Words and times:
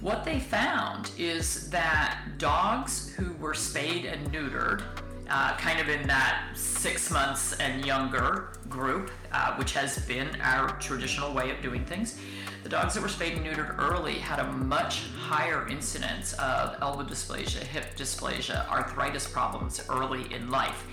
What 0.00 0.24
they 0.24 0.38
found 0.38 1.10
is 1.18 1.68
that 1.70 2.20
dogs 2.38 3.12
who 3.16 3.32
were 3.34 3.54
spayed 3.54 4.04
and 4.04 4.32
neutered, 4.32 4.82
uh, 5.28 5.56
kind 5.56 5.80
of 5.80 5.88
in 5.88 6.06
that 6.06 6.50
six 6.54 7.10
months 7.10 7.52
and 7.58 7.84
younger 7.84 8.52
group, 8.68 9.10
uh, 9.32 9.56
which 9.56 9.72
has 9.72 9.98
been 10.06 10.28
our 10.40 10.68
traditional 10.78 11.34
way 11.34 11.50
of 11.50 11.60
doing 11.62 11.84
things, 11.84 12.16
the 12.62 12.68
dogs 12.68 12.94
that 12.94 13.02
were 13.02 13.08
spayed 13.08 13.38
and 13.38 13.44
neutered 13.44 13.76
early 13.76 14.14
had 14.14 14.38
a 14.38 14.52
much 14.52 15.02
higher 15.18 15.66
incidence 15.68 16.32
of 16.34 16.76
elbow 16.80 17.02
dysplasia, 17.02 17.58
hip 17.58 17.96
dysplasia, 17.96 18.68
arthritis 18.68 19.26
problems 19.26 19.84
early 19.90 20.32
in 20.32 20.48
life. 20.48 20.86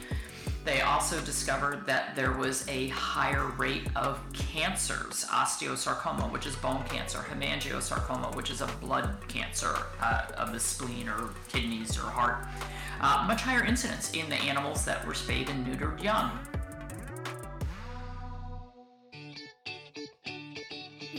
They 0.66 0.82
also 0.82 1.22
discovered 1.22 1.86
that 1.86 2.16
there 2.16 2.32
was 2.32 2.68
a 2.68 2.88
higher 2.88 3.46
rate 3.50 3.88
of 3.96 4.20
cancers, 4.34 5.24
osteosarcoma, 5.26 6.32
which 6.32 6.48
is 6.48 6.56
bone 6.56 6.84
cancer, 6.86 7.20
hemangiosarcoma, 7.20 8.36
which 8.36 8.50
is 8.50 8.62
a 8.62 8.66
blood 8.82 9.16
cancer 9.28 9.78
uh, 10.02 10.26
of 10.36 10.54
the 10.54 10.59
spleen 10.59 11.08
or 11.08 11.30
kidneys 11.50 12.00
or 12.00 12.09
heart. 12.09 12.48
Uh, 13.00 13.26
much 13.28 13.44
higher 13.44 13.64
incidence 13.64 14.12
in 14.14 14.28
the 14.28 14.38
animals 14.38 14.84
that 14.86 15.06
were 15.06 15.14
spayed 15.14 15.50
and 15.50 15.68
neutered 15.68 16.02
young. 16.02 16.32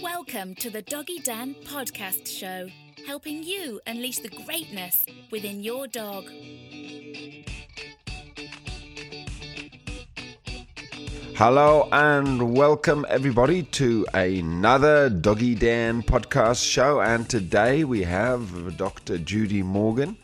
Welcome 0.03 0.57
to 0.57 0.71
the 0.71 0.83
Doggy 0.83 1.21
Dan 1.21 1.55
podcast 1.65 2.27
show, 2.27 2.69
helping 3.07 3.45
you 3.45 3.81
unleash 3.87 4.19
the 4.19 4.43
greatness 4.45 5.07
within 5.31 5.63
your 5.63 5.87
dog. 5.87 6.25
Hello 11.39 11.87
and 11.93 12.57
welcome 12.57 13.05
everybody 13.11 13.63
to 13.65 14.07
another 14.15 15.11
Doggy 15.11 15.55
Dan 15.55 16.03
podcast 16.03 16.67
show. 16.67 17.03
And 17.03 17.29
today 17.29 17.85
we 17.85 18.05
have 18.05 18.79
Dr. 18.79 19.19
Judy 19.19 19.63
Morgan 19.63 20.17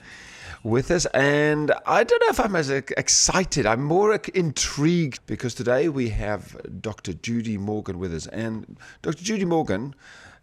with 0.63 0.91
us. 0.91 1.05
And 1.13 1.71
I 1.85 2.03
don't 2.05 2.19
know 2.19 2.31
if 2.31 2.41
I'm 2.41 2.57
as 2.57 2.71
excited, 2.71 3.67
I'm 3.67 3.85
more 3.85 4.15
intrigued 4.33 5.21
because 5.27 5.53
today 5.53 5.91
we 5.91 6.09
have 6.09 6.57
Dr. 6.81 7.13
Judy 7.13 7.59
Morgan 7.59 7.99
with 7.99 8.15
us. 8.15 8.27
And 8.29 8.79
Dr. 9.03 9.23
Judy 9.23 9.45
Morgan 9.45 9.95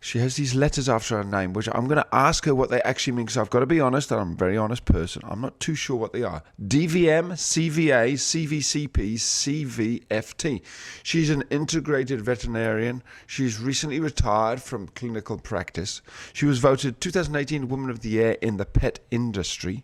she 0.01 0.19
has 0.19 0.35
these 0.35 0.55
letters 0.55 0.87
after 0.87 1.17
her 1.17 1.23
name, 1.23 1.53
which 1.53 1.67
I'm 1.71 1.85
going 1.85 2.01
to 2.01 2.15
ask 2.15 2.45
her 2.45 2.55
what 2.55 2.69
they 2.69 2.81
actually 2.83 3.13
mean 3.13 3.25
because 3.25 3.37
I've 3.37 3.49
got 3.49 3.59
to 3.59 3.65
be 3.65 3.81
honest, 3.81 4.11
I'm 4.11 4.31
a 4.31 4.35
very 4.35 4.57
honest 4.57 4.85
person. 4.85 5.21
I'm 5.25 5.41
not 5.41 5.59
too 5.59 5.75
sure 5.75 5.97
what 5.97 6.13
they 6.13 6.23
are. 6.23 6.41
DVM, 6.61 7.33
CVA, 7.33 8.13
CVCP, 8.13 9.15
CVFT. 9.15 10.61
She's 11.03 11.29
an 11.29 11.43
integrated 11.49 12.21
veterinarian. 12.21 13.03
She's 13.27 13.59
recently 13.59 13.99
retired 13.99 14.61
from 14.61 14.87
clinical 14.87 15.37
practice. 15.37 16.01
She 16.31 16.45
was 16.45 16.59
voted 16.59 17.01
2018 17.01 17.67
Woman 17.67 17.89
of 17.89 17.99
the 17.99 18.09
Year 18.09 18.37
in 18.41 18.57
the 18.57 18.65
pet 18.65 18.99
industry. 19.11 19.83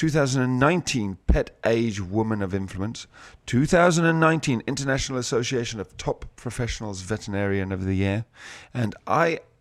2019 0.00 1.18
Pet 1.26 1.50
Age 1.62 2.00
Woman 2.00 2.40
of 2.40 2.54
Influence, 2.54 3.06
2019 3.44 4.62
International 4.66 5.18
Association 5.18 5.78
of 5.78 5.94
Top 5.98 6.24
Professionals 6.36 7.02
Veterinarian 7.02 7.70
of 7.70 7.84
the 7.84 7.92
Year, 7.92 8.24
and 8.72 8.94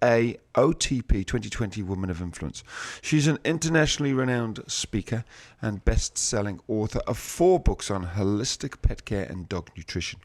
IAOTP 0.02 1.26
2020 1.26 1.84
Woman 1.84 2.10
of 2.10 2.22
Influence. 2.22 2.64
She's 3.02 3.28
an 3.28 3.40
internationally 3.44 4.14
renowned 4.14 4.64
speaker 4.68 5.26
and 5.62 5.84
best 5.84 6.18
selling 6.18 6.60
author 6.68 7.00
of 7.08 7.18
four 7.18 7.60
books 7.60 7.92
on 7.92 8.06
holistic 8.06 8.82
pet 8.82 9.06
care 9.06 9.26
and 9.26 9.50
dog 9.50 9.70
nutrition. 9.76 10.20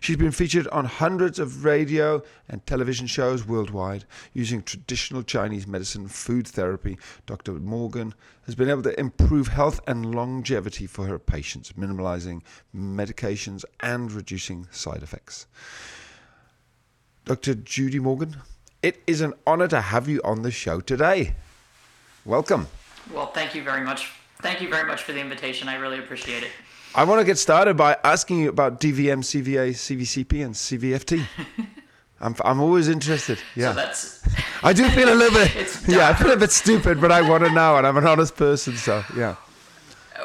She's 0.00 0.16
been 0.16 0.30
featured 0.30 0.68
on 0.68 0.84
hundreds 0.84 1.38
of 1.38 1.64
radio 1.64 2.22
and 2.48 2.64
television 2.66 3.06
shows 3.06 3.46
worldwide 3.46 4.04
using 4.34 4.62
traditional 4.62 5.22
Chinese 5.22 5.66
medicine, 5.66 6.06
food 6.08 6.46
therapy. 6.46 6.98
Dr. 7.26 7.52
Morgan 7.52 8.14
has 8.44 8.54
been 8.54 8.68
able 8.68 8.82
to 8.82 9.00
improve 9.00 9.48
health 9.48 9.80
and 9.86 10.14
longevity 10.14 10.86
for 10.86 11.06
her 11.06 11.18
patients, 11.18 11.72
minimalizing 11.72 12.42
medications 12.76 13.64
and 13.80 14.12
reducing 14.12 14.68
side 14.70 15.02
effects. 15.02 15.46
Dr. 17.24 17.54
Judy 17.54 17.98
Morgan, 17.98 18.36
it 18.82 19.02
is 19.06 19.20
an 19.20 19.34
honor 19.46 19.68
to 19.68 19.80
have 19.80 20.08
you 20.08 20.20
on 20.24 20.42
the 20.42 20.50
show 20.50 20.80
today. 20.80 21.34
Welcome. 22.24 22.68
Well, 23.12 23.26
thank 23.26 23.54
you 23.54 23.62
very 23.62 23.82
much. 23.82 24.10
Thank 24.40 24.60
you 24.60 24.68
very 24.68 24.86
much 24.86 25.02
for 25.02 25.12
the 25.12 25.20
invitation. 25.20 25.68
I 25.68 25.76
really 25.76 25.98
appreciate 25.98 26.42
it. 26.42 26.50
I 26.94 27.04
want 27.04 27.20
to 27.20 27.24
get 27.24 27.38
started 27.38 27.76
by 27.76 27.96
asking 28.04 28.40
you 28.40 28.48
about 28.48 28.80
DVM, 28.80 29.20
CVA, 29.20 29.70
CVCP, 29.70 30.44
and 30.44 30.54
CVFT. 30.54 31.24
I'm, 32.20 32.34
I'm 32.44 32.60
always 32.60 32.88
interested. 32.88 33.38
Yeah. 33.54 33.70
So 33.70 33.74
that's. 33.74 34.22
I 34.62 34.72
do 34.72 34.88
feel 34.90 35.12
a 35.12 35.14
little 35.14 35.38
bit. 35.38 35.80
yeah, 35.88 36.08
I 36.08 36.14
feel 36.14 36.32
a 36.32 36.36
bit 36.36 36.50
stupid, 36.50 37.00
but 37.00 37.12
I 37.12 37.22
want 37.22 37.44
to 37.44 37.50
know, 37.50 37.76
and 37.76 37.86
I'm 37.86 37.96
an 37.96 38.06
honest 38.06 38.36
person, 38.36 38.76
so 38.76 39.04
yeah. 39.16 39.36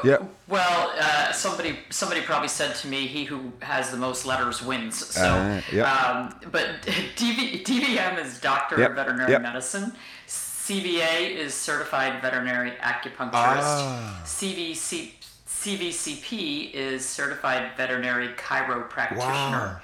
Yeah. 0.04 0.18
Well, 0.46 0.92
uh, 1.00 1.32
somebody 1.32 1.78
somebody 1.90 2.20
probably 2.20 2.48
said 2.48 2.74
to 2.76 2.88
me, 2.88 3.06
"He 3.06 3.24
who 3.24 3.52
has 3.62 3.90
the 3.90 3.96
most 3.96 4.26
letters 4.26 4.62
wins." 4.62 5.06
So, 5.06 5.22
Uh, 5.26 5.60
yeah. 5.72 5.92
um, 5.92 6.34
but 6.50 6.82
DV, 7.16 7.64
DVM 7.64 8.18
is 8.24 8.40
Doctor 8.40 8.78
Yep, 8.78 8.90
of 8.90 8.96
Veterinary 8.96 9.32
yep. 9.32 9.42
Medicine. 9.42 9.92
CVA 10.28 11.30
is 11.36 11.52
Certified 11.54 12.22
Veterinary 12.22 12.72
Acupuncturist. 12.80 13.32
Ah. 13.62 14.22
CVC, 14.24 15.12
CVCP 15.46 16.72
is 16.72 17.06
Certified 17.06 17.70
Veterinary 17.76 18.28
Chiropractitioner. 18.28 19.16
Wow. 19.18 19.80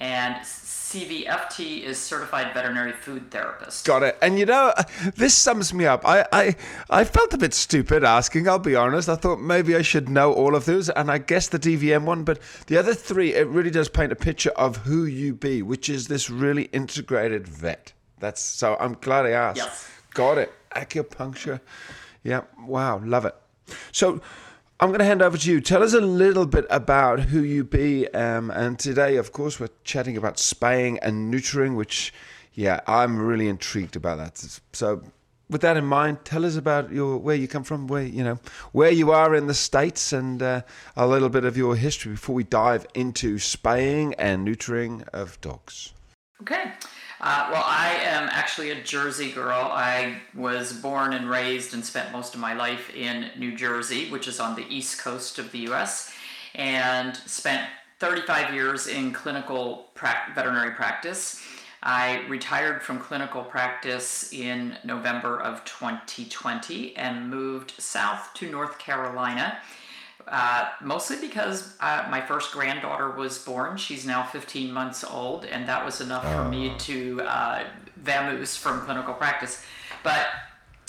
And 0.00 0.36
CVFT 0.94 1.82
is 1.82 1.98
Certified 1.98 2.54
Veterinary 2.54 2.92
Food 2.92 3.28
Therapist. 3.28 3.84
Got 3.84 4.04
it. 4.04 4.16
And 4.22 4.38
you 4.38 4.46
know, 4.46 4.72
this 5.16 5.34
sums 5.34 5.74
me 5.74 5.86
up. 5.86 6.06
I, 6.06 6.24
I, 6.32 6.56
I 6.88 7.02
felt 7.02 7.34
a 7.34 7.36
bit 7.36 7.52
stupid 7.52 8.04
asking, 8.04 8.48
I'll 8.48 8.60
be 8.60 8.76
honest. 8.76 9.08
I 9.08 9.16
thought 9.16 9.40
maybe 9.40 9.74
I 9.74 9.82
should 9.82 10.08
know 10.08 10.32
all 10.32 10.54
of 10.54 10.66
those, 10.66 10.88
and 10.90 11.10
I 11.10 11.18
guess 11.18 11.48
the 11.48 11.58
DVM 11.58 12.04
one, 12.04 12.22
but 12.22 12.38
the 12.68 12.76
other 12.76 12.94
three, 12.94 13.34
it 13.34 13.48
really 13.48 13.72
does 13.72 13.88
paint 13.88 14.12
a 14.12 14.16
picture 14.16 14.50
of 14.50 14.76
who 14.76 15.04
you 15.04 15.34
be, 15.34 15.62
which 15.62 15.88
is 15.88 16.06
this 16.06 16.30
really 16.30 16.64
integrated 16.66 17.48
vet. 17.48 17.92
That's 18.20 18.40
so 18.40 18.76
I'm 18.78 18.96
glad 19.00 19.26
I 19.26 19.30
asked. 19.30 19.56
Yes. 19.56 19.90
Got 20.14 20.38
it. 20.38 20.52
Acupuncture. 20.76 21.60
Yeah. 22.22 22.42
Wow. 22.64 23.02
Love 23.04 23.24
it. 23.24 23.34
So 23.90 24.20
I'm 24.84 24.90
going 24.90 24.98
to 24.98 25.06
hand 25.06 25.22
over 25.22 25.38
to 25.38 25.50
you. 25.50 25.62
Tell 25.62 25.82
us 25.82 25.94
a 25.94 26.00
little 26.02 26.44
bit 26.44 26.66
about 26.68 27.18
who 27.18 27.42
you 27.42 27.64
be. 27.64 28.06
Um, 28.08 28.50
and 28.50 28.78
today, 28.78 29.16
of 29.16 29.32
course, 29.32 29.58
we're 29.58 29.70
chatting 29.82 30.18
about 30.18 30.38
spaying 30.38 30.98
and 30.98 31.32
neutering, 31.32 31.74
which, 31.74 32.12
yeah, 32.52 32.80
I'm 32.86 33.18
really 33.18 33.48
intrigued 33.48 33.96
about 33.96 34.18
that. 34.18 34.60
So, 34.74 35.02
with 35.48 35.62
that 35.62 35.78
in 35.78 35.86
mind, 35.86 36.26
tell 36.26 36.44
us 36.44 36.56
about 36.56 36.92
your 36.92 37.16
where 37.16 37.34
you 37.34 37.48
come 37.48 37.64
from, 37.64 37.86
where 37.86 38.02
you 38.02 38.22
know 38.22 38.38
where 38.72 38.90
you 38.90 39.10
are 39.10 39.34
in 39.34 39.46
the 39.46 39.54
states, 39.54 40.12
and 40.12 40.42
uh, 40.42 40.60
a 40.96 41.06
little 41.06 41.30
bit 41.30 41.46
of 41.46 41.56
your 41.56 41.76
history 41.76 42.12
before 42.12 42.34
we 42.34 42.44
dive 42.44 42.86
into 42.92 43.38
spaying 43.38 44.12
and 44.16 44.46
neutering 44.46 45.08
of 45.14 45.40
dogs. 45.40 45.94
Okay. 46.42 46.72
Uh, 47.26 47.48
well, 47.50 47.64
I 47.66 47.94
am 48.02 48.28
actually 48.30 48.68
a 48.68 48.82
Jersey 48.82 49.32
girl. 49.32 49.70
I 49.72 50.20
was 50.34 50.74
born 50.74 51.14
and 51.14 51.26
raised 51.26 51.72
and 51.72 51.82
spent 51.82 52.12
most 52.12 52.34
of 52.34 52.40
my 52.40 52.52
life 52.52 52.94
in 52.94 53.30
New 53.38 53.56
Jersey, 53.56 54.10
which 54.10 54.28
is 54.28 54.40
on 54.40 54.54
the 54.54 54.66
east 54.68 55.00
coast 55.00 55.38
of 55.38 55.50
the 55.50 55.60
U.S., 55.60 56.12
and 56.54 57.16
spent 57.16 57.66
35 57.98 58.52
years 58.52 58.88
in 58.88 59.10
clinical 59.14 59.86
prac- 59.94 60.34
veterinary 60.34 60.72
practice. 60.72 61.42
I 61.82 62.26
retired 62.28 62.82
from 62.82 62.98
clinical 62.98 63.42
practice 63.42 64.30
in 64.34 64.76
November 64.84 65.40
of 65.40 65.64
2020 65.64 66.94
and 66.94 67.30
moved 67.30 67.70
south 67.78 68.34
to 68.34 68.50
North 68.50 68.78
Carolina 68.78 69.60
uh, 70.28 70.70
mostly 70.80 71.16
because 71.20 71.76
uh, 71.80 72.06
my 72.10 72.20
first 72.20 72.52
granddaughter 72.52 73.10
was 73.10 73.38
born. 73.38 73.76
She's 73.76 74.06
now 74.06 74.24
15 74.24 74.72
months 74.72 75.04
old, 75.04 75.44
and 75.44 75.68
that 75.68 75.84
was 75.84 76.00
enough 76.00 76.24
for 76.32 76.48
me 76.48 76.72
to 76.78 77.20
uh, 77.22 77.64
vamoose 78.02 78.56
from 78.56 78.80
clinical 78.80 79.14
practice. 79.14 79.64
But 80.02 80.26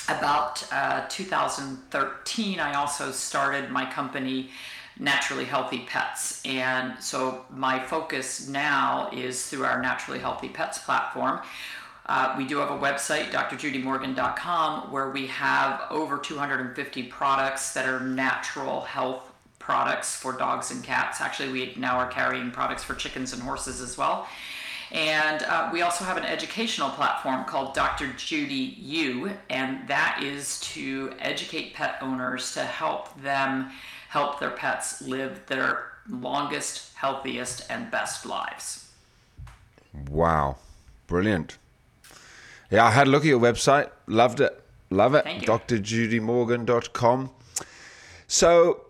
about 0.07 0.65
uh, 0.71 1.05
2013, 1.09 2.59
I 2.59 2.75
also 2.75 3.11
started 3.11 3.71
my 3.71 3.89
company, 3.91 4.51
Naturally 4.99 5.45
Healthy 5.45 5.85
Pets. 5.87 6.45
And 6.45 6.93
so 7.01 7.45
my 7.49 7.79
focus 7.79 8.47
now 8.47 9.09
is 9.11 9.47
through 9.47 9.65
our 9.65 9.81
Naturally 9.81 10.19
Healthy 10.19 10.49
Pets 10.49 10.79
platform. 10.79 11.41
Uh, 12.07 12.35
we 12.37 12.45
do 12.45 12.57
have 12.57 12.69
a 12.69 12.77
website, 12.77 13.31
drjudymorgan.com, 13.31 14.91
where 14.91 15.09
we 15.09 15.25
have 15.25 15.81
over 15.89 16.19
250 16.19 17.03
products 17.03 17.73
that 17.73 17.89
are 17.89 17.99
natural 17.99 18.81
health 18.81 19.24
products 19.65 20.15
for 20.15 20.31
dogs 20.33 20.69
and 20.69 20.83
cats. 20.83 21.19
Actually, 21.19 21.51
we 21.51 21.73
now 21.75 21.97
are 21.97 22.07
carrying 22.07 22.51
products 22.51 22.83
for 22.83 22.93
chickens 22.93 23.33
and 23.33 23.41
horses 23.41 23.81
as 23.81 23.97
well. 23.97 24.27
And 24.91 25.41
uh, 25.43 25.69
we 25.73 25.81
also 25.81 26.05
have 26.05 26.17
an 26.17 26.23
educational 26.23 26.89
platform 26.91 27.45
called 27.45 27.73
Dr. 27.73 28.13
Judy 28.15 28.75
U, 28.79 29.31
and 29.49 29.87
that 29.87 30.21
is 30.21 30.59
to 30.61 31.11
educate 31.19 31.73
pet 31.73 31.97
owners 32.01 32.53
to 32.53 32.63
help 32.63 33.19
them 33.21 33.71
help 34.09 34.39
their 34.39 34.51
pets 34.51 35.01
live 35.01 35.43
their 35.47 35.91
longest, 36.07 36.93
healthiest, 36.93 37.65
and 37.71 37.89
best 37.89 38.25
lives. 38.25 38.91
Wow, 40.09 40.57
brilliant. 41.07 41.57
Yeah, 42.69 42.85
I 42.85 42.91
had 42.91 43.07
a 43.07 43.09
look 43.09 43.23
at 43.23 43.27
your 43.27 43.39
website. 43.39 43.89
Loved 44.05 44.39
it. 44.39 44.61
Love 44.91 45.15
it. 45.15 45.23
Thank 45.23 45.41
you. 45.41 45.47
DrJudyMorgan.com. 45.47 47.31
So, 48.27 48.85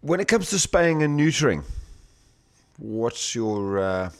when 0.00 0.20
it 0.20 0.28
comes 0.28 0.50
to 0.50 0.58
spaying 0.58 1.02
and 1.02 1.18
neutering, 1.18 1.64
what's 2.78 3.34
your 3.34 3.78
uh, 3.78 4.10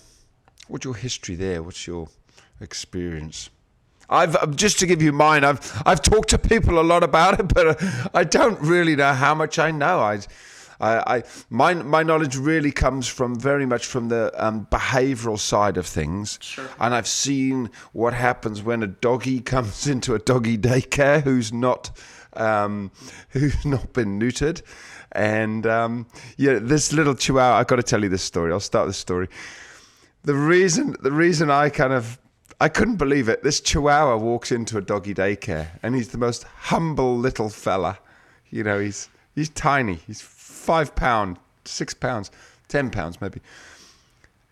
what's 0.69 0.85
your 0.85 0.95
history 0.95 1.37
there? 1.37 1.63
What's 1.63 1.87
your 1.87 2.09
experience? 2.61 3.51
I've 4.09 4.37
uh, 4.37 4.47
just 4.47 4.79
to 4.81 4.87
give 4.87 5.03
you 5.03 5.13
mine. 5.13 5.45
I've 5.45 5.83
I've 5.85 6.03
talked 6.03 6.31
to 6.31 6.39
people 6.39 6.79
a 6.81 6.83
lot 6.83 7.03
about 7.03 7.41
it, 7.41 7.49
but 7.55 7.83
uh, 7.83 8.09
I 8.15 8.25
don't 8.25 8.61
really 8.61 8.97
know 8.97 9.13
how 9.13 9.35
much 9.35 9.59
I 9.59 9.71
know. 9.71 10.01
I, 10.01 10.21
I, 10.81 11.17
I 11.17 11.23
my 11.51 11.75
my 11.75 12.03
knowledge 12.03 12.37
really 12.37 12.73
comes 12.73 13.09
from 13.09 13.39
very 13.39 13.67
much 13.67 13.87
from 13.87 14.09
the 14.09 14.33
um, 14.37 14.67
behavioural 14.71 15.39
side 15.39 15.77
of 15.77 15.87
things. 15.87 16.39
Sure. 16.41 16.69
And 16.79 16.95
I've 16.95 17.09
seen 17.09 17.71
what 17.93 18.15
happens 18.15 18.63
when 18.63 18.83
a 18.83 18.87
doggy 18.87 19.41
comes 19.55 19.87
into 19.87 20.15
a 20.15 20.19
doggy 20.19 20.59
daycare 20.59 21.23
who's 21.23 21.53
not 21.53 21.91
um, 22.35 22.91
who's 23.31 23.65
not 23.65 23.93
been 23.93 24.21
neutered. 24.21 24.63
And 25.13 25.67
um, 25.67 26.07
yeah, 26.37 26.59
this 26.61 26.93
little 26.93 27.15
chihuahua. 27.15 27.59
I've 27.59 27.67
got 27.67 27.77
to 27.77 27.83
tell 27.83 28.03
you 28.03 28.09
this 28.09 28.23
story. 28.23 28.53
I'll 28.53 28.61
start 28.61 28.87
this 28.87 28.97
story. 28.97 29.29
The 30.23 30.35
reason 30.35 30.97
the 31.03 31.13
reason 31.13 31.51
I 31.51 31.69
kind 31.69 31.93
of 31.93 32.19
I 32.61 32.69
couldn't 32.69 32.97
believe 32.97 33.29
it. 33.29 33.43
This 33.43 33.61
chihuahua 33.61 34.17
walks 34.17 34.51
into 34.51 34.79
a 34.79 34.83
doggy 34.83 35.15
daycare 35.15 35.69
and 35.83 35.95
he's 35.95 36.09
the 36.09 36.19
most 36.19 36.45
humble 36.45 37.17
little 37.17 37.49
fella. 37.49 37.99
You 38.51 38.65
know, 38.65 38.79
he's 38.79 39.09
he's 39.35 39.51
tiny. 39.51 39.95
He's 40.07 40.21
five 40.21 40.95
pound, 40.95 41.39
six 41.65 41.95
pounds, 41.95 42.31
ten 42.69 42.91
pounds 42.91 43.21
maybe. 43.21 43.41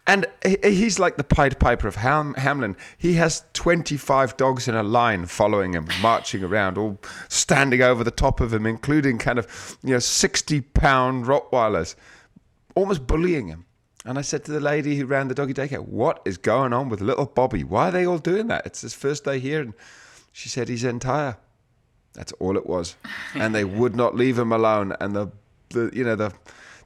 And 0.06 0.26
he's 0.62 0.98
like 0.98 1.16
the 1.16 1.24
Pied 1.24 1.58
Piper 1.58 1.88
of 1.88 1.96
Ham- 1.96 2.34
Hamelin. 2.34 2.76
He 2.98 3.14
has 3.14 3.44
25 3.54 4.36
dogs 4.36 4.68
in 4.68 4.74
a 4.74 4.82
line 4.82 5.24
following 5.24 5.72
him, 5.72 5.88
marching 6.02 6.44
around, 6.44 6.76
all 6.76 7.00
standing 7.28 7.80
over 7.80 8.04
the 8.04 8.10
top 8.10 8.40
of 8.40 8.52
him, 8.52 8.66
including 8.66 9.16
kind 9.16 9.38
of, 9.38 9.78
you 9.82 9.94
know, 9.94 9.98
60 9.98 10.60
pound 10.60 11.24
Rottweilers, 11.24 11.94
almost 12.74 13.06
bullying 13.06 13.48
him. 13.48 13.64
And 14.04 14.18
I 14.18 14.20
said 14.20 14.44
to 14.44 14.52
the 14.52 14.60
lady 14.60 14.96
who 14.96 15.06
ran 15.06 15.28
the 15.28 15.34
doggy 15.34 15.54
daycare, 15.54 15.78
What 15.78 16.20
is 16.26 16.36
going 16.36 16.74
on 16.74 16.90
with 16.90 17.00
little 17.00 17.24
Bobby? 17.24 17.64
Why 17.64 17.88
are 17.88 17.92
they 17.92 18.06
all 18.06 18.18
doing 18.18 18.48
that? 18.48 18.66
It's 18.66 18.82
his 18.82 18.92
first 18.92 19.24
day 19.24 19.38
here. 19.38 19.62
And 19.62 19.72
she 20.32 20.50
said, 20.50 20.68
He's 20.68 20.84
entire. 20.84 21.38
That's 22.12 22.32
all 22.32 22.58
it 22.58 22.66
was. 22.66 22.96
And 23.34 23.54
they 23.54 23.64
would 23.64 23.96
not 23.96 24.14
leave 24.14 24.38
him 24.38 24.52
alone. 24.52 24.94
And 25.00 25.16
the, 25.16 25.32
the 25.70 25.90
you 25.94 26.04
know, 26.04 26.16
the 26.16 26.34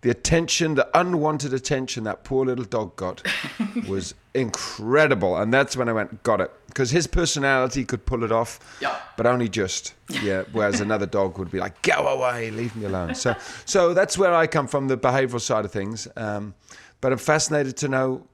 the 0.02 0.10
attention, 0.10 0.74
the 0.74 0.88
unwanted 0.98 1.52
attention 1.52 2.04
that 2.04 2.24
poor 2.24 2.44
little 2.46 2.64
dog 2.64 2.94
got 2.96 3.22
was 3.88 4.14
incredible. 4.34 5.36
And 5.36 5.52
that's 5.52 5.76
when 5.76 5.88
I 5.88 5.92
went, 5.92 6.22
got 6.22 6.40
it. 6.40 6.50
Because 6.68 6.90
his 6.90 7.06
personality 7.06 7.84
could 7.84 8.06
pull 8.06 8.22
it 8.24 8.30
off, 8.32 8.60
Yeah. 8.80 8.96
but 9.16 9.26
only 9.26 9.48
just. 9.48 9.94
Yeah. 10.22 10.44
Whereas 10.52 10.80
another 10.80 11.06
dog 11.06 11.38
would 11.38 11.50
be 11.50 11.58
like, 11.60 11.82
go 11.82 12.06
away, 12.08 12.50
leave 12.50 12.74
me 12.76 12.86
alone. 12.86 13.14
So, 13.14 13.34
so 13.66 13.92
that's 13.92 14.16
where 14.16 14.34
I 14.34 14.46
come 14.46 14.66
from, 14.66 14.88
the 14.88 14.96
behavioral 14.96 15.40
side 15.40 15.64
of 15.64 15.72
things. 15.72 16.08
Um, 16.16 16.54
but 17.00 17.12
I'm 17.12 17.18
fascinated 17.18 17.76
to 17.78 17.88
know 17.88 18.26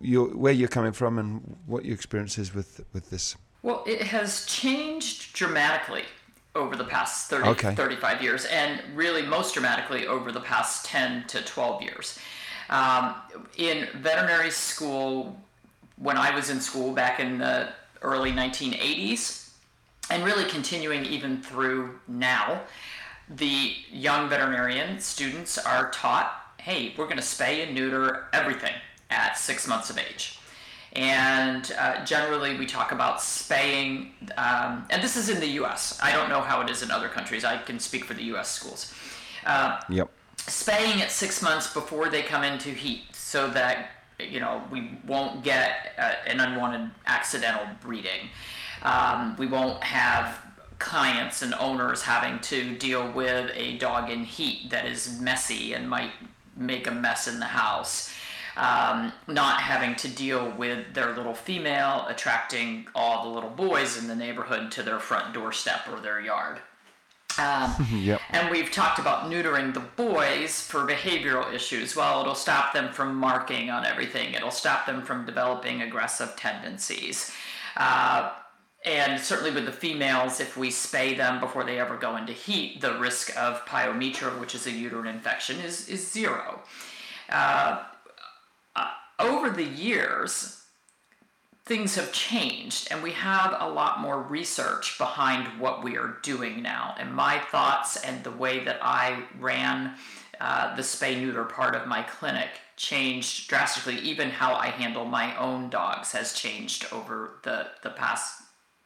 your, 0.00 0.26
where 0.28 0.52
you're 0.52 0.68
coming 0.68 0.92
from 0.92 1.18
and 1.18 1.56
what 1.66 1.84
your 1.84 1.94
experience 1.94 2.36
is 2.38 2.54
with, 2.54 2.84
with 2.92 3.10
this. 3.10 3.34
Well, 3.62 3.82
it 3.86 4.02
has 4.02 4.44
changed 4.46 5.32
dramatically 5.34 6.04
over 6.54 6.76
the 6.76 6.84
past 6.84 7.30
30, 7.30 7.48
Okay. 7.50 7.74
35 7.74 8.22
years, 8.22 8.44
and 8.46 8.82
really 8.94 9.22
most 9.22 9.54
dramatically 9.54 10.06
over 10.06 10.30
the 10.30 10.40
past 10.40 10.84
10 10.84 11.26
to 11.28 11.42
12 11.42 11.82
years. 11.82 12.18
Um, 12.68 13.14
in 13.56 13.88
veterinary 13.96 14.50
school, 14.50 15.40
when 15.96 16.16
I 16.16 16.34
was 16.34 16.50
in 16.50 16.60
school 16.60 16.92
back 16.92 17.20
in 17.20 17.38
the 17.38 17.70
early 18.02 18.32
1980s, 18.32 19.50
and 20.10 20.24
really 20.24 20.44
continuing 20.44 21.04
even 21.06 21.42
through 21.42 21.98
now, 22.08 22.62
the 23.28 23.74
young 23.90 24.28
veterinarian 24.28 25.00
students 25.00 25.56
are 25.58 25.90
taught 25.90 26.38
hey, 26.58 26.94
we're 26.96 27.06
going 27.06 27.16
to 27.16 27.22
spay 27.22 27.66
and 27.66 27.74
neuter 27.74 28.26
everything 28.32 28.72
at 29.10 29.36
six 29.36 29.66
months 29.66 29.90
of 29.90 29.98
age. 29.98 30.38
And 30.94 31.72
uh, 31.78 32.04
generally, 32.04 32.58
we 32.58 32.66
talk 32.66 32.92
about 32.92 33.22
spaying, 33.22 34.12
um, 34.36 34.84
and 34.90 35.02
this 35.02 35.16
is 35.16 35.30
in 35.30 35.40
the 35.40 35.48
US. 35.62 35.98
I 36.02 36.12
don't 36.12 36.28
know 36.28 36.42
how 36.42 36.60
it 36.60 36.68
is 36.68 36.82
in 36.82 36.90
other 36.90 37.08
countries. 37.08 37.44
I 37.44 37.56
can 37.58 37.78
speak 37.78 38.04
for 38.04 38.14
the 38.14 38.24
US 38.34 38.50
schools. 38.50 38.92
Uh, 39.46 39.80
Yep. 39.88 40.10
spaying 40.36 41.00
at 41.02 41.10
six 41.10 41.40
months 41.42 41.72
before 41.72 42.08
they 42.08 42.22
come 42.22 42.44
into 42.44 42.68
heat 42.70 43.02
so 43.12 43.48
that 43.50 43.90
you 44.18 44.38
know 44.38 44.62
we 44.70 44.98
won't 45.06 45.42
get 45.42 45.94
uh, 45.98 46.12
an 46.26 46.38
unwanted 46.40 46.90
accidental 47.06 47.66
breeding 47.80 48.28
um, 48.82 49.34
we 49.36 49.46
won't 49.46 49.82
have 49.82 50.38
clients 50.78 51.42
and 51.42 51.54
owners 51.54 52.02
having 52.02 52.38
to 52.40 52.76
deal 52.76 53.10
with 53.12 53.50
a 53.54 53.78
dog 53.78 54.10
in 54.10 54.24
heat 54.24 54.70
that 54.70 54.84
is 54.86 55.20
messy 55.20 55.74
and 55.74 55.88
might 55.88 56.10
make 56.56 56.86
a 56.86 56.90
mess 56.90 57.26
in 57.28 57.40
the 57.40 57.46
house 57.46 58.12
um, 58.56 59.12
not 59.26 59.60
having 59.60 59.94
to 59.96 60.08
deal 60.08 60.50
with 60.52 60.94
their 60.94 61.14
little 61.14 61.34
female 61.34 62.06
attracting 62.08 62.86
all 62.94 63.24
the 63.24 63.30
little 63.34 63.50
boys 63.50 63.98
in 63.98 64.08
the 64.08 64.16
neighborhood 64.16 64.70
to 64.72 64.82
their 64.82 64.98
front 64.98 65.32
doorstep 65.32 65.88
or 65.90 66.00
their 66.00 66.20
yard 66.20 66.58
um, 67.38 67.74
Yep. 67.92 68.20
and 68.30 68.50
we've 68.50 68.70
talked 68.70 68.98
about 68.98 69.30
neutering 69.30 69.72
the 69.74 69.80
boys 69.80 70.60
for 70.60 70.80
behavioral 70.86 71.52
issues. 71.52 71.96
Well, 71.96 72.20
it'll 72.20 72.34
stop 72.34 72.72
them 72.72 72.92
from 72.92 73.14
marking 73.16 73.70
on 73.70 73.84
everything, 73.84 74.34
it'll 74.34 74.50
stop 74.50 74.86
them 74.86 75.02
from 75.02 75.26
developing 75.26 75.82
aggressive 75.82 76.34
tendencies. 76.36 77.32
Uh, 77.76 78.32
and 78.84 79.20
certainly 79.20 79.52
with 79.52 79.64
the 79.64 79.72
females, 79.72 80.40
if 80.40 80.56
we 80.56 80.68
spay 80.68 81.16
them 81.16 81.38
before 81.38 81.62
they 81.64 81.78
ever 81.78 81.96
go 81.96 82.16
into 82.16 82.32
heat, 82.32 82.80
the 82.80 82.98
risk 82.98 83.34
of 83.38 83.64
pyometra, 83.64 84.38
which 84.40 84.54
is 84.56 84.66
a 84.66 84.72
uterine 84.72 85.06
infection, 85.06 85.60
is, 85.60 85.88
is 85.88 86.10
zero. 86.10 86.60
Uh, 87.28 87.84
over 89.22 89.50
the 89.50 89.64
years, 89.64 90.62
things 91.64 91.94
have 91.94 92.12
changed 92.12 92.88
and 92.90 93.02
we 93.02 93.12
have 93.12 93.54
a 93.58 93.70
lot 93.70 94.00
more 94.00 94.20
research 94.20 94.98
behind 94.98 95.60
what 95.60 95.82
we 95.82 95.96
are 95.96 96.18
doing 96.22 96.62
now. 96.62 96.94
And 96.98 97.14
my 97.14 97.38
thoughts 97.38 97.96
and 97.96 98.22
the 98.24 98.32
way 98.32 98.64
that 98.64 98.78
I 98.82 99.22
ran 99.38 99.94
uh, 100.40 100.74
the 100.74 100.82
spay 100.82 101.16
neuter 101.20 101.44
part 101.44 101.76
of 101.76 101.86
my 101.86 102.02
clinic 102.02 102.48
changed 102.76 103.48
drastically. 103.48 103.96
Even 103.98 104.28
how 104.28 104.54
I 104.54 104.66
handle 104.66 105.04
my 105.04 105.36
own 105.36 105.70
dogs 105.70 106.10
has 106.12 106.32
changed 106.32 106.92
over 106.92 107.38
the, 107.44 107.68
the 107.84 107.90
past 107.90 108.42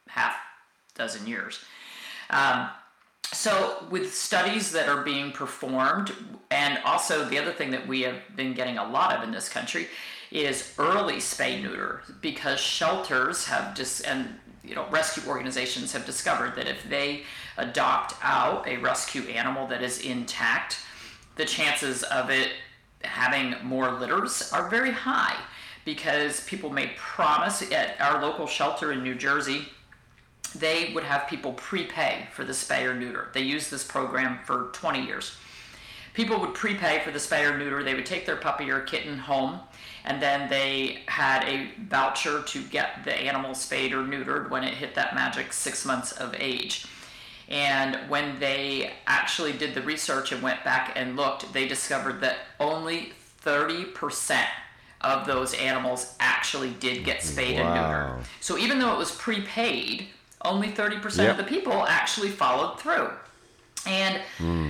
half 0.07 0.37
dozen 0.95 1.27
years. 1.27 1.65
Um, 2.29 2.69
so, 3.33 3.87
with 3.91 4.15
studies 4.15 4.71
that 4.73 4.89
are 4.89 5.03
being 5.03 5.33
performed, 5.33 6.13
and 6.51 6.79
also 6.85 7.25
the 7.25 7.39
other 7.39 7.53
thing 7.53 7.71
that 7.71 7.89
we 7.89 8.03
have 8.03 8.21
been 8.37 8.53
getting 8.53 8.79
a 8.79 8.89
lot 8.89 9.17
of 9.17 9.25
in 9.25 9.33
this 9.33 9.49
country 9.49 9.89
is 10.31 10.75
early 10.79 11.17
spay 11.17 11.63
neuter 11.63 12.03
because 12.21 12.61
shelters 12.61 13.47
have 13.47 13.75
just 13.75 14.07
and 14.07 14.39
you 14.65 14.75
know 14.75 14.87
rescue 14.91 15.23
organizations 15.29 15.93
have 15.93 16.05
discovered 16.05 16.55
that 16.57 16.67
if 16.67 16.83
they 16.89 17.23
adopt 17.59 18.15
out 18.23 18.67
a 18.67 18.77
rescue 18.79 19.23
animal 19.23 19.67
that 19.67 19.83
is 19.83 20.01
intact, 20.01 20.79
the 21.37 21.45
chances 21.45 22.03
of 22.05 22.31
it 22.31 22.51
having 23.03 23.55
more 23.63 23.93
litters 23.93 24.53
are 24.53 24.69
very 24.69 24.91
high 24.91 25.37
because 25.85 26.45
people 26.47 26.71
may 26.71 26.91
promise 26.97 27.63
at 27.71 28.01
our 28.01 28.21
local 28.21 28.47
shelter 28.47 28.93
in 28.93 29.03
New 29.03 29.15
Jersey 29.15 29.67
they 30.55 30.93
would 30.95 31.05
have 31.05 31.29
people 31.29 31.53
prepay 31.53 32.29
for 32.33 32.45
the 32.45 32.53
spay 32.53 32.85
or 32.85 32.95
neuter. 32.95 33.29
They 33.33 33.43
use 33.43 33.69
this 33.69 33.85
program 33.85 34.39
for 34.45 34.71
20 34.73 35.05
years. 35.05 35.37
People 36.17 36.41
would 36.41 36.55
prepay 36.55 37.03
for 37.05 37.11
the 37.11 37.19
spay 37.19 37.47
or 37.49 37.59
neuter. 37.59 37.83
They 37.83 37.93
would 37.95 38.07
take 38.07 38.25
their 38.25 38.37
puppy 38.37 38.71
or 38.71 38.81
kitten 38.81 39.19
home, 39.19 39.61
and 40.07 40.21
then 40.21 40.49
they 40.49 41.01
had 41.09 41.45
a 41.45 41.69
voucher 41.79 42.43
to 42.43 42.63
get 42.63 43.05
the 43.05 43.15
animal 43.15 43.55
spayed 43.55 43.93
or 43.93 44.03
neutered 44.03 44.49
when 44.49 44.65
it 44.65 44.73
hit 44.73 44.95
that 44.95 45.15
magic 45.15 45.53
six 45.53 45.85
months 45.85 46.13
of 46.13 46.35
age. 46.39 46.87
And 47.51 47.97
when 48.09 48.41
they 48.41 48.95
actually 49.07 49.53
did 49.53 49.75
the 49.75 49.83
research 49.83 50.33
and 50.33 50.43
went 50.43 50.65
back 50.65 50.93
and 50.97 51.17
looked, 51.17 51.53
they 51.53 51.69
discovered 51.69 52.23
that 52.23 52.39
only 52.59 53.13
30% 53.45 54.41
of 55.03 55.27
those 55.27 55.53
animals 55.53 56.15
actually 56.19 56.71
did 56.81 57.05
get 57.05 57.23
spayed 57.23 57.59
and 57.59 57.69
neutered. 57.69 58.25
So 58.41 58.57
even 58.57 58.79
though 58.79 58.95
it 58.95 58.99
was 58.99 59.11
prepaid, 59.13 60.07
only 60.43 60.73
30% 60.73 61.25
Yep. 61.29 61.31
of 61.33 61.37
the 61.37 61.45
people 61.45 61.87
actually 61.87 62.31
followed 62.31 62.81
through. 62.81 63.11
And 63.87 64.21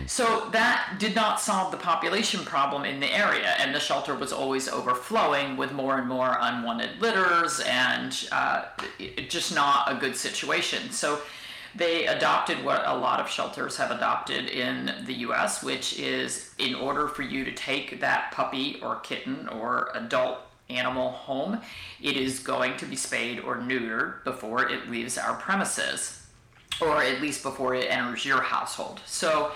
so 0.09 0.49
that 0.53 0.97
did 0.99 1.15
not 1.15 1.41
solve 1.41 1.71
the 1.71 1.77
population 1.79 2.45
problem 2.45 2.85
in 2.85 3.01
the 3.01 3.13
area, 3.13 3.55
and 3.59 3.75
the 3.75 3.81
shelter 3.81 4.15
was 4.15 4.33
always 4.33 4.69
overflowing 4.69 5.57
with 5.57 5.73
more 5.73 5.99
and 5.99 6.09
more 6.09 6.37
unwanted 6.41 7.01
litters, 7.01 7.61
and 7.61 8.29
uh, 8.33 8.65
it- 8.99 9.31
just 9.31 9.55
not 9.55 9.91
a 9.91 9.97
good 9.97 10.17
situation. 10.17 10.91
So 10.91 11.21
they 11.75 12.07
adopted 12.07 12.65
what 12.65 12.83
a 12.87 12.95
lot 12.97 13.21
of 13.21 13.29
shelters 13.29 13.77
have 13.77 13.91
adopted 13.91 14.47
in 14.49 14.95
the 15.05 15.15
US, 15.29 15.63
which 15.63 15.99
is 15.99 16.55
in 16.59 16.75
order 16.75 17.09
for 17.09 17.23
you 17.23 17.45
to 17.45 17.53
take 17.53 18.01
that 18.01 18.33
puppy 18.33 18.79
or 18.83 18.97
kitten 19.01 19.49
or 19.49 19.91
adult 19.95 20.39
animal 20.71 21.11
home, 21.13 21.61
it 22.03 22.17
is 22.17 22.41
going 22.41 22.77
to 22.79 22.87
be 22.87 22.97
spayed 22.97 23.39
or 23.41 23.57
neutered 23.57 24.25
before 24.25 24.69
it 24.69 24.91
leaves 24.91 25.17
our 25.17 25.35
premises, 25.35 26.26
or 26.81 27.03
at 27.03 27.21
least 27.21 27.43
before 27.43 27.75
it 27.75 27.91
enters 27.91 28.25
your 28.25 28.41
household. 28.41 29.01
So 29.07 29.53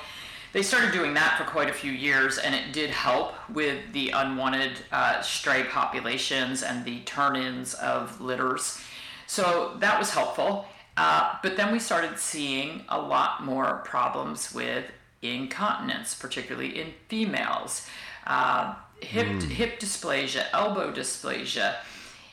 they 0.53 0.63
started 0.63 0.93
doing 0.93 1.15
that 1.15 1.39
for 1.39 1.45
quite 1.45 1.71
a 1.71 1.73
few 1.73 1.93
years, 1.93 2.39
and 2.39 2.55
it 2.55 2.73
did 2.73 2.91
help 2.91 3.35
with 3.49 3.93
the 3.93 4.11
unwanted 4.11 4.73
uh, 4.91 5.21
stray 5.23 5.65
populations 5.65 6.63
and 6.63 6.85
the 6.85 7.01
turn 7.01 7.37
ins 7.37 7.75
of 7.75 8.21
litters. 8.21 8.81
So 9.27 9.77
that 9.79 9.99
was 9.99 10.11
helpful. 10.11 10.67
Uh, 10.97 11.37
but 11.43 11.57
then 11.57 11.73
we 11.73 11.79
started 11.79 12.19
seeing 12.19 12.85
a 12.89 13.01
lot 13.01 13.45
more 13.45 13.81
problems 13.85 14.53
with 14.53 14.85
incontinence, 15.23 16.15
particularly 16.15 16.81
in 16.81 16.89
females, 17.09 17.87
uh, 18.27 18.75
hip, 19.01 19.29
mm. 19.29 19.43
hip 19.43 19.79
dysplasia, 19.79 20.47
elbow 20.53 20.93
dysplasia. 20.93 21.77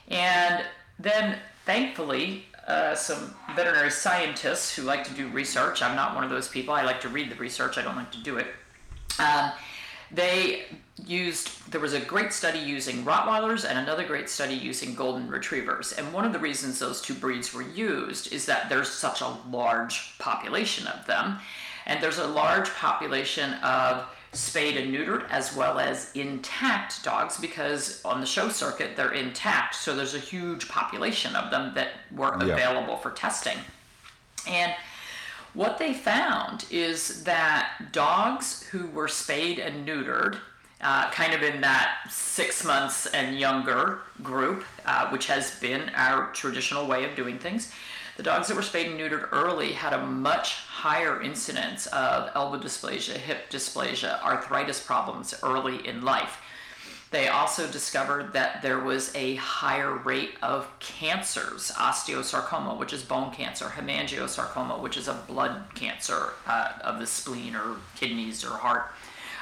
And 0.08 0.66
then 0.98 1.38
thankfully, 1.66 2.46
uh, 2.68 2.94
some 2.94 3.34
veterinary 3.56 3.90
scientists 3.90 4.76
who 4.76 4.84
like 4.84 5.04
to 5.06 5.14
do 5.14 5.30
research. 5.30 5.82
I'm 5.82 5.96
not 5.96 6.14
one 6.16 6.24
of 6.24 6.30
those 6.30 6.48
people. 6.48 6.74
I 6.74 6.84
like 6.84 7.02
to 7.02 7.10
read 7.10 7.32
the 7.32 7.36
research. 7.36 7.78
I 7.78 7.82
don't 7.82 7.96
like 7.96 8.12
to 8.12 8.22
do 8.22 8.38
it. 8.38 8.48
Um, 9.20 9.52
they 10.12 10.66
used 11.06 11.72
there 11.72 11.82
was 11.82 11.94
a 11.94 12.00
great 12.00 12.34
study 12.34 12.60
using 12.60 13.04
Rottweilers 13.04 13.70
and 13.70 13.78
another 13.78 14.06
great 14.06 14.30
study 14.30 14.54
using 14.54 14.96
Golden 14.96 15.30
Retrievers. 15.30 15.94
And 15.94 16.12
one 16.14 16.26
of 16.26 16.34
the 16.34 16.40
reasons 16.40 16.80
those 16.80 17.02
two 17.02 17.14
breeds 17.14 17.54
were 17.54 17.62
used 17.62 18.34
is 18.34 18.46
that 18.46 18.70
there's 18.70 18.90
such 18.90 19.22
a 19.22 19.38
large 19.50 20.18
population 20.18 20.88
of 20.88 21.06
them, 21.08 21.40
and 21.86 22.02
there's 22.02 22.20
a 22.20 22.28
large 22.28 22.70
population 22.70 23.54
of 23.56 24.08
spayed 24.38 24.78
and 24.78 24.94
neutered 24.94 25.30
as 25.30 25.56
well 25.56 25.80
as 25.80 26.12
intact 26.14 27.04
dogs 27.04 27.38
because 27.38 28.02
on 28.06 28.22
the 28.22 28.28
show 28.28 28.50
circuit 28.50 28.96
they're 28.96 29.14
intact 29.14 29.76
so 29.76 29.96
there's 29.96 30.16
a 30.16 30.20
huge 30.20 30.68
population 30.68 31.36
of 31.36 31.52
them 31.52 31.74
that 31.74 31.90
were 32.16 32.38
yeah. 32.46 32.54
available 32.54 32.98
for 32.98 33.12
testing 33.12 33.58
and 34.48 34.74
what 35.54 35.78
they 35.80 35.94
found 35.94 36.66
is 36.70 37.24
that 37.24 37.92
dogs 37.92 38.64
who 38.68 38.88
were 38.88 39.08
spayed 39.08 39.60
and 39.60 39.88
neutered 39.88 40.38
uh, 40.82 41.10
kind 41.10 41.34
of 41.34 41.42
in 41.42 41.62
that 41.62 41.98
six 42.10 42.64
months 42.64 43.08
and 43.08 43.40
younger 43.40 44.00
group, 44.22 44.64
uh, 44.86 45.10
which 45.10 45.26
has 45.26 45.60
been 45.60 45.90
our 45.96 46.32
traditional 46.34 46.86
way 46.86 47.04
of 47.04 47.16
doing 47.16 47.40
things, 47.40 47.72
the 48.18 48.24
dogs 48.24 48.48
that 48.48 48.56
were 48.56 48.64
spayed 48.64 48.88
and 48.88 49.00
neutered 49.00 49.30
early 49.32 49.74
had 49.74 49.94
a 49.94 50.06
much 50.06 50.56
higher 50.56 51.22
incidence 51.22 51.86
of 51.88 52.32
elbow 52.34 52.58
dysplasia, 52.60 53.16
hip 53.16 53.50
dysplasia, 53.52 54.22
arthritis 54.24 54.80
problems 54.80 55.36
early 55.44 55.88
in 55.88 56.04
life. 56.04 56.42
They 57.12 57.28
also 57.30 57.68
discovered 57.72 58.34
that 58.34 58.64
there 58.64 58.80
was 58.80 59.16
a 59.16 59.36
higher 59.36 59.94
rate 59.94 60.34
of 60.42 60.68
cancers, 60.80 61.72
osteosarcoma, 61.76 62.78
which 62.78 62.92
is 62.92 63.04
bone 63.04 63.32
cancer, 63.32 63.66
hemangiosarcoma, 63.66 64.82
which 64.82 64.98
is 64.98 65.08
a 65.08 65.14
blood 65.14 65.64
cancer 65.76 66.34
uh, 66.48 66.74
of 66.82 67.00
the 67.00 67.08
spleen 67.08 67.56
or 67.56 67.78
kidneys 67.96 68.44
or 68.44 68.50
heart. 68.50 68.92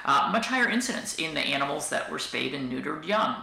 Uh, 0.03 0.29
much 0.31 0.47
higher 0.47 0.69
incidence 0.69 1.15
in 1.15 1.33
the 1.33 1.39
animals 1.39 1.89
that 1.89 2.11
were 2.11 2.19
spayed 2.19 2.53
and 2.53 2.71
neutered 2.71 3.07
young. 3.07 3.37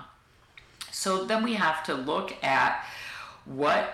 So 0.93 1.25
then 1.25 1.43
we 1.43 1.55
have 1.55 1.83
to 1.85 1.95
look 1.95 2.33
at 2.45 2.85
what 3.45 3.93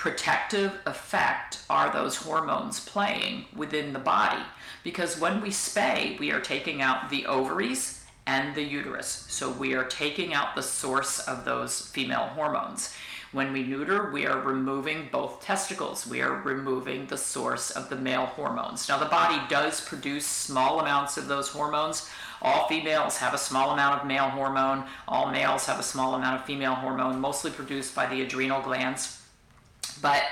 protective 0.00 0.72
effect 0.86 1.58
are 1.68 1.92
those 1.92 2.16
hormones 2.16 2.80
playing 2.80 3.44
within 3.54 3.92
the 3.92 3.98
body? 3.98 4.42
Because 4.82 5.20
when 5.20 5.42
we 5.42 5.50
spay, 5.50 6.18
we 6.18 6.30
are 6.30 6.40
taking 6.40 6.80
out 6.80 7.10
the 7.10 7.26
ovaries 7.26 8.02
and 8.26 8.54
the 8.54 8.62
uterus. 8.62 9.26
So 9.28 9.50
we 9.50 9.74
are 9.74 9.84
taking 9.84 10.32
out 10.32 10.56
the 10.56 10.62
source 10.62 11.20
of 11.28 11.44
those 11.44 11.82
female 11.88 12.28
hormones. 12.28 12.94
When 13.32 13.52
we 13.52 13.62
neuter, 13.62 14.10
we 14.10 14.26
are 14.26 14.40
removing 14.40 15.10
both 15.12 15.42
testicles. 15.42 16.06
We 16.06 16.22
are 16.22 16.40
removing 16.40 17.04
the 17.06 17.18
source 17.18 17.70
of 17.70 17.90
the 17.90 17.96
male 17.96 18.24
hormones. 18.24 18.88
Now, 18.88 18.96
the 18.96 19.04
body 19.04 19.38
does 19.50 19.82
produce 19.82 20.24
small 20.24 20.80
amounts 20.80 21.18
of 21.18 21.28
those 21.28 21.50
hormones. 21.50 22.08
All 22.40 22.66
females 22.68 23.18
have 23.18 23.34
a 23.34 23.38
small 23.38 23.72
amount 23.72 24.00
of 24.00 24.06
male 24.06 24.30
hormone. 24.30 24.84
All 25.06 25.30
males 25.30 25.66
have 25.66 25.78
a 25.78 25.82
small 25.82 26.14
amount 26.14 26.40
of 26.40 26.46
female 26.46 26.74
hormone, 26.74 27.20
mostly 27.20 27.50
produced 27.50 27.94
by 27.94 28.06
the 28.06 28.22
adrenal 28.22 28.62
glands. 28.62 29.19
But 30.00 30.22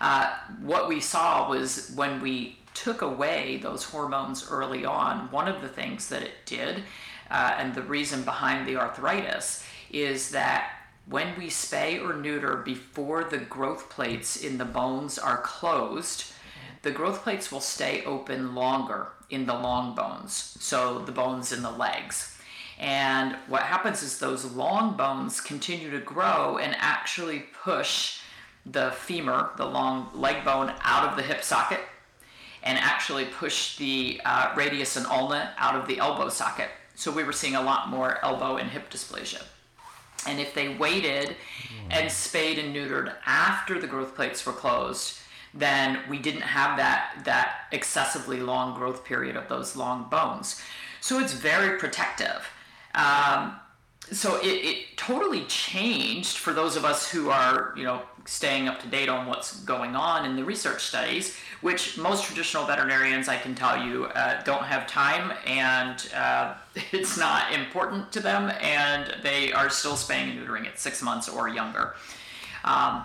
uh, 0.00 0.34
what 0.62 0.88
we 0.88 1.00
saw 1.00 1.48
was 1.48 1.92
when 1.94 2.20
we 2.20 2.58
took 2.74 3.02
away 3.02 3.58
those 3.62 3.84
hormones 3.84 4.48
early 4.50 4.84
on, 4.84 5.30
one 5.30 5.48
of 5.48 5.60
the 5.60 5.68
things 5.68 6.08
that 6.08 6.22
it 6.22 6.46
did, 6.46 6.84
uh, 7.30 7.54
and 7.58 7.74
the 7.74 7.82
reason 7.82 8.22
behind 8.22 8.66
the 8.66 8.76
arthritis, 8.76 9.64
is 9.90 10.30
that 10.30 10.72
when 11.06 11.36
we 11.36 11.46
spay 11.46 12.00
or 12.00 12.14
neuter 12.14 12.56
before 12.56 13.24
the 13.24 13.38
growth 13.38 13.90
plates 13.90 14.36
in 14.36 14.58
the 14.58 14.64
bones 14.64 15.18
are 15.18 15.38
closed, 15.38 16.32
the 16.82 16.90
growth 16.90 17.22
plates 17.22 17.50
will 17.50 17.60
stay 17.60 18.04
open 18.04 18.54
longer 18.54 19.08
in 19.28 19.46
the 19.46 19.54
long 19.54 19.94
bones, 19.94 20.56
so 20.60 21.00
the 21.00 21.12
bones 21.12 21.52
in 21.52 21.62
the 21.62 21.70
legs. 21.70 22.38
And 22.78 23.36
what 23.48 23.62
happens 23.62 24.02
is 24.02 24.18
those 24.18 24.44
long 24.44 24.96
bones 24.96 25.40
continue 25.40 25.90
to 25.90 25.98
grow 25.98 26.56
and 26.56 26.74
actually 26.78 27.44
push 27.62 28.20
the 28.66 28.90
femur, 28.92 29.50
the 29.56 29.66
long 29.66 30.10
leg 30.14 30.44
bone, 30.44 30.72
out 30.82 31.08
of 31.08 31.16
the 31.16 31.22
hip 31.22 31.42
socket 31.42 31.80
and 32.62 32.78
actually 32.78 33.24
push 33.24 33.76
the 33.76 34.20
uh, 34.24 34.52
radius 34.54 34.96
and 34.96 35.06
ulna 35.06 35.52
out 35.56 35.76
of 35.76 35.86
the 35.86 35.98
elbow 35.98 36.28
socket. 36.28 36.68
So 36.94 37.10
we 37.10 37.24
were 37.24 37.32
seeing 37.32 37.56
a 37.56 37.62
lot 37.62 37.88
more 37.88 38.22
elbow 38.22 38.56
and 38.56 38.70
hip 38.70 38.90
dysplasia. 38.90 39.42
And 40.26 40.38
if 40.38 40.52
they 40.52 40.74
waited 40.74 41.36
and 41.90 42.12
spayed 42.12 42.58
and 42.58 42.76
neutered 42.76 43.14
after 43.24 43.80
the 43.80 43.86
growth 43.86 44.14
plates 44.14 44.44
were 44.44 44.52
closed, 44.52 45.18
then 45.54 46.00
we 46.10 46.18
didn't 46.18 46.42
have 46.42 46.76
that 46.76 47.22
that 47.24 47.66
excessively 47.72 48.40
long 48.40 48.74
growth 48.74 49.04
period 49.04 49.34
of 49.36 49.48
those 49.48 49.76
long 49.76 50.08
bones. 50.10 50.62
So 51.00 51.18
it's 51.18 51.32
very 51.32 51.78
protective. 51.78 52.46
Um, 52.94 53.58
so 54.12 54.36
it, 54.40 54.46
it 54.46 54.96
totally 54.96 55.44
changed 55.44 56.36
for 56.36 56.52
those 56.52 56.76
of 56.76 56.84
us 56.84 57.10
who 57.10 57.30
are, 57.30 57.72
you 57.76 57.84
know, 57.84 58.02
staying 58.30 58.68
up 58.68 58.80
to 58.80 58.86
date 58.86 59.08
on 59.08 59.26
what's 59.26 59.58
going 59.62 59.96
on 59.96 60.24
in 60.24 60.36
the 60.36 60.44
research 60.44 60.84
studies, 60.84 61.36
which 61.62 61.98
most 61.98 62.24
traditional 62.24 62.64
veterinarians, 62.64 63.28
I 63.28 63.36
can 63.36 63.56
tell 63.56 63.84
you, 63.84 64.04
uh, 64.04 64.40
don't 64.44 64.62
have 64.62 64.86
time 64.86 65.36
and 65.48 66.08
uh, 66.14 66.54
it's 66.92 67.18
not 67.18 67.52
important 67.52 68.12
to 68.12 68.20
them, 68.20 68.52
and 68.60 69.16
they 69.24 69.52
are 69.52 69.68
still 69.68 69.96
spaying 69.96 70.30
and 70.30 70.38
neutering 70.38 70.64
at 70.68 70.78
six 70.78 71.02
months 71.02 71.28
or 71.28 71.48
younger. 71.48 71.96
Um, 72.64 73.02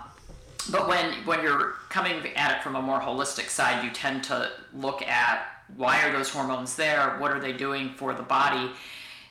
but 0.70 0.86
when 0.86 1.12
when 1.24 1.42
you're 1.42 1.74
coming 1.88 2.24
at 2.36 2.56
it 2.56 2.62
from 2.62 2.76
a 2.76 2.82
more 2.82 3.00
holistic 3.00 3.48
side, 3.48 3.84
you 3.84 3.90
tend 3.90 4.22
to 4.24 4.50
look 4.74 5.02
at 5.02 5.48
why 5.76 6.04
are 6.04 6.12
those 6.12 6.30
hormones 6.30 6.76
there? 6.76 7.16
What 7.18 7.32
are 7.32 7.40
they 7.40 7.52
doing 7.52 7.94
for 7.94 8.14
the 8.14 8.22
body? 8.22 8.70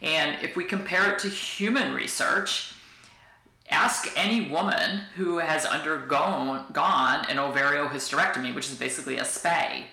And 0.01 0.37
if 0.43 0.57
we 0.57 0.65
compare 0.65 1.13
it 1.13 1.19
to 1.19 1.29
human 1.29 1.93
research, 1.93 2.74
ask 3.69 4.11
any 4.15 4.49
woman 4.49 5.01
who 5.15 5.39
has 5.39 5.65
undergone 5.65 6.65
gone 6.71 7.25
an 7.29 7.37
ovariohysterectomy, 7.37 8.53
which 8.53 8.69
is 8.69 8.75
basically 8.75 9.17
a 9.17 9.23
spay. 9.23 9.83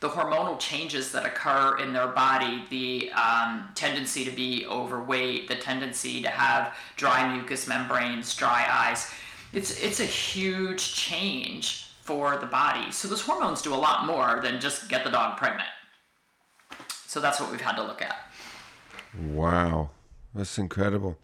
The 0.00 0.08
hormonal 0.08 0.58
changes 0.58 1.10
that 1.12 1.26
occur 1.26 1.78
in 1.78 1.92
their 1.92 2.06
body, 2.06 2.64
the 2.70 3.10
um, 3.12 3.68
tendency 3.74 4.24
to 4.24 4.30
be 4.30 4.64
overweight, 4.66 5.48
the 5.48 5.56
tendency 5.56 6.22
to 6.22 6.28
have 6.28 6.76
dry 6.96 7.34
mucous 7.34 7.66
membranes, 7.66 8.34
dry 8.36 8.64
eyes, 8.70 9.12
it's, 9.52 9.82
it's 9.82 9.98
a 9.98 10.04
huge 10.04 10.94
change 10.94 11.90
for 12.02 12.38
the 12.38 12.46
body. 12.46 12.92
So 12.92 13.08
those 13.08 13.20
hormones 13.20 13.60
do 13.60 13.74
a 13.74 13.76
lot 13.76 14.06
more 14.06 14.40
than 14.42 14.60
just 14.60 14.88
get 14.88 15.04
the 15.04 15.10
dog 15.10 15.36
pregnant. 15.36 15.68
So 17.06 17.20
that's 17.20 17.40
what 17.40 17.50
we've 17.50 17.60
had 17.60 17.76
to 17.76 17.82
look 17.82 18.00
at. 18.00 18.16
Wow, 19.18 19.90
that's 20.34 20.58
incredible. 20.58 21.18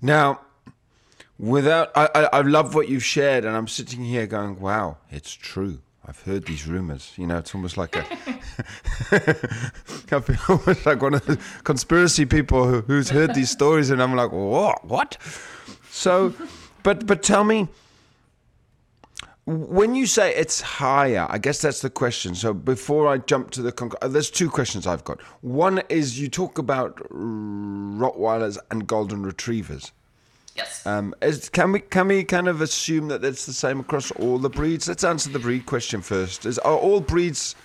Now, 0.00 0.40
without, 1.38 1.90
I, 1.96 2.08
I, 2.14 2.22
I 2.24 2.40
love 2.42 2.74
what 2.74 2.88
you've 2.88 3.04
shared, 3.04 3.44
and 3.44 3.56
I'm 3.56 3.68
sitting 3.68 4.04
here 4.04 4.26
going, 4.26 4.60
wow, 4.60 4.98
it's 5.10 5.32
true. 5.32 5.80
I've 6.06 6.20
heard 6.22 6.44
these 6.46 6.66
rumors. 6.66 7.12
You 7.16 7.26
know, 7.26 7.38
it's 7.38 7.54
almost 7.54 7.76
like 7.78 7.96
a, 7.96 8.00
I 10.12 10.20
feel 10.20 10.36
almost 10.48 10.84
like 10.84 11.00
one 11.00 11.14
of 11.14 11.24
the 11.24 11.38
conspiracy 11.64 12.26
people 12.26 12.66
who, 12.66 12.80
who's 12.82 13.08
heard 13.08 13.34
these 13.34 13.50
stories, 13.50 13.90
and 13.90 14.02
I'm 14.02 14.14
like, 14.14 14.30
what? 14.30 14.84
What? 14.84 15.16
So, 15.90 16.34
but 16.82 17.06
but 17.06 17.22
tell 17.22 17.42
me, 17.44 17.68
when 19.46 19.94
you 19.94 20.06
say 20.06 20.34
it's 20.34 20.60
higher, 20.60 21.26
I 21.28 21.38
guess 21.38 21.60
that's 21.60 21.80
the 21.80 21.90
question. 21.90 22.34
So 22.34 22.52
before 22.52 23.08
I 23.08 23.18
jump 23.18 23.50
to 23.52 23.62
the 23.62 23.72
conc- 23.72 23.94
uh, 24.02 24.08
there's 24.08 24.30
two 24.30 24.50
questions 24.50 24.86
I've 24.86 25.04
got. 25.04 25.22
One 25.42 25.82
is 25.88 26.20
you 26.20 26.28
talk 26.28 26.58
about 26.58 26.96
Rottweilers 27.10 28.58
and 28.70 28.86
Golden 28.86 29.22
Retrievers. 29.22 29.92
Yes. 30.56 30.86
Um, 30.86 31.14
is, 31.20 31.48
can 31.48 31.72
we 31.72 31.80
can 31.80 32.08
we 32.08 32.22
kind 32.24 32.48
of 32.48 32.60
assume 32.60 33.08
that 33.08 33.24
it's 33.24 33.46
the 33.46 33.52
same 33.52 33.80
across 33.80 34.10
all 34.12 34.38
the 34.38 34.50
breeds? 34.50 34.86
Let's 34.88 35.02
answer 35.04 35.30
the 35.30 35.38
breed 35.40 35.66
question 35.66 36.00
first. 36.00 36.46
Is 36.46 36.58
are 36.60 36.76
all 36.76 37.00
breeds 37.00 37.56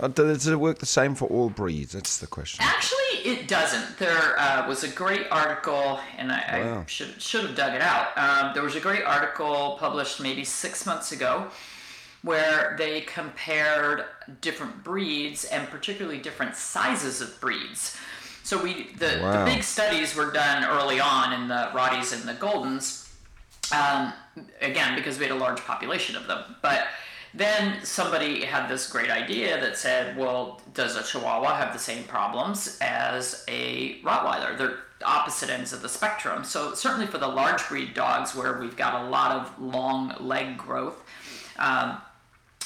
Uh, 0.00 0.06
does 0.06 0.46
it 0.46 0.60
work 0.60 0.78
the 0.78 0.86
same 0.86 1.16
for 1.16 1.26
all 1.28 1.50
breeds? 1.50 1.92
That's 1.92 2.18
the 2.18 2.28
question. 2.28 2.64
Actually, 2.64 3.18
it 3.32 3.48
doesn't. 3.48 3.98
There 3.98 4.38
uh, 4.38 4.68
was 4.68 4.84
a 4.84 4.88
great 4.88 5.26
article, 5.32 5.98
and 6.16 6.30
I, 6.30 6.60
Wow. 6.64 6.80
I 6.82 6.86
should 6.86 7.20
should 7.20 7.44
have 7.46 7.56
dug 7.56 7.74
it 7.74 7.82
out. 7.82 8.16
Um, 8.16 8.54
there 8.54 8.62
was 8.62 8.76
a 8.76 8.80
great 8.80 9.02
article 9.04 9.76
published 9.80 10.20
maybe 10.20 10.44
six 10.44 10.86
months 10.86 11.10
ago, 11.10 11.48
where 12.22 12.76
they 12.78 13.00
compared 13.00 14.04
different 14.40 14.84
breeds 14.84 15.44
and 15.46 15.68
particularly 15.68 16.18
different 16.18 16.54
sizes 16.54 17.20
of 17.20 17.40
breeds. 17.40 17.96
So 18.48 18.62
we 18.62 18.88
the, 18.96 19.20
Wow. 19.20 19.44
the 19.44 19.50
big 19.50 19.62
studies 19.62 20.14
were 20.14 20.30
done 20.30 20.64
early 20.64 21.00
on 21.00 21.34
in 21.34 21.48
the 21.48 21.68
Rotties 21.74 22.14
and 22.14 22.26
the 22.26 22.32
Goldens, 22.32 23.06
um, 23.74 24.14
again 24.62 24.94
because 24.94 25.18
we 25.18 25.26
had 25.26 25.32
a 25.32 25.38
large 25.38 25.60
population 25.60 26.16
of 26.16 26.26
them. 26.26 26.56
But 26.62 26.86
then 27.34 27.84
somebody 27.84 28.46
had 28.46 28.66
this 28.70 28.90
great 28.90 29.10
idea 29.10 29.60
that 29.60 29.76
said, 29.76 30.16
well, 30.16 30.62
does 30.72 30.96
a 30.96 31.02
Chihuahua 31.02 31.56
have 31.56 31.74
the 31.74 31.78
same 31.78 32.04
problems 32.04 32.78
as 32.80 33.44
a 33.48 34.00
Rottweiler? 34.00 34.56
They're 34.56 34.78
opposite 35.04 35.50
ends 35.50 35.74
of 35.74 35.82
the 35.82 35.88
spectrum. 35.90 36.42
So 36.42 36.72
certainly 36.72 37.06
for 37.06 37.18
the 37.18 37.28
large 37.28 37.68
breed 37.68 37.92
dogs, 37.92 38.34
where 38.34 38.58
we've 38.58 38.78
got 38.78 39.04
a 39.04 39.10
lot 39.10 39.30
of 39.30 39.60
long 39.60 40.14
leg 40.20 40.56
growth, 40.56 40.96
um, 41.58 41.98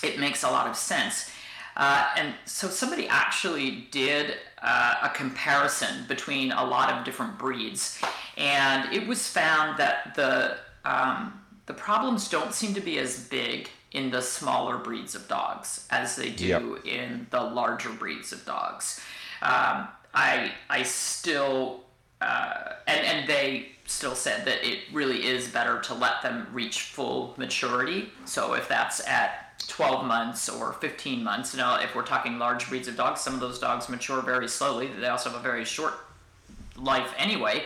it 0.05 0.21
makes 0.21 0.45
a 0.45 0.49
lot 0.49 0.69
of 0.69 0.77
sense. 0.77 1.29
Uh, 1.77 2.07
and 2.17 2.35
so 2.45 2.69
somebody 2.69 3.09
actually 3.09 3.89
did 3.91 4.37
uh, 4.63 4.95
a 5.03 5.09
comparison 5.11 6.05
between 6.09 6.53
a 6.53 6.65
lot 6.65 6.91
of 6.93 7.05
different 7.05 7.39
breeds, 7.39 8.01
and 8.37 8.93
it 8.93 9.07
was 9.07 9.27
found 9.29 9.79
that 9.79 10.15
the 10.15 10.57
um, 10.85 11.41
the 11.67 11.75
problems 11.75 12.29
don't 12.29 12.53
seem 12.55 12.75
to 12.75 12.81
be 12.81 12.99
as 12.99 13.29
big 13.29 13.69
in 13.93 14.11
the 14.11 14.23
smaller 14.23 14.79
breeds 14.79 15.15
of 15.15 15.29
dogs 15.29 15.87
as 15.91 16.17
they 16.17 16.31
do 16.31 16.47
Yep. 16.47 16.87
in 16.87 17.27
the 17.31 17.41
larger 17.41 17.91
breeds 17.91 18.33
of 18.33 18.45
dogs. 18.45 19.01
Um, 19.43 19.89
I 20.15 20.53
I 20.71 20.83
still 20.83 21.85
uh, 22.21 22.75
and 22.87 23.05
and 23.05 23.29
they 23.29 23.69
still 23.85 24.15
said 24.15 24.45
that 24.47 24.65
it 24.67 24.79
really 24.93 25.27
is 25.27 25.49
better 25.49 25.81
to 25.81 25.93
let 25.95 26.23
them 26.23 26.47
reach 26.53 26.83
full 26.83 27.35
maturity. 27.37 28.11
So 28.25 28.55
if 28.55 28.69
that's 28.69 29.07
at 29.09 29.52
12 29.67 30.05
months 30.05 30.49
or 30.49 30.73
15 30.75 31.23
months, 31.25 31.55
Now, 31.55 31.81
if 31.81 31.95
we're 31.95 32.03
talking 32.05 32.39
large 32.39 32.69
breeds 32.69 32.89
of 32.89 32.97
dogs, 32.97 33.21
some 33.21 33.35
of 33.35 33.41
those 33.41 33.59
dogs 33.59 33.89
mature 33.89 34.21
very 34.23 34.49
slowly. 34.49 34.89
They 34.89 35.09
also 35.09 35.31
have 35.31 35.39
a 35.39 35.43
very 35.43 35.65
short 35.65 35.95
life 36.77 37.13
anyway. 37.19 37.65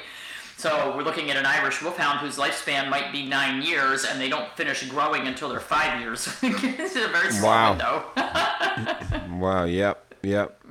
So 0.59 0.95
we're 0.97 1.03
looking 1.03 1.31
at 1.31 1.37
an 1.37 1.45
Irish 1.45 1.83
Wolfhound 1.83 2.21
whose 2.21 2.37
lifespan 2.38 2.88
might 2.88 3.12
be 3.12 3.26
nine 3.26 3.61
years, 3.62 4.05
and 4.07 4.19
they 4.21 4.29
don't 4.31 4.50
finish 4.57 4.88
growing 4.88 5.26
until 5.29 5.50
they're 5.50 5.61
five 5.61 6.00
years. 6.00 6.26
it's 6.43 6.97
a 6.97 7.09
very 7.09 7.31
small 7.31 7.50
Wow. 7.50 7.71
window. 7.71 9.37
Wow. 9.37 9.65
Yep. 9.65 10.15
Yep. 10.23 10.62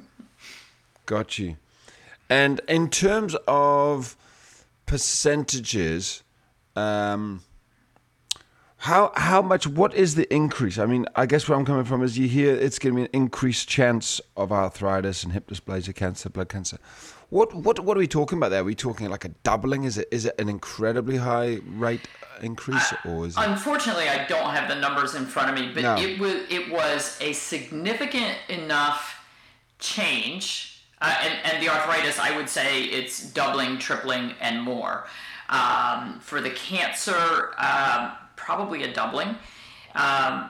Got 1.05 1.37
you. 1.37 1.57
And 2.29 2.61
in 2.67 2.89
terms 2.89 3.35
of 3.47 4.15
percentages, 4.87 6.23
um, 6.75 7.41
how 8.85 9.11
how 9.15 9.41
much? 9.41 9.65
What 9.65 9.95
is 9.95 10.13
the 10.13 10.31
increase? 10.31 10.77
I 10.77 10.85
mean, 10.85 11.07
I 11.15 11.25
guess 11.25 11.49
where 11.49 11.57
I'm 11.57 11.65
coming 11.65 11.85
from 11.85 12.03
is 12.03 12.19
you 12.19 12.27
hear 12.27 12.53
it's 12.53 12.77
going 12.77 12.93
to 12.93 12.97
be 12.97 13.05
an 13.05 13.09
increased 13.13 13.67
chance 13.67 14.21
of 14.37 14.51
arthritis 14.51 15.23
and 15.23 15.33
hip 15.33 15.47
dysplasia 15.47 15.95
cancer, 15.95 16.29
blood 16.29 16.49
cancer. 16.49 16.77
What 17.29 17.55
what 17.55 17.79
what 17.79 17.97
are 17.97 17.99
we 17.99 18.07
talking 18.07 18.37
about 18.37 18.49
there? 18.49 18.61
Are 18.61 18.63
we 18.63 18.75
talking 18.75 19.09
like 19.09 19.25
a 19.25 19.29
doubling? 19.29 19.85
Is 19.85 19.97
it 19.97 20.07
is 20.11 20.25
it 20.25 20.35
an 20.39 20.49
incredibly 20.49 21.17
high 21.17 21.61
rate 21.65 22.07
increase, 22.43 22.93
or 23.05 23.25
is 23.25 23.35
it? 23.35 23.43
Unfortunately, 23.43 24.07
I 24.07 24.27
don't 24.27 24.51
have 24.51 24.69
the 24.69 24.75
numbers 24.75 25.15
in 25.15 25.25
front 25.25 25.49
of 25.49 25.55
me, 25.59 25.71
but 25.73 25.81
No. 25.81 25.95
it 25.97 26.19
was 26.19 26.35
it 26.51 26.69
was 26.71 27.17
a 27.21 27.33
significant 27.33 28.37
enough 28.49 29.25
change. 29.79 30.83
Uh, 31.01 31.13
and, 31.23 31.33
and 31.43 31.63
the 31.63 31.69
arthritis, 31.69 32.19
I 32.19 32.37
would 32.37 32.47
say 32.47 32.83
it's 32.83 33.31
doubling, 33.31 33.79
tripling, 33.79 34.33
and 34.39 34.61
more. 34.61 35.07
Um, 35.49 36.19
for 36.21 36.39
the 36.39 36.51
cancer, 36.51 37.53
um, 37.57 38.11
probably 38.35 38.83
a 38.83 38.93
doubling. 38.93 39.35
Um, 39.95 40.49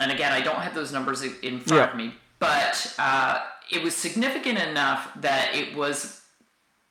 and 0.00 0.10
again, 0.10 0.32
I 0.32 0.40
don't 0.40 0.56
have 0.56 0.74
those 0.74 0.92
numbers 0.92 1.22
in 1.22 1.60
front 1.60 1.92
of 1.92 1.96
me, 1.96 2.14
but 2.38 2.94
uh, 2.98 3.42
it 3.70 3.82
was 3.82 3.94
significant 3.94 4.58
enough 4.58 5.10
that 5.20 5.54
it 5.54 5.76
was 5.76 6.22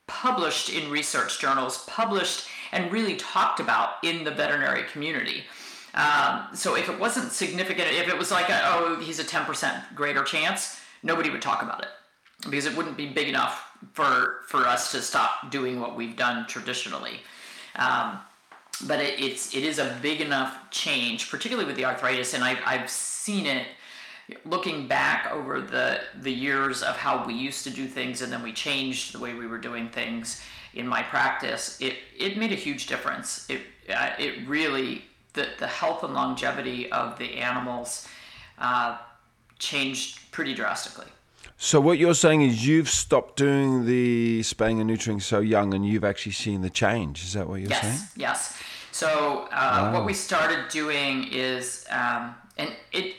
published 0.08 0.70
in 0.70 0.90
research 0.90 1.40
journals, 1.40 1.84
published 1.88 2.48
and 2.72 2.92
really 2.92 3.16
talked 3.16 3.60
about 3.60 3.96
in 4.04 4.24
the 4.24 4.32
veterinary 4.32 4.84
community. 4.84 5.44
Um, 5.96 6.48
so 6.54 6.76
if 6.76 6.90
it 6.90 7.00
wasn't 7.00 7.32
significant, 7.32 7.88
if 7.92 8.08
it 8.08 8.18
was 8.18 8.32
like, 8.32 8.50
a, 8.50 8.60
oh, 8.66 9.00
he's 9.00 9.20
a 9.20 9.24
10% 9.24 9.96
greater 9.96 10.24
chance, 10.24 10.80
nobody 11.04 11.30
would 11.30 11.42
talk 11.42 11.62
about 11.62 11.84
it 11.84 11.90
because 12.50 12.66
it 12.66 12.76
wouldn't 12.76 12.98
be 12.98 13.08
big 13.08 13.30
enough 13.30 13.70
for 13.94 14.42
for 14.48 14.68
us 14.68 14.92
to 14.92 15.02
stop 15.02 15.52
doing 15.52 15.80
what 15.80 15.96
we've 15.96 16.16
done 16.16 16.48
traditionally. 16.48 17.20
Um, 17.76 18.20
but 18.88 19.00
it, 19.00 19.20
it's 19.20 19.54
it 19.54 19.64
is 19.64 19.80
a 19.80 19.98
big 20.02 20.22
enough 20.22 20.70
change, 20.70 21.30
particularly 21.30 21.68
with 21.68 21.76
the 21.76 21.86
arthritis, 21.86 22.34
and 22.34 22.44
I've 22.44 22.60
I've 22.66 22.90
seen 22.90 23.46
it 23.46 23.68
looking 24.46 24.88
back 24.88 25.32
over 25.32 25.62
the 25.62 26.02
the 26.22 26.32
years 26.32 26.84
of 26.84 26.96
how 26.96 27.26
we 27.26 27.34
used 27.34 27.64
to 27.66 27.70
do 27.70 27.88
things, 27.88 28.22
and 28.22 28.32
then 28.32 28.44
we 28.44 28.54
changed 28.54 29.14
the 29.14 29.20
way 29.20 29.34
we 29.34 29.48
were 29.48 29.58
doing 29.58 29.90
things 29.90 30.42
in 30.74 30.88
my 30.88 31.04
practice. 31.04 31.78
It 31.80 31.96
it 32.18 32.38
made 32.38 32.52
a 32.52 32.56
huge 32.56 32.88
difference. 32.88 33.46
It 33.50 33.62
uh, 33.90 34.12
it 34.18 34.48
really 34.48 35.06
the 35.34 35.48
the 35.60 35.68
health 35.68 36.04
and 36.04 36.14
longevity 36.14 36.92
of 36.92 37.18
the 37.18 37.38
animals 37.38 38.08
uh, 38.60 38.98
changed 39.60 40.32
pretty 40.32 40.54
drastically. 40.54 41.08
So 41.58 41.80
what 41.80 41.98
you're 41.98 42.16
saying 42.16 42.42
is 42.42 42.68
you've 42.68 42.90
stopped 42.90 43.38
doing 43.38 43.86
the 43.86 44.44
spaying 44.44 44.82
and 44.82 44.90
neutering 44.90 45.22
so 45.22 45.40
young, 45.40 45.74
and 45.74 45.86
you've 45.86 46.04
actually 46.04 46.34
seen 46.34 46.62
the 46.62 46.70
change. 46.70 47.24
Is 47.24 47.34
that 47.34 47.48
what 47.48 47.62
you're 47.62 47.70
yes, 47.70 47.82
saying? 47.82 48.10
Yes. 48.18 48.62
So 48.94 49.48
uh, 49.52 49.90
what 49.92 50.06
we 50.06 50.14
started 50.14 50.70
doing 50.70 51.28
is, 51.32 51.84
um, 51.90 52.36
and 52.60 52.72
it, 52.92 53.16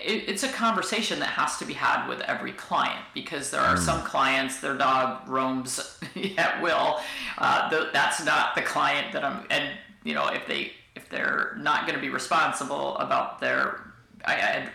it 0.00 0.24
it's 0.26 0.42
a 0.42 0.48
conversation 0.48 1.20
that 1.20 1.28
has 1.28 1.58
to 1.58 1.64
be 1.64 1.74
had 1.74 2.08
with 2.08 2.20
every 2.22 2.50
client 2.52 3.04
because 3.14 3.50
there 3.50 3.60
are 3.60 3.76
some 3.76 4.02
clients 4.02 4.60
their 4.60 4.76
dog 4.76 5.28
roams 5.28 6.00
at 6.38 6.60
will. 6.60 6.98
Uh, 7.38 7.70
th- 7.70 7.92
that's 7.92 8.24
not 8.24 8.56
the 8.56 8.62
client 8.62 9.12
that 9.12 9.24
I'm, 9.24 9.46
and 9.48 9.70
you 10.02 10.12
know 10.12 10.26
if 10.26 10.44
they 10.48 10.72
if 10.96 11.08
they're 11.08 11.56
not 11.56 11.82
going 11.86 11.94
to 11.94 12.00
be 12.00 12.10
responsible 12.10 12.96
about 12.96 13.40
their, 13.40 13.92
I, 14.24 14.34
I 14.34 14.68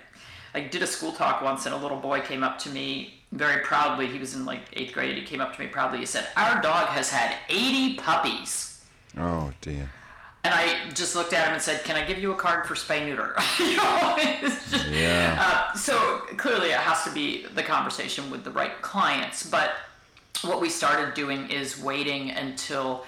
I 0.54 0.62
did 0.62 0.82
a 0.82 0.88
school 0.88 1.12
talk 1.12 1.42
once, 1.42 1.66
and 1.66 1.76
a 1.76 1.78
little 1.78 2.00
boy 2.00 2.22
came 2.22 2.42
up 2.42 2.58
to 2.60 2.70
me 2.70 3.22
very 3.34 3.64
proudly. 3.66 4.08
He 4.08 4.18
was 4.18 4.34
in 4.34 4.46
like 4.46 4.62
eighth 4.72 4.94
grade. 4.94 5.18
He 5.18 5.24
came 5.26 5.42
up 5.42 5.54
to 5.56 5.60
me 5.60 5.68
proudly. 5.68 6.00
He 6.00 6.06
said, 6.06 6.30
"Our 6.38 6.62
dog 6.62 6.88
has 6.88 7.10
had 7.10 7.36
80 7.50 7.96
puppies." 7.96 8.86
Oh 9.18 9.52
dear. 9.60 9.90
And 10.44 10.54
I 10.54 10.90
just 10.94 11.16
looked 11.16 11.34
at 11.34 11.46
him 11.48 11.54
and 11.54 11.62
said, 11.62 11.84
"Can 11.84 11.96
I 11.98 12.06
give 12.06 12.20
you 12.20 12.32
a 12.32 12.36
card 12.36 12.66
for 12.68 12.76
spay 12.76 13.06
neuter?" 13.06 13.36
you 13.60 13.76
know, 13.78 14.16
just, 14.42 14.88
Yeah. 14.88 15.38
uh, 15.40 15.74
so 15.76 16.20
clearly, 16.38 16.70
it 16.70 16.78
has 16.78 17.04
to 17.04 17.12
be 17.12 17.46
the 17.54 17.64
conversation 17.64 18.30
with 18.32 18.44
the 18.44 18.52
right 18.52 18.82
clients. 18.82 19.44
But 19.50 19.72
what 20.44 20.62
we 20.62 20.70
started 20.70 21.14
doing 21.16 21.50
is 21.50 21.80
waiting 21.82 22.32
until 22.32 23.06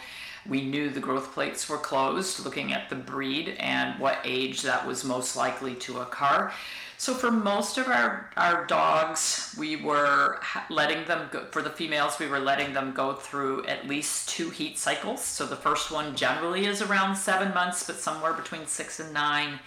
we 0.48 0.62
knew 0.66 0.90
the 0.90 1.00
growth 1.00 1.34
plates 1.34 1.70
were 1.70 1.78
closed, 1.78 2.44
looking 2.44 2.74
at 2.74 2.90
the 2.90 2.96
breed 2.96 3.56
and 3.60 4.00
what 4.00 4.18
age 4.24 4.64
that 4.64 4.86
was 4.86 5.04
most 5.06 5.36
likely 5.36 5.76
to 5.76 6.00
occur. 6.00 6.52
So 7.00 7.14
for 7.14 7.32
most 7.32 7.78
of 7.78 7.88
our, 7.88 8.30
our 8.36 8.66
dogs, 8.66 9.56
we 9.58 9.78
were 9.78 10.38
ha- 10.42 10.66
letting 10.70 11.06
them 11.08 11.30
go, 11.32 11.46
for 11.46 11.62
the 11.62 11.70
females, 11.70 12.20
we 12.20 12.28
were 12.28 12.42
letting 12.42 12.74
them 12.74 12.92
go 12.92 13.14
through 13.14 13.66
at 13.68 13.88
least 13.88 14.28
two 14.28 14.50
heat 14.50 14.78
cycles. 14.78 15.24
So 15.24 15.46
the 15.46 15.56
first 15.56 15.92
one 15.92 16.14
generally 16.18 16.66
is 16.66 16.82
around 16.82 17.16
seven 17.16 17.54
months, 17.54 17.88
but 17.88 17.96
somewhere 17.96 18.34
between 18.34 18.66
six 18.68 19.00
and 19.00 19.14
nine. 19.14 19.60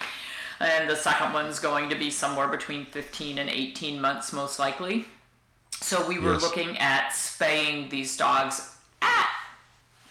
And 0.60 0.90
the 0.90 0.94
second 0.94 1.32
one's 1.32 1.58
going 1.58 1.88
to 1.88 1.96
be 1.96 2.10
somewhere 2.10 2.48
between 2.48 2.84
15 2.84 3.38
and 3.38 3.48
18 3.48 3.98
months, 3.98 4.34
most 4.34 4.58
likely. 4.58 5.06
So 5.80 6.06
we 6.06 6.18
were 6.18 6.34
Yes. 6.34 6.42
looking 6.42 6.76
at 6.76 7.14
spaying 7.14 7.88
these 7.88 8.14
dogs 8.14 8.76
at 9.00 9.28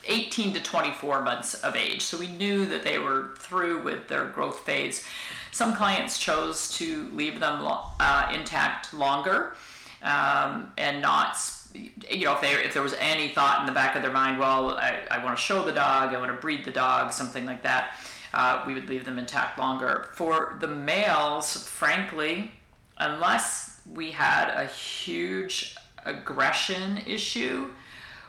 18 0.05 0.53
to 0.55 0.59
24 0.59 1.21
months 1.21 1.53
of 1.53 1.75
age. 1.75 2.01
So 2.01 2.17
we 2.17 2.27
knew 2.29 2.65
that 2.65 2.83
they 2.83 2.97
were 2.97 3.35
through 3.37 3.83
with 3.83 4.07
their 4.07 4.25
growth 4.25 4.61
phase. 4.61 5.05
Some 5.51 5.75
clients 5.75 6.17
chose 6.17 6.75
to 6.77 7.09
leave 7.13 7.39
them 7.39 7.67
uh, 7.99 8.31
intact 8.33 8.93
longer 8.93 9.55
um, 10.01 10.71
and 10.77 11.01
not, 11.01 11.37
you 11.73 12.25
know, 12.25 12.33
if, 12.33 12.41
they, 12.41 12.53
if 12.53 12.73
there 12.73 12.81
was 12.83 12.95
any 12.99 13.29
thought 13.29 13.59
in 13.59 13.65
the 13.65 13.71
back 13.71 13.95
of 13.95 14.01
their 14.01 14.11
mind, 14.11 14.39
well, 14.39 14.71
I, 14.71 14.99
I 15.11 15.23
want 15.23 15.37
to 15.37 15.41
show 15.41 15.63
the 15.63 15.73
dog, 15.73 16.13
I 16.13 16.19
want 16.19 16.31
to 16.31 16.37
breed 16.37 16.63
the 16.65 16.71
dog, 16.71 17.11
something 17.11 17.45
like 17.45 17.63
that, 17.63 17.97
uh, 18.33 18.63
we 18.65 18.73
would 18.73 18.87
leave 18.89 19.05
them 19.05 19.19
intact 19.19 19.59
longer. 19.59 20.09
For 20.13 20.57
the 20.61 20.67
males, 20.67 21.67
frankly, 21.67 22.51
unless 22.97 23.81
we 23.93 24.11
had 24.11 24.49
a 24.49 24.67
huge 24.67 25.75
aggression 26.05 26.99
issue, 27.05 27.69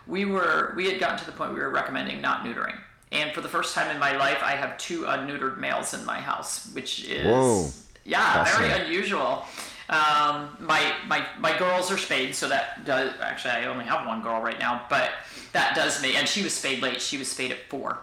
we 0.06 0.24
were 0.24 0.72
we 0.76 0.90
had 0.90 0.98
gotten 0.98 1.18
to 1.18 1.26
the 1.26 1.32
point 1.32 1.54
we 1.54 1.60
were 1.60 1.70
recommending 1.70 2.20
not 2.20 2.44
neutering. 2.44 2.76
And 3.12 3.32
for 3.32 3.42
the 3.42 3.48
first 3.48 3.74
time 3.74 3.90
in 3.90 4.00
my 4.00 4.16
life, 4.16 4.38
I 4.42 4.52
have 4.52 4.78
two 4.78 5.02
unneutered 5.02 5.58
males 5.58 5.92
in 5.94 6.04
my 6.04 6.18
house, 6.18 6.72
which 6.72 7.04
is 7.04 7.26
Whoa. 7.26 7.68
yeah, 8.04 8.44
very 8.56 8.72
unusual. 8.72 9.44
Um, 9.88 10.56
my, 10.58 10.94
my 11.06 11.26
my 11.38 11.56
girls 11.58 11.90
are 11.90 11.98
spayed, 11.98 12.34
so 12.34 12.48
that 12.48 12.86
does 12.86 13.12
actually 13.20 13.50
I 13.50 13.66
only 13.66 13.84
have 13.84 14.06
one 14.06 14.22
girl 14.22 14.40
right 14.40 14.58
now, 14.58 14.86
but 14.88 15.10
that 15.52 15.76
does 15.76 16.00
make 16.00 16.16
and 16.16 16.26
she 16.26 16.42
was 16.42 16.54
spayed 16.54 16.80
late. 16.80 17.02
She 17.02 17.18
was 17.18 17.30
spayed 17.30 17.50
at 17.50 17.68
four, 17.68 17.98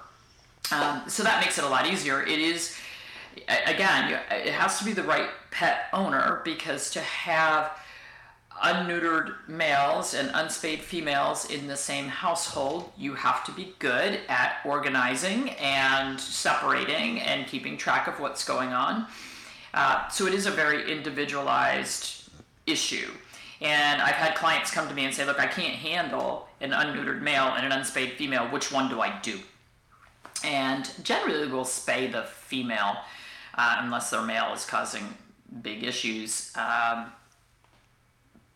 um, 0.72 1.02
so 1.08 1.24
that 1.24 1.42
makes 1.44 1.58
it 1.58 1.64
a 1.64 1.70
lot 1.70 1.88
easier. 1.88 2.22
It 2.22 2.38
is 2.38 2.78
again, 3.66 4.20
it 4.30 4.54
has 4.54 4.78
to 4.80 4.86
be 4.86 4.92
the 4.94 5.04
right 5.04 5.30
pet 5.50 5.86
owner 5.94 6.42
because 6.44 6.92
to 6.92 7.00
have 7.00 7.72
unneutered 8.64 9.36
males 9.48 10.14
and 10.14 10.32
unspayed 10.34 10.80
females 10.80 11.50
in 11.50 11.68
the 11.68 11.76
same 11.76 12.08
household, 12.08 12.92
you 12.98 13.14
have 13.16 13.44
to 13.46 13.52
be 13.52 13.74
good 13.80 14.20
at 14.28 14.58
organizing 14.66 15.52
and 15.52 16.20
separating 16.20 17.20
and 17.22 17.48
keeping 17.48 17.78
track 17.78 18.08
of 18.08 18.20
what's 18.20 18.44
going 18.44 18.70
on. 18.70 19.06
Uh, 19.74 20.08
so 20.10 20.26
it 20.26 20.34
is 20.34 20.46
a 20.46 20.52
very 20.52 20.92
individualized 20.92 22.30
issue. 22.66 23.10
And 23.62 24.02
I've 24.02 24.16
had 24.16 24.36
clients 24.36 24.72
come 24.72 24.88
to 24.88 24.94
me 24.94 25.06
and 25.06 25.14
say, 25.14 25.26
look, 25.26 25.40
I 25.40 25.48
can't 25.48 25.76
handle 25.76 26.48
an 26.62 26.72
unneutered 26.72 27.22
male 27.22 27.54
and 27.56 27.66
an 27.66 27.72
unspayed 27.72 28.14
female. 28.14 28.46
Which 28.48 28.72
one 28.72 28.90
do 28.90 29.02
I 29.02 29.20
do? 29.20 29.40
And 30.44 30.90
generally, 31.04 31.48
we'll 31.48 31.66
spay 31.66 32.12
the 32.12 32.24
female 32.24 32.98
uh, 33.56 33.78
unless 33.80 34.10
their 34.10 34.22
male 34.22 34.54
is 34.54 34.66
causing 34.66 35.14
big 35.62 35.84
issues. 35.84 36.54
Um, 36.56 37.12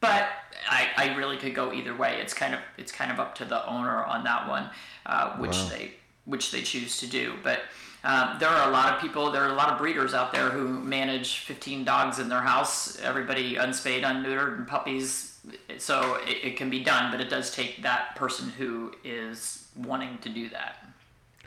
but 0.03 0.27
I, 0.69 0.89
I 0.97 1.15
really 1.15 1.37
could 1.37 1.55
go 1.55 1.71
either 1.71 1.95
way. 1.95 2.19
It's 2.19 2.33
kind 2.33 2.53
of 2.53 2.59
it's 2.77 2.91
kind 2.91 3.09
of 3.09 3.21
up 3.21 3.35
to 3.35 3.45
the 3.45 3.65
owner 3.65 4.03
on 4.03 4.25
that 4.25 4.49
one, 4.49 4.69
uh, 5.05 5.37
which 5.37 5.55
wow. 5.55 5.69
they 5.69 5.93
which 6.25 6.51
they 6.51 6.61
choose 6.61 6.97
to 6.97 7.07
do. 7.07 7.35
But 7.41 7.61
um, 8.03 8.35
there 8.37 8.49
are 8.49 8.67
a 8.67 8.71
lot 8.71 8.93
of 8.93 8.99
people, 8.99 9.31
there 9.31 9.43
are 9.43 9.49
a 9.49 9.55
lot 9.55 9.69
of 9.69 9.77
breeders 9.77 10.13
out 10.13 10.33
there 10.33 10.49
who 10.49 10.67
manage 10.67 11.39
15 11.39 11.85
dogs 11.85 12.19
in 12.19 12.27
their 12.27 12.41
house, 12.41 12.99
everybody 12.99 13.55
unspayed, 13.55 14.03
unneutered, 14.03 14.57
and 14.57 14.67
puppies. 14.67 15.39
So 15.77 16.19
it, 16.27 16.47
it 16.49 16.57
can 16.57 16.69
be 16.69 16.83
done, 16.83 17.11
but 17.11 17.21
it 17.21 17.29
does 17.29 17.55
take 17.55 17.81
that 17.83 18.17
person 18.17 18.49
who 18.49 18.93
is 19.05 19.67
wanting 19.77 20.17
to 20.17 20.27
do 20.27 20.49
that. 20.49 20.85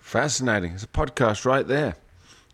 Fascinating. 0.00 0.72
It's 0.72 0.84
a 0.84 0.88
podcast 0.88 1.44
right 1.44 1.66
there 1.66 1.96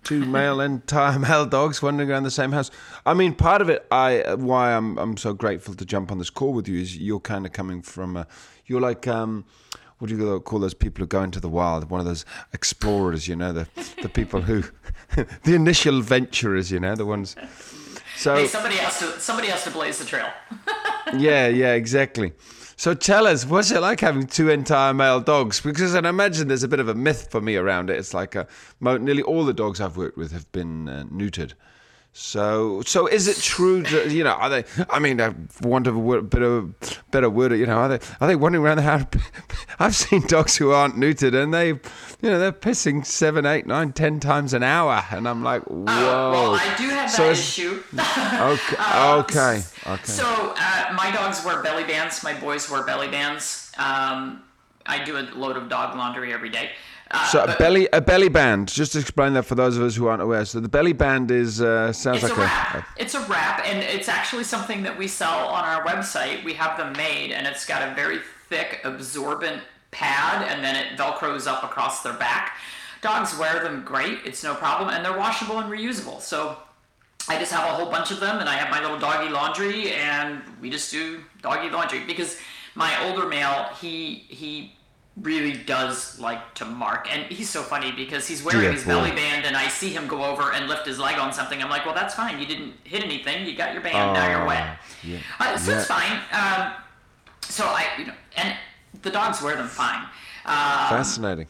two 0.02 0.24
male 0.24 0.60
entire 0.60 1.18
male 1.28 1.46
dogs 1.46 1.82
wandering 1.82 2.10
around 2.10 2.24
the 2.24 2.30
same 2.30 2.52
house. 2.52 2.70
I 3.06 3.14
mean, 3.14 3.34
part 3.34 3.62
of 3.62 3.68
it, 3.68 3.86
I 3.90 4.34
why 4.34 4.72
I'm 4.72 4.98
I'm 4.98 5.16
so 5.16 5.32
grateful 5.32 5.74
to 5.74 5.84
jump 5.84 6.12
on 6.12 6.18
this 6.18 6.30
call 6.30 6.52
with 6.52 6.68
you 6.68 6.80
is 6.80 6.96
you're 6.96 7.20
kind 7.20 7.46
of 7.46 7.52
coming 7.52 7.82
from 7.82 8.16
a, 8.16 8.26
you're 8.66 8.80
like 8.80 9.06
um, 9.06 9.44
what 10.02 10.08
do 10.08 10.16
you 10.16 10.40
call 10.40 10.58
those 10.58 10.74
people 10.74 11.02
who 11.02 11.06
go 11.06 11.22
into 11.22 11.38
the 11.38 11.48
wild? 11.48 11.88
One 11.88 12.00
of 12.00 12.06
those 12.06 12.24
explorers, 12.52 13.28
you 13.28 13.36
know, 13.36 13.52
the 13.52 13.68
the 14.02 14.08
people 14.08 14.42
who, 14.42 14.64
the 15.44 15.54
initial 15.54 16.00
venturers, 16.00 16.72
you 16.72 16.80
know, 16.80 16.96
the 16.96 17.06
ones. 17.06 17.36
So 18.16 18.34
hey, 18.34 18.46
somebody 18.48 18.76
has 18.76 18.98
to 18.98 19.20
somebody 19.20 19.48
has 19.48 19.62
to 19.64 19.70
blaze 19.70 19.98
the 19.98 20.04
trail. 20.04 20.28
yeah, 21.16 21.46
yeah, 21.46 21.74
exactly. 21.74 22.32
So 22.82 22.94
tell 22.94 23.28
us, 23.28 23.46
what's 23.46 23.70
it 23.70 23.78
like 23.78 24.00
having 24.00 24.26
two 24.26 24.50
entire 24.50 24.92
male 24.92 25.20
dogs? 25.20 25.60
Because 25.60 25.94
I 25.94 26.00
imagine 26.00 26.48
there's 26.48 26.64
a 26.64 26.68
bit 26.68 26.80
of 26.80 26.88
a 26.88 26.96
myth 26.96 27.28
for 27.30 27.40
me 27.40 27.54
around 27.54 27.90
it. 27.90 27.96
It's 27.96 28.12
like 28.12 28.34
a, 28.34 28.48
nearly 28.80 29.22
all 29.22 29.44
the 29.44 29.52
dogs 29.52 29.80
I've 29.80 29.96
worked 29.96 30.18
with 30.18 30.32
have 30.32 30.50
been 30.50 30.88
uh, 30.88 31.04
neutered. 31.04 31.52
So, 32.14 32.82
so 32.82 33.06
is 33.06 33.26
it 33.26 33.38
true? 33.38 33.82
To, 33.84 34.12
you 34.12 34.22
know, 34.22 34.32
are 34.32 34.50
they? 34.50 34.64
I 34.90 34.98
mean, 34.98 35.18
I 35.18 35.34
want 35.62 35.86
a 35.86 35.94
word, 35.94 36.28
bit 36.28 36.42
of 36.42 36.74
better 37.10 37.30
word. 37.30 37.52
You 37.52 37.64
know, 37.64 37.78
are 37.78 37.88
they? 37.88 38.06
Are 38.20 38.28
they 38.28 38.36
wandering 38.36 38.62
around 38.62 38.76
the 38.76 38.82
house? 38.82 39.04
I've 39.78 39.96
seen 39.96 40.26
dogs 40.26 40.56
who 40.56 40.72
aren't 40.72 40.96
neutered, 40.96 41.34
and 41.34 41.54
they, 41.54 41.68
you 41.68 41.80
know, 42.22 42.38
they're 42.38 42.52
pissing 42.52 43.06
seven, 43.06 43.46
eight, 43.46 43.66
nine, 43.66 43.92
ten 43.92 44.20
times 44.20 44.52
an 44.52 44.62
hour, 44.62 45.02
and 45.10 45.26
I'm 45.26 45.42
like, 45.42 45.62
whoa. 45.62 45.84
Uh, 45.84 46.30
well, 46.32 46.54
I 46.54 46.74
do 46.76 46.84
have 46.90 47.08
that 47.08 47.10
so 47.10 47.30
issue. 47.30 47.82
okay, 47.94 48.76
uh, 48.78 49.16
okay, 49.20 49.62
okay. 49.86 50.04
So, 50.04 50.54
uh, 50.58 50.92
my 50.94 51.10
dogs 51.12 51.42
wear 51.46 51.62
belly 51.62 51.84
bands. 51.84 52.22
My 52.22 52.38
boys 52.38 52.70
wear 52.70 52.84
belly 52.84 53.08
bands. 53.08 53.72
Um, 53.78 54.42
I 54.84 55.02
do 55.02 55.16
a 55.16 55.22
load 55.34 55.56
of 55.56 55.70
dog 55.70 55.96
laundry 55.96 56.30
every 56.34 56.50
day. 56.50 56.72
Uh, 57.12 57.28
so 57.28 57.44
a 57.44 57.56
belly 57.58 57.88
a 57.92 58.00
belly 58.00 58.28
band. 58.28 58.68
Just 58.68 58.92
to 58.92 58.98
explain 58.98 59.34
that 59.34 59.44
for 59.44 59.54
those 59.54 59.76
of 59.76 59.82
us 59.82 59.94
who 59.94 60.06
aren't 60.06 60.22
aware. 60.22 60.44
So 60.44 60.60
the 60.60 60.68
belly 60.68 60.94
band 60.94 61.30
is 61.30 61.60
uh, 61.60 61.92
sounds 61.92 62.22
like 62.22 62.32
a, 62.32 62.40
wrap. 62.40 62.74
A, 62.74 62.86
it's 62.96 63.14
a 63.14 63.20
wrap, 63.26 63.62
and 63.66 63.80
it's 63.80 64.08
actually 64.08 64.44
something 64.44 64.82
that 64.82 64.96
we 64.96 65.06
sell 65.06 65.48
on 65.48 65.64
our 65.64 65.84
website. 65.84 66.42
We 66.42 66.54
have 66.54 66.78
them 66.78 66.92
made, 66.94 67.32
and 67.32 67.46
it's 67.46 67.66
got 67.66 67.86
a 67.86 67.94
very 67.94 68.20
thick, 68.48 68.80
absorbent 68.84 69.62
pad, 69.90 70.48
and 70.48 70.64
then 70.64 70.74
it 70.74 70.98
velcros 70.98 71.46
up 71.46 71.62
across 71.62 72.02
their 72.02 72.14
back. 72.14 72.56
Dogs 73.02 73.36
wear 73.38 73.62
them 73.62 73.84
great. 73.84 74.20
It's 74.24 74.42
no 74.42 74.54
problem, 74.54 74.88
and 74.88 75.04
they're 75.04 75.18
washable 75.18 75.58
and 75.58 75.70
reusable. 75.70 76.20
So 76.20 76.56
I 77.28 77.38
just 77.38 77.52
have 77.52 77.68
a 77.68 77.74
whole 77.74 77.90
bunch 77.90 78.10
of 78.10 78.20
them, 78.20 78.38
and 78.38 78.48
I 78.48 78.54
have 78.54 78.70
my 78.70 78.80
little 78.80 78.98
doggy 78.98 79.30
laundry, 79.30 79.92
and 79.92 80.40
we 80.60 80.70
just 80.70 80.90
do 80.90 81.20
doggy 81.42 81.68
laundry 81.68 82.04
because 82.06 82.38
my 82.74 83.06
older 83.06 83.28
male, 83.28 83.68
he 83.80 84.24
he 84.28 84.74
really 85.20 85.52
does 85.52 86.18
like 86.18 86.54
to 86.54 86.64
mark. 86.64 87.06
And 87.12 87.24
he's 87.30 87.50
so 87.50 87.62
funny 87.62 87.92
because 87.92 88.26
he's 88.26 88.42
wearing 88.42 88.72
his 88.72 88.84
belly 88.84 89.10
band 89.10 89.44
and 89.44 89.56
I 89.56 89.68
see 89.68 89.90
him 89.90 90.06
go 90.06 90.24
over 90.24 90.52
and 90.52 90.68
lift 90.68 90.86
his 90.86 90.98
leg 90.98 91.18
on 91.18 91.32
something. 91.32 91.62
I'm 91.62 91.68
like 91.68 91.84
well 91.84 91.94
that's 91.94 92.14
fine. 92.14 92.38
You 92.38 92.46
didn't 92.46 92.74
hit 92.84 93.04
anything. 93.04 93.46
You 93.46 93.56
got 93.56 93.74
your 93.74 93.82
band. 93.82 93.96
Uh, 93.96 94.12
now 94.14 94.30
you're 94.30 94.46
wet. 94.46 94.78
yeah. 95.02 95.18
uh, 95.38 95.56
so 95.58 95.72
yeah. 95.72 95.78
it's 95.78 95.86
fine. 95.86 96.18
Um, 96.32 96.72
so 97.42 97.64
I 97.64 97.86
you 97.98 98.06
know 98.06 98.14
and 98.36 98.56
the 99.02 99.10
dogs 99.10 99.42
wear 99.42 99.56
them 99.56 99.68
fine. 99.68 100.02
Um, 100.44 100.88
fascinating. 100.88 101.46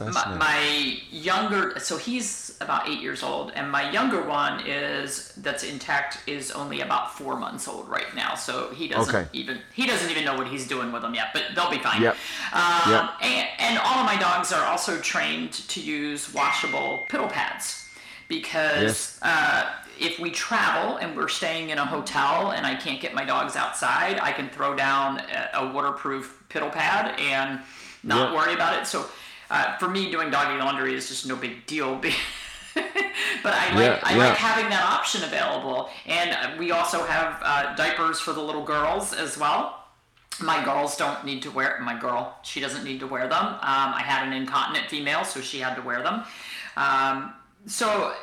my, 0.00 0.36
my, 0.36 0.98
younger, 1.10 1.78
so 1.78 1.98
he's 1.98 2.49
about 2.60 2.88
eight 2.88 3.00
years 3.00 3.22
old, 3.22 3.52
and 3.54 3.70
my 3.70 3.90
younger 3.90 4.22
one 4.22 4.66
is 4.66 5.32
that's 5.38 5.64
intact 5.64 6.18
is 6.26 6.50
only 6.50 6.82
about 6.82 7.16
four 7.16 7.36
months 7.36 7.66
old 7.66 7.88
right 7.88 8.14
now. 8.14 8.34
So 8.34 8.70
he 8.70 8.88
doesn't 8.88 9.14
okay. 9.14 9.28
even 9.32 9.58
he 9.72 9.86
doesn't 9.86 10.10
even 10.10 10.24
know 10.24 10.36
what 10.36 10.46
he's 10.46 10.68
doing 10.68 10.92
with 10.92 11.02
them 11.02 11.14
yet, 11.14 11.28
but 11.32 11.44
they'll 11.54 11.70
be 11.70 11.78
fine. 11.78 12.02
Yep. 12.02 12.16
Um, 12.52 12.90
yep. 12.90 13.10
And, 13.22 13.48
and 13.58 13.78
all 13.78 13.98
of 13.98 14.06
my 14.06 14.16
dogs 14.16 14.52
are 14.52 14.64
also 14.66 14.98
trained 15.00 15.52
to 15.52 15.80
use 15.80 16.32
washable 16.34 17.06
piddle 17.08 17.30
pads 17.30 17.88
because 18.28 18.82
yes. 18.82 19.18
uh, 19.22 19.70
if 19.98 20.18
we 20.18 20.30
travel 20.30 20.96
and 20.96 21.16
we're 21.16 21.28
staying 21.28 21.70
in 21.70 21.78
a 21.78 21.84
hotel 21.84 22.52
and 22.52 22.66
I 22.66 22.74
can't 22.74 23.00
get 23.00 23.12
my 23.12 23.24
dogs 23.24 23.56
outside, 23.56 24.18
I 24.18 24.32
can 24.32 24.48
throw 24.48 24.74
down 24.74 25.20
a, 25.52 25.70
waterproof 25.72 26.42
piddle 26.48 26.72
pad 26.72 27.18
and 27.20 27.60
not 28.02 28.32
yep. 28.32 28.36
worry 28.36 28.54
about 28.54 28.80
it. 28.80 28.86
So 28.86 29.06
uh, 29.50 29.76
for 29.76 29.88
me, 29.88 30.10
doing 30.10 30.30
doggy 30.30 30.58
laundry 30.58 30.94
is 30.94 31.08
just 31.08 31.26
no 31.26 31.36
big 31.36 31.66
deal. 31.66 32.00
but 33.42 33.52
I 33.54 33.74
like 33.74 33.84
yeah, 33.84 34.00
I 34.02 34.12
yeah. 34.12 34.28
like 34.28 34.36
having 34.36 34.70
that 34.70 34.84
option 34.84 35.22
available, 35.24 35.90
and 36.06 36.58
we 36.58 36.70
also 36.70 37.04
have 37.04 37.40
uh, 37.42 37.74
diapers 37.76 38.20
for 38.20 38.32
the 38.32 38.40
little 38.42 38.64
girls 38.64 39.12
as 39.12 39.38
well. 39.38 39.84
My 40.40 40.64
girls 40.64 40.96
don't 40.96 41.24
need 41.24 41.42
to 41.42 41.50
wear 41.50 41.78
my 41.82 41.98
girl. 41.98 42.38
She 42.42 42.60
doesn't 42.60 42.84
need 42.84 43.00
to 43.00 43.06
wear 43.06 43.28
them. 43.28 43.44
Um, 43.44 43.60
I 43.62 44.02
had 44.04 44.26
an 44.26 44.32
incontinent 44.32 44.88
female, 44.88 45.24
so 45.24 45.40
she 45.40 45.58
had 45.58 45.74
to 45.74 45.82
wear 45.82 46.02
them. 46.02 46.24
Um, 46.76 47.34
so 47.66 48.14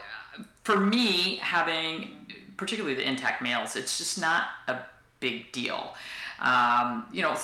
for 0.63 0.79
me, 0.79 1.37
having 1.37 2.09
particularly 2.57 2.95
the 2.95 3.07
intact 3.07 3.41
males, 3.41 3.75
it's 3.75 3.97
just 3.97 4.19
not 4.19 4.45
a 4.67 4.79
big 5.19 5.51
deal. 5.51 5.93
Um, 6.39 7.05
you 7.11 7.21
know, 7.21 7.35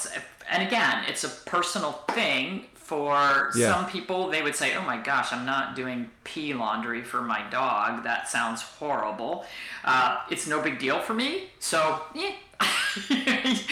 and 0.51 0.63
again, 0.63 1.03
it's 1.07 1.23
a 1.23 1.29
personal 1.29 1.93
thing 2.11 2.65
for 2.93 3.49
yeah. 3.55 3.73
some 3.73 3.89
people, 3.89 4.29
they 4.29 4.43
would 4.43 4.55
say, 4.55 4.75
"Oh 4.75 4.83
my 4.83 4.97
gosh, 4.97 5.33
I'm 5.33 5.45
not 5.45 5.75
doing 5.75 6.11
pee 6.23 6.53
laundry 6.53 7.03
for 7.03 7.21
my 7.21 7.41
dog. 7.49 8.03
That 8.03 8.29
sounds 8.29 8.61
horrible." 8.61 9.45
Uh, 9.83 10.19
it's 10.29 10.47
no 10.47 10.61
big 10.61 10.77
deal 10.77 10.99
for 10.99 11.15
me, 11.15 11.45
so 11.59 12.01
yeah. 12.13 12.33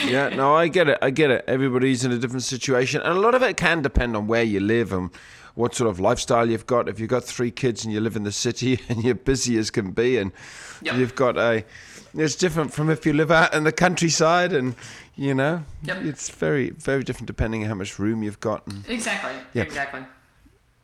yeah, 0.06 0.30
no, 0.30 0.56
I 0.56 0.68
get 0.68 0.90
it. 0.90 0.98
I 1.02 1.12
get 1.12 1.30
it. 1.30 1.46
Everybody's 1.48 2.04
in 2.04 2.12
a 2.12 2.18
different 2.18 2.44
situation, 2.44 3.02
and 3.02 3.16
a 3.16 3.20
lot 3.20 3.36
of 3.36 3.44
it 3.44 3.58
can 3.58 3.84
depend 3.84 4.16
on 4.16 4.26
where 4.26 4.44
you 4.44 4.60
live 4.60 4.92
and 4.92 5.12
what 5.54 5.76
sort 5.76 5.90
of 5.90 6.00
lifestyle 6.00 6.50
you've 6.50 6.66
got. 6.66 6.90
If 6.90 7.00
you've 7.00 7.10
got 7.10 7.24
three 7.24 7.52
kids 7.52 7.86
and 7.86 7.94
you 7.94 8.00
live 8.00 8.16
in 8.16 8.24
the 8.24 8.32
city 8.32 8.80
and 8.90 9.04
you're 9.04 9.16
busy 9.16 9.58
as 9.60 9.70
can 9.70 9.92
be, 9.92 10.18
and 10.18 10.32
yep. 10.82 10.96
you've 10.96 11.14
got 11.14 11.38
a, 11.38 11.64
it's 12.16 12.36
different 12.36 12.74
from 12.74 12.90
if 12.90 13.06
you 13.06 13.14
live 13.14 13.30
out 13.30 13.54
in 13.54 13.66
the 13.66 13.72
countryside 13.72 14.52
and 14.52 14.76
you 15.16 15.34
know, 15.34 15.64
yep. 15.84 15.98
it's 16.04 16.30
very 16.30 16.72
very 16.72 17.04
different 17.04 17.28
depending 17.28 17.64
on 17.64 17.70
how 17.70 17.76
much 17.76 18.00
room 18.00 18.24
you've 18.24 18.40
got. 18.40 18.66
And, 18.68 18.88
exactly. 18.88 19.32
Yeah. 19.54 19.64
Exactly. 19.64 20.02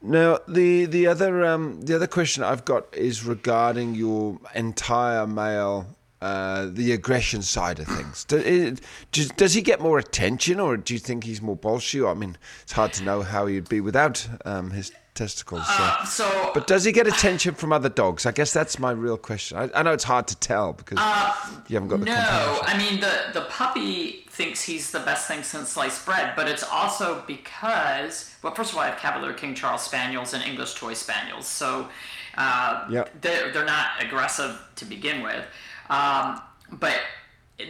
Now 0.02 0.40
the 0.48 0.86
the 0.86 1.08
other 1.08 1.46
um, 1.46 1.82
the 1.82 1.96
other 1.96 2.08
question 2.08 2.44
I've 2.44 2.66
got 2.66 2.94
is 2.96 3.26
regarding 3.26 3.96
your 3.96 4.40
entire 4.54 5.26
male 5.26 5.88
uh, 6.22 6.68
the 6.72 6.94
aggression 6.94 7.42
side 7.44 7.80
of 7.80 7.88
things. 7.88 8.24
Does, 8.26 8.44
it, 8.44 9.38
does, 9.38 9.54
he 9.54 9.62
get 9.62 9.80
more 9.80 10.00
attention, 10.00 10.60
or 10.60 10.76
do 10.76 10.96
you 10.96 11.00
think 11.00 11.24
he's 11.24 11.44
more 11.44 11.56
bolshy? 11.56 12.10
I 12.10 12.16
mean, 12.16 12.38
it's 12.64 12.72
hard 12.72 12.94
to 12.94 13.04
know 13.04 13.22
how 13.22 13.46
he'd 13.46 13.70
be 13.70 13.82
without 13.82 14.28
um, 14.44 14.72
his 14.72 14.92
testicles. 15.18 15.66
So. 15.66 15.74
Uh, 15.84 16.06
so. 16.06 16.52
but 16.54 16.68
does 16.68 16.86
he 16.86 16.92
get 16.92 17.08
attention 17.08 17.56
from 17.56 17.74
other 17.74 17.90
dogs? 17.90 18.26
I 18.26 18.32
guess 18.32 18.54
that's 18.54 18.80
my 18.80 18.92
real 18.92 19.18
question. 19.18 19.58
I, 19.58 19.70
I 19.76 19.84
know 19.84 19.92
it's 19.92 20.04
hard 20.04 20.28
to 20.28 20.36
tell 20.38 20.74
because 20.74 20.98
uh, 21.02 21.36
you 21.68 21.76
haven't 21.76 21.90
got 21.90 22.00
the. 22.00 22.06
No, 22.06 22.14
comparison. 22.16 22.66
I 22.66 22.78
mean 22.78 23.00
the 23.02 23.40
the 23.40 23.46
puppy 23.48 24.26
thinks 24.30 24.62
he's 24.62 24.92
the 24.92 25.00
best 25.00 25.28
thing 25.28 25.44
since 25.44 25.70
sliced 25.70 26.06
bread, 26.06 26.34
but 26.36 26.48
it's 26.48 26.64
also 26.64 27.24
because 27.28 28.34
well, 28.42 28.54
first 28.54 28.72
of 28.72 28.78
all, 28.78 28.84
I 28.84 28.90
have 28.90 29.00
Cavalier 29.00 29.34
King 29.34 29.56
Charles 29.56 29.82
Spaniels 29.82 30.34
and 30.34 30.44
English 30.44 30.76
Toy 30.76 30.94
Spaniels, 30.94 31.48
so 31.48 31.90
uh, 32.38 32.88
yep. 32.90 33.10
they're 33.22 33.52
they're 33.52 33.66
not 33.66 33.88
aggressive 34.00 34.62
to 34.76 34.86
begin 34.86 35.24
with. 35.24 35.44
Um, 35.90 36.42
but 36.74 37.00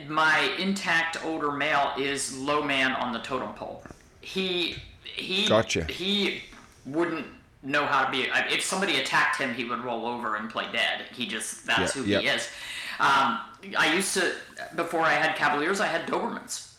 my 0.07 0.53
intact 0.59 1.23
older 1.23 1.51
male 1.51 1.93
is 1.97 2.37
low 2.37 2.61
man 2.61 2.91
on 2.93 3.13
the 3.13 3.19
totem 3.19 3.53
pole. 3.53 3.83
He 4.21 4.75
he 5.03 5.47
Gotcha. 5.47 5.85
he 5.85 6.43
wouldn't 6.85 7.27
know 7.63 7.85
how 7.85 8.05
to 8.05 8.11
be. 8.11 8.27
If 8.53 8.61
somebody 8.63 8.99
attacked 8.99 9.37
him, 9.37 9.53
he 9.53 9.65
would 9.65 9.83
roll 9.83 10.05
over 10.05 10.35
and 10.35 10.49
play 10.49 10.65
dead. 10.71 11.05
He 11.13 11.25
just 11.25 11.65
that's 11.65 11.95
Yeah, 11.95 12.01
who 12.01 12.09
yeah. 12.09 12.19
he 12.19 12.27
is. 12.27 12.47
Um, 12.99 13.39
I 13.77 13.93
used 13.93 14.13
to 14.15 14.33
before 14.75 15.01
I 15.01 15.13
had 15.13 15.35
Cavaliers, 15.35 15.79
I 15.79 15.87
had 15.87 16.07
Dobermans. 16.07 16.73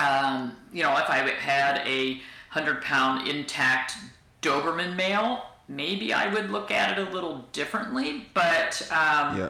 Um, 0.00 0.56
you 0.72 0.82
know, 0.82 0.96
if 0.96 1.08
I 1.08 1.18
had 1.18 1.86
a 1.86 2.20
hundred 2.50 2.82
pound 2.82 3.28
intact 3.28 3.94
Doberman 4.42 4.96
male, 4.96 5.44
maybe 5.68 6.12
I 6.12 6.32
would 6.32 6.50
look 6.50 6.70
at 6.70 6.98
it 6.98 7.08
a 7.08 7.10
little 7.10 7.44
differently. 7.52 8.26
But 8.34 8.82
um, 8.90 9.38
Yeah. 9.38 9.48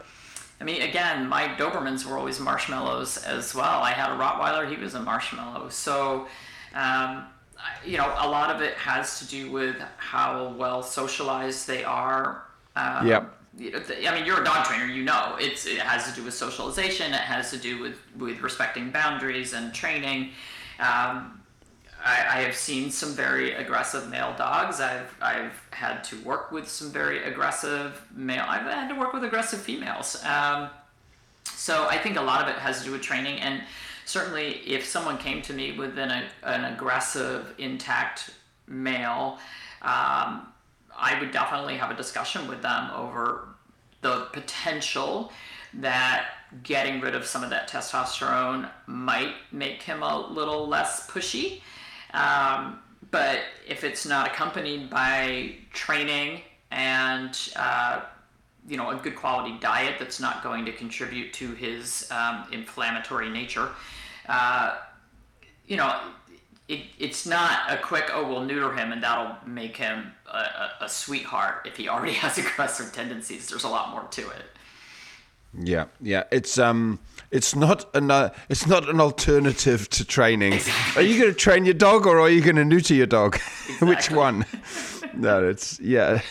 I 0.60 0.64
mean, 0.64 0.82
again, 0.82 1.28
my 1.28 1.48
Dobermans 1.48 2.04
were 2.06 2.16
always 2.16 2.38
marshmallows 2.40 3.18
as 3.24 3.54
well. 3.54 3.82
I 3.82 3.90
had 3.90 4.10
a 4.10 4.16
Rottweiler; 4.18 4.68
he 4.70 4.76
was 4.76 4.94
a 4.94 5.00
marshmallow. 5.00 5.68
So, 5.70 6.26
um, 6.74 7.24
you 7.84 7.96
know, 7.98 8.06
a 8.18 8.28
lot 8.28 8.50
of 8.54 8.60
it 8.62 8.74
has 8.74 9.18
to 9.20 9.26
do 9.26 9.50
with 9.50 9.76
how 9.96 10.48
well 10.58 10.82
socialized 10.82 11.66
they 11.66 11.84
are. 11.84 12.42
Um, 12.76 13.06
Yep. 13.06 13.34
you 13.56 13.70
know, 13.70 13.80
th- 13.80 14.06
I 14.06 14.14
mean, 14.14 14.24
you're 14.26 14.40
a 14.40 14.44
dog 14.44 14.64
trainer. 14.66 14.86
You 14.86 15.04
know, 15.04 15.36
it's 15.38 15.66
it 15.66 15.78
has 15.78 16.08
to 16.08 16.14
do 16.14 16.24
with 16.24 16.34
socialization. 16.34 17.12
It 17.12 17.20
has 17.20 17.50
to 17.50 17.56
do 17.58 17.78
with 17.80 17.98
with 18.18 18.40
respecting 18.40 18.90
boundaries 18.90 19.52
and 19.52 19.72
training. 19.72 20.30
Um, 20.80 21.40
I, 22.04 22.16
I 22.38 22.40
have 22.42 22.54
seen 22.56 22.90
some 22.90 23.12
very 23.14 23.52
aggressive 23.52 24.08
male 24.10 24.34
dogs. 24.36 24.80
I've 24.80 25.14
I've 25.22 25.58
had 25.70 26.02
to 26.04 26.16
work 26.22 26.52
with 26.52 26.68
some 26.68 26.90
very 26.90 27.22
aggressive 27.24 28.02
male. 28.14 28.44
I've 28.46 28.62
had 28.62 28.88
to 28.88 28.94
work 28.94 29.12
with 29.12 29.24
aggressive 29.24 29.60
females. 29.60 30.22
Um, 30.24 30.68
so 31.44 31.86
I 31.88 31.98
think 31.98 32.16
a 32.16 32.22
lot 32.22 32.42
of 32.42 32.48
it 32.48 32.56
has 32.56 32.78
to 32.80 32.84
do 32.84 32.92
with 32.92 33.02
training, 33.02 33.40
and 33.40 33.62
certainly 34.04 34.60
if 34.66 34.84
someone 34.84 35.18
came 35.18 35.42
to 35.42 35.52
me 35.52 35.72
with 35.72 35.98
an, 35.98 36.24
an 36.42 36.64
aggressive, 36.74 37.54
intact 37.58 38.30
male, 38.66 39.38
um, 39.82 40.48
I 40.96 41.18
would 41.20 41.32
definitely 41.32 41.76
have 41.76 41.90
a 41.90 41.96
discussion 41.96 42.46
with 42.48 42.62
them 42.62 42.90
over 42.94 43.48
the 44.00 44.28
potential 44.32 45.32
that 45.74 46.26
getting 46.62 47.00
rid 47.00 47.14
of 47.14 47.24
some 47.26 47.42
of 47.42 47.50
that 47.50 47.68
testosterone 47.68 48.70
might 48.86 49.34
make 49.50 49.82
him 49.82 50.02
a 50.02 50.26
little 50.28 50.68
less 50.68 51.10
pushy. 51.10 51.62
Um, 52.12 52.78
but 53.10 53.40
if 53.66 53.82
it's 53.84 54.06
not 54.06 54.28
accompanied 54.28 54.88
by 54.88 55.56
training 55.72 56.42
and 56.70 57.36
uh, 57.56 58.02
you 58.66 58.76
know 58.76 58.90
a 58.90 58.96
good 58.96 59.16
quality 59.16 59.56
diet 59.60 59.96
that's 59.98 60.20
not 60.20 60.42
going 60.42 60.64
to 60.64 60.72
contribute 60.72 61.32
to 61.34 61.52
his 61.54 62.10
um, 62.10 62.46
inflammatory 62.52 63.28
nature, 63.28 63.68
uh, 64.28 64.76
you 65.66 65.76
know, 65.76 66.00
it, 66.68 66.82
it's 66.98 67.26
not 67.26 67.70
a 67.70 67.76
quick 67.76 68.10
oh 68.12 68.26
we'll 68.26 68.44
neuter 68.44 68.72
him 68.72 68.92
and 68.92 69.02
that'll 69.02 69.36
make 69.46 69.76
him 69.76 70.12
a, 70.26 70.38
a, 70.38 70.70
a 70.82 70.88
sweetheart 70.88 71.66
if 71.66 71.76
he 71.76 71.88
already 71.88 72.12
has 72.24 72.38
aggressive 72.38 72.92
tendencies. 72.92 73.48
There's 73.48 73.64
a 73.64 73.68
lot 73.68 73.90
more 73.90 74.04
to 74.10 74.30
it. 74.30 74.44
Yeah, 75.62 75.84
yeah. 76.00 76.24
It's 76.32 76.58
um, 76.58 76.98
it's 77.30 77.54
not 77.54 77.94
an 77.94 78.10
uh, 78.10 78.30
it's 78.48 78.66
not 78.66 78.88
an 78.88 79.00
alternative 79.00 79.88
to 79.90 80.04
training. 80.04 80.58
Are 80.96 81.02
you 81.02 81.20
going 81.20 81.32
to 81.32 81.38
train 81.38 81.64
your 81.64 81.74
dog 81.74 82.06
or 82.06 82.18
are 82.18 82.30
you 82.30 82.40
going 82.40 82.56
to 82.56 82.64
neuter 82.64 82.94
your 82.94 83.06
dog? 83.06 83.38
Which 83.80 84.10
one? 84.10 84.46
no, 85.14 85.46
it's 85.46 85.78
yeah. 85.80 86.22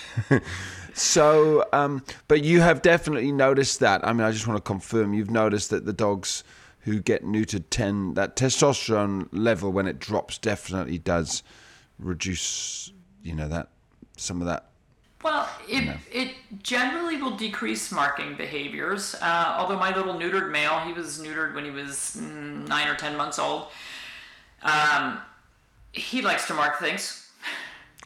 So, 0.94 1.66
um, 1.74 2.04
but 2.28 2.44
you 2.44 2.62
have 2.62 2.82
definitely 2.82 3.32
noticed 3.32 3.80
that. 3.80 4.06
I 4.06 4.14
mean, 4.14 4.22
I 4.22 4.32
just 4.32 4.48
want 4.48 4.58
to 4.58 4.68
confirm 4.68 5.14
you've 5.14 5.32
noticed 5.32 5.70
that 5.72 5.86
the 5.86 5.94
dogs 5.94 6.44
who 6.82 7.00
get 7.00 7.24
neutered 7.24 7.66
tend 7.70 8.16
that 8.16 8.36
testosterone 8.36 9.28
level 9.32 9.72
when 9.72 9.88
it 9.88 10.00
drops 10.00 10.38
definitely 10.38 10.98
does 10.98 11.44
reduce. 11.98 12.92
You 13.24 13.36
know 13.36 13.48
that 13.48 13.70
some 14.18 14.42
of 14.42 14.48
that. 14.48 14.70
Well, 15.24 15.50
it, 15.70 15.98
it 16.12 16.32
generally 16.64 17.16
will 17.16 17.38
decrease 17.38 17.94
marking 17.94 18.36
behaviors. 18.36 19.16
Uh, 19.22 19.56
although 19.58 19.78
my 19.78 19.96
little 19.96 20.16
neutered 20.16 20.52
male, 20.52 20.80
he 20.80 20.92
was 20.92 21.20
neutered 21.20 21.56
when 21.56 21.64
he 21.64 21.72
was 21.72 22.18
mm, 22.20 22.68
nine 22.68 22.90
or 22.90 22.96
ten 22.96 23.16
months 23.16 23.40
old. 23.40 23.68
Um, 24.64 25.20
he 25.94 26.22
likes 26.22 26.46
to 26.48 26.54
mark 26.54 26.80
things. 26.80 27.23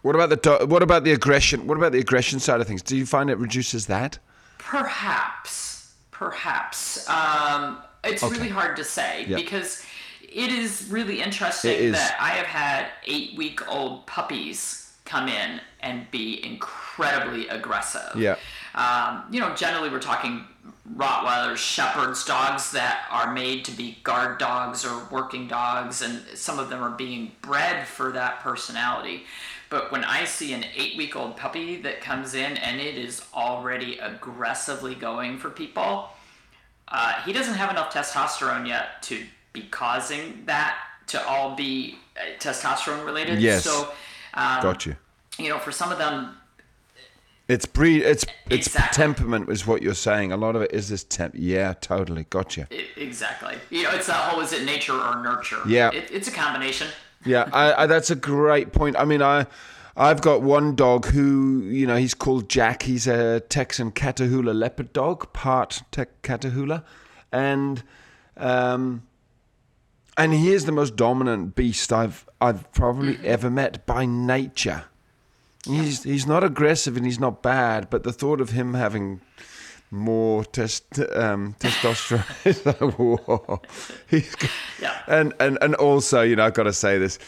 What 0.02 0.16
about 0.16 0.30
the 0.44 0.66
what 0.68 0.84
about 0.84 1.04
the 1.04 1.12
aggression? 1.12 1.68
What 1.68 1.78
about 1.78 1.92
the 1.92 2.00
aggression 2.00 2.40
side 2.40 2.62
of 2.62 2.68
things? 2.68 2.82
Do 2.82 2.96
you 2.96 3.06
find 3.06 3.30
it 3.30 3.38
reduces 3.38 3.88
that? 3.88 4.20
Perhaps, 4.58 5.94
perhaps. 6.12 7.08
Um, 7.10 7.80
it's 8.04 8.22
Okay. 8.24 8.36
really 8.36 8.50
hard 8.50 8.76
to 8.78 8.84
say 8.84 9.26
Yeah. 9.28 9.38
because 9.38 9.84
it 10.22 10.52
is 10.52 10.86
really 10.90 11.22
interesting 11.22 11.72
is. 11.72 11.94
that 11.94 12.16
I 12.20 12.30
have 12.32 12.46
had 12.48 12.88
eight 13.06 13.36
week 13.38 13.68
old 13.68 14.06
puppies 14.08 14.92
come 15.06 15.30
in 15.30 15.62
and 15.80 16.10
be 16.12 16.44
incredibly 16.46 17.48
aggressive. 17.48 18.12
Yeah. 18.16 18.36
Um, 18.76 19.24
you 19.32 19.40
know, 19.40 19.56
generally 19.56 19.90
we're 19.90 20.00
talking 20.00 20.46
Rottweilers, 20.96 21.58
Shepherds, 21.58 22.24
dogs 22.26 22.72
that 22.72 23.06
are 23.10 23.32
made 23.34 23.64
to 23.66 23.72
be 23.72 23.98
guard 24.04 24.38
dogs 24.38 24.86
or 24.86 25.06
working 25.12 25.48
dogs, 25.48 26.02
and 26.02 26.24
some 26.38 26.60
of 26.60 26.70
them 26.70 26.84
are 26.84 26.90
being 26.92 27.32
bred 27.42 27.88
for 27.88 28.12
that 28.12 28.42
personality. 28.42 29.26
But 29.70 29.92
when 29.92 30.04
I 30.06 30.24
see 30.26 30.54
an 30.54 30.64
eight 30.76 30.98
week 30.98 31.16
old 31.16 31.36
puppy 31.36 31.78
that 31.82 32.00
comes 32.02 32.34
in 32.36 32.58
and 32.58 32.80
it 32.80 32.96
is 32.98 33.24
already 33.34 33.98
aggressively 34.00 34.96
going 34.96 35.38
for 35.38 35.50
people, 35.50 36.10
uh, 36.88 37.14
he 37.24 37.34
doesn't 37.34 37.56
have 37.56 37.70
enough 37.70 37.94
testosterone 37.94 38.68
yet 38.68 39.02
to 39.04 39.24
be 39.54 39.64
causing 39.64 40.44
that 40.46 40.78
to 41.08 41.26
all 41.28 41.56
be 41.56 41.98
uh, 42.18 42.38
testosterone 42.40 43.06
related. 43.06 43.40
Yes. 43.42 43.64
So, 43.66 43.90
um, 44.34 44.62
Got 44.62 44.86
you. 44.86 44.96
you 45.38 45.50
know, 45.50 45.58
for 45.60 45.72
some 45.72 45.92
of 45.92 45.98
them, 45.98 46.38
It's 47.50 47.66
breed. 47.66 48.04
It's 48.04 48.26
it's 48.50 48.68
Exactly. 48.68 48.96
temperament 49.04 49.50
is 49.50 49.66
what 49.66 49.82
you're 49.82 49.94
saying. 49.94 50.32
A 50.34 50.38
lot 50.38 50.56
of 50.58 50.62
it 50.62 50.72
is 50.74 50.90
this 50.90 51.04
temp. 51.06 51.34
Yeah, 51.38 51.74
totally. 51.80 52.26
Gotcha. 52.30 52.68
I- 52.72 52.88
exactly. 52.98 53.56
You 53.70 53.84
know, 53.84 53.92
it's 53.92 54.08
that 54.08 54.30
whole 54.32 54.42
is 54.42 54.52
it 54.54 54.64
nature 54.66 54.94
or 54.94 55.22
nurture? 55.24 55.62
Yeah. 55.68 55.92
It, 55.92 56.10
it's 56.12 56.28
a 56.28 56.32
combination. 56.32 56.88
Yeah, 57.28 57.50
I, 57.52 57.84
I, 57.84 57.86
that's 57.88 58.10
a 58.10 58.16
great 58.16 58.72
point. 58.74 58.96
I 58.98 59.06
mean, 59.06 59.22
I 59.22 59.46
I've 59.96 60.22
got 60.22 60.42
one 60.42 60.76
dog 60.76 61.08
who 61.08 61.62
you 61.64 61.88
know 61.88 61.96
he's 61.96 62.14
called 62.14 62.50
Jack. 62.50 62.84
He's 62.84 63.08
a 63.08 63.40
Texan 63.42 63.92
Catahoula 63.92 64.54
leopard 64.54 64.94
dog, 64.94 65.34
part 65.34 65.82
te- 65.92 66.04
Catahoula, 66.24 66.84
and 67.32 67.84
um, 68.38 69.04
and 70.18 70.34
he 70.34 70.52
is 70.52 70.66
the 70.66 70.72
most 70.72 70.96
dominant 70.96 71.56
beast 71.56 71.92
I've 71.92 72.28
I've 72.40 72.72
probably 72.72 73.18
ever 73.24 73.50
met 73.50 73.86
by 73.86 74.06
nature. 74.06 74.86
He's 75.66 76.04
he's 76.04 76.26
not 76.26 76.44
aggressive 76.44 76.96
and 76.96 77.06
he's 77.06 77.20
not 77.20 77.42
bad, 77.42 77.90
but 77.90 78.04
the 78.04 78.14
thought 78.14 78.40
of 78.40 78.52
him 78.52 78.74
having 78.74 79.22
more 79.92 80.44
test, 80.46 81.00
um, 81.16 81.56
testosterone 81.60 82.26
is 82.46 82.66
like 82.66 82.80
whoa. 82.80 83.62
He's, 84.10 84.36
g- 84.36 84.48
Yeah. 84.82 84.98
and 85.08 85.34
and 85.40 85.58
and 85.62 85.76
also 85.76 86.22
you 86.22 86.36
know 86.36 86.46
I've 86.46 86.54
got 86.54 86.64
to 86.64 86.74
say 86.74 86.98
this. 86.98 87.20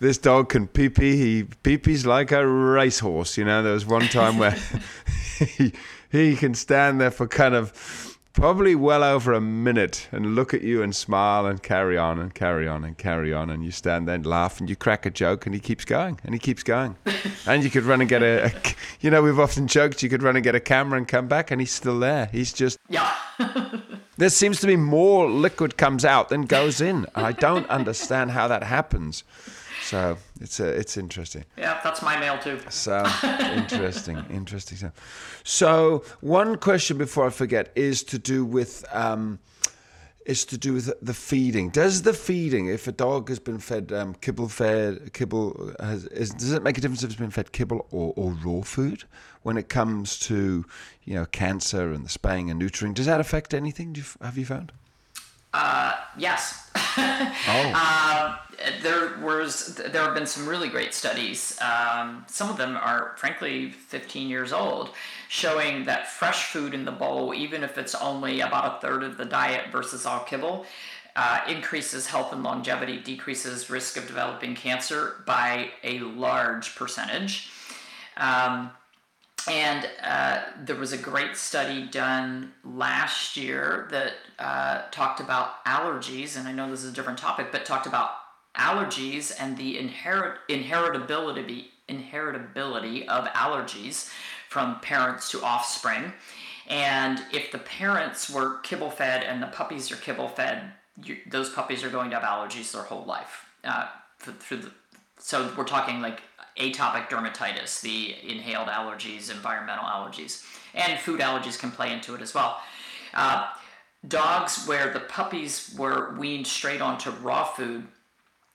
This 0.00 0.18
dog 0.18 0.48
can 0.48 0.66
pee 0.66 0.88
pee. 0.88 1.16
He 1.16 1.44
pee 1.62 1.78
pees 1.78 2.04
like 2.04 2.32
a 2.32 2.46
racehorse. 2.46 3.38
You 3.38 3.44
know, 3.44 3.62
there 3.62 3.72
was 3.72 3.86
one 3.86 4.08
time 4.08 4.38
where 4.38 4.56
he 5.38 5.72
he 6.10 6.36
can 6.36 6.54
stand 6.54 7.00
there 7.00 7.10
for 7.12 7.28
kind 7.28 7.54
of 7.54 8.13
probably 8.34 8.74
well 8.74 9.04
over 9.04 9.32
a 9.32 9.40
minute 9.40 10.08
and 10.10 10.34
look 10.34 10.52
at 10.52 10.60
you 10.60 10.82
and 10.82 10.94
smile 10.94 11.46
and 11.46 11.62
carry 11.62 11.96
on 11.96 12.18
and 12.18 12.34
carry 12.34 12.68
on 12.68 12.84
and 12.84 12.98
carry 12.98 13.32
on. 13.32 13.48
And 13.48 13.64
you 13.64 13.70
stand 13.70 14.06
there 14.06 14.16
and 14.16 14.26
laugh 14.26 14.60
and 14.60 14.68
you 14.68 14.76
crack 14.76 15.06
a 15.06 15.10
joke 15.10 15.46
and 15.46 15.54
he 15.54 15.60
keeps 15.60 15.84
going 15.84 16.20
and 16.24 16.34
he 16.34 16.38
keeps 16.38 16.62
going. 16.62 16.96
And 17.46 17.62
you 17.62 17.68
could 17.68 17.84
run 17.84 18.00
and 18.00 18.08
get 18.08 18.22
a, 18.22 18.46
a 18.46 18.52
you 19.00 19.10
know 19.10 19.22
we've 19.22 19.38
often 19.38 19.66
joked 19.66 20.02
you 20.02 20.08
could 20.08 20.22
run 20.22 20.34
and 20.34 20.42
get 20.42 20.54
a 20.54 20.60
camera 20.60 20.96
and 20.96 21.06
come 21.06 21.28
back 21.28 21.50
and 21.50 21.60
he's 21.60 21.72
still 21.72 21.98
there. 21.98 22.26
He's 22.26 22.52
just 22.54 22.78
Yeah. 22.88 23.14
there 24.16 24.30
seems 24.30 24.60
to 24.60 24.66
be 24.66 24.76
more 24.76 25.28
liquid 25.28 25.76
comes 25.76 26.04
out 26.06 26.30
than 26.30 26.46
goes 26.46 26.80
in. 26.80 27.06
I 27.14 27.32
don't 27.32 27.68
understand 27.68 28.30
how 28.30 28.48
that 28.48 28.62
happens 28.62 29.24
so 29.84 30.16
it's 30.40 30.60
a, 30.60 30.66
it's 30.66 30.96
interesting 30.96 31.44
yeah, 31.56 31.80
that's 31.82 32.02
my 32.02 32.18
male 32.18 32.38
too. 32.38 32.58
so 32.68 33.04
interesting, 33.54 34.22
interesting 34.30 34.78
stuff. 34.78 35.40
So 35.44 36.04
one 36.20 36.56
question 36.56 36.98
before 36.98 37.26
I 37.26 37.30
forget 37.30 37.72
is 37.74 38.02
to 38.04 38.18
do 38.18 38.44
with 38.44 38.84
um, 38.92 39.38
is 40.26 40.44
to 40.46 40.58
do 40.58 40.72
with 40.72 40.92
the 41.02 41.14
feeding. 41.14 41.68
Does 41.68 42.02
the 42.02 42.14
feeding, 42.14 42.66
if 42.66 42.88
a 42.88 42.92
dog 42.92 43.28
has 43.28 43.38
been 43.38 43.58
fed 43.58 43.92
um, 43.92 44.14
kibble 44.14 44.48
fed 44.48 45.12
kibble, 45.12 45.74
has, 45.80 46.06
is, 46.06 46.30
does 46.30 46.52
it 46.52 46.62
make 46.62 46.78
a 46.78 46.80
difference 46.80 47.02
if 47.02 47.10
it's 47.10 47.18
been 47.18 47.30
fed 47.30 47.52
kibble 47.52 47.86
or, 47.90 48.12
or 48.16 48.32
raw 48.44 48.62
food 48.62 49.04
when 49.42 49.56
it 49.56 49.68
comes 49.68 50.18
to 50.20 50.64
you 51.04 51.14
know 51.14 51.26
cancer 51.26 51.92
and 51.92 52.04
the 52.04 52.10
spaying 52.10 52.50
and 52.50 52.60
neutering? 52.60 52.94
Does 52.94 53.06
that 53.06 53.20
affect 53.20 53.54
anything? 53.54 53.94
You, 53.94 54.04
have 54.22 54.38
you 54.38 54.46
found? 54.46 54.72
Yes. 56.16 56.70
Oh. 56.96 57.72
Um, 57.74 58.38
there 58.82 59.18
was 59.20 59.74
there 59.74 60.02
have 60.02 60.14
been 60.14 60.26
some 60.26 60.46
really 60.48 60.68
great 60.68 60.94
studies. 60.94 61.58
Um, 61.60 62.24
some 62.28 62.50
of 62.50 62.56
them 62.56 62.76
are 62.76 63.14
frankly 63.16 63.70
15 63.70 64.28
years 64.28 64.52
old, 64.52 64.90
showing 65.28 65.84
that 65.84 66.08
fresh 66.08 66.46
food 66.46 66.74
in 66.74 66.84
the 66.84 66.92
bowl, 66.92 67.34
even 67.34 67.62
if 67.62 67.78
it's 67.78 67.94
only 67.94 68.40
about 68.40 68.76
a 68.76 68.80
third 68.80 69.02
of 69.02 69.16
the 69.16 69.24
diet 69.24 69.70
versus 69.70 70.06
all 70.06 70.20
kibble, 70.20 70.66
uh, 71.16 71.40
increases 71.48 72.06
health 72.06 72.32
and 72.32 72.42
longevity, 72.42 72.98
decreases 72.98 73.70
risk 73.70 73.96
of 73.96 74.06
developing 74.06 74.54
cancer 74.54 75.22
by 75.26 75.70
a 75.82 76.00
large 76.00 76.74
percentage. 76.76 77.50
Um, 78.16 78.70
and 79.48 79.88
uh, 80.02 80.42
there 80.62 80.76
was 80.76 80.92
a 80.92 80.98
great 80.98 81.36
study 81.36 81.86
done 81.86 82.52
last 82.64 83.36
year 83.36 83.88
that 83.90 84.12
uh, 84.38 84.82
talked 84.90 85.20
about 85.20 85.64
allergies, 85.64 86.38
and 86.38 86.48
I 86.48 86.52
know 86.52 86.70
this 86.70 86.82
is 86.82 86.92
a 86.92 86.94
different 86.94 87.18
topic, 87.18 87.48
but 87.52 87.64
talked 87.64 87.86
about 87.86 88.10
allergies 88.56 89.34
and 89.38 89.56
the 89.56 89.78
inherit 89.78 90.38
inheritability 90.48 91.66
inheritability 91.88 93.06
of 93.08 93.26
allergies 93.28 94.10
from 94.48 94.80
parents 94.80 95.30
to 95.30 95.42
offspring. 95.42 96.12
And 96.68 97.22
if 97.32 97.52
the 97.52 97.58
parents 97.58 98.30
were 98.30 98.58
kibble 98.60 98.90
fed 98.90 99.22
and 99.22 99.42
the 99.42 99.48
puppies 99.48 99.92
are 99.92 99.96
kibble 99.96 100.28
fed, 100.28 100.72
you, 101.02 101.18
those 101.26 101.50
puppies 101.50 101.84
are 101.84 101.90
going 101.90 102.10
to 102.10 102.18
have 102.18 102.24
allergies 102.24 102.72
their 102.72 102.82
whole 102.82 103.04
life. 103.04 103.46
Uh, 103.64 103.88
through 104.18 104.58
the, 104.58 104.70
so 105.18 105.52
we're 105.56 105.64
talking 105.64 106.00
like 106.00 106.22
atopic 106.58 107.08
dermatitis, 107.08 107.80
the 107.80 108.14
inhaled 108.22 108.68
allergies, 108.68 109.30
environmental 109.30 109.84
allergies, 109.84 110.44
and 110.74 110.98
food 111.00 111.20
allergies 111.20 111.58
can 111.58 111.70
play 111.70 111.92
into 111.92 112.14
it 112.14 112.20
as 112.20 112.34
well. 112.34 112.60
Uh, 113.12 113.48
dogs 114.06 114.66
where 114.66 114.92
the 114.92 115.00
puppies 115.00 115.74
were 115.78 116.14
weaned 116.18 116.46
straight 116.46 116.80
onto 116.80 117.10
raw 117.10 117.44
food 117.44 117.86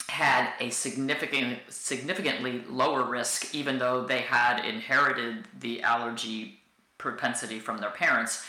had 0.07 0.51
a 0.59 0.69
significant, 0.69 1.59
significantly 1.69 2.63
lower 2.67 3.03
risk, 3.03 3.53
even 3.53 3.77
though 3.77 4.05
they 4.05 4.21
had 4.21 4.65
inherited 4.65 5.47
the 5.59 5.81
allergy 5.81 6.59
propensity 6.97 7.59
from 7.59 7.77
their 7.77 7.91
parents. 7.91 8.45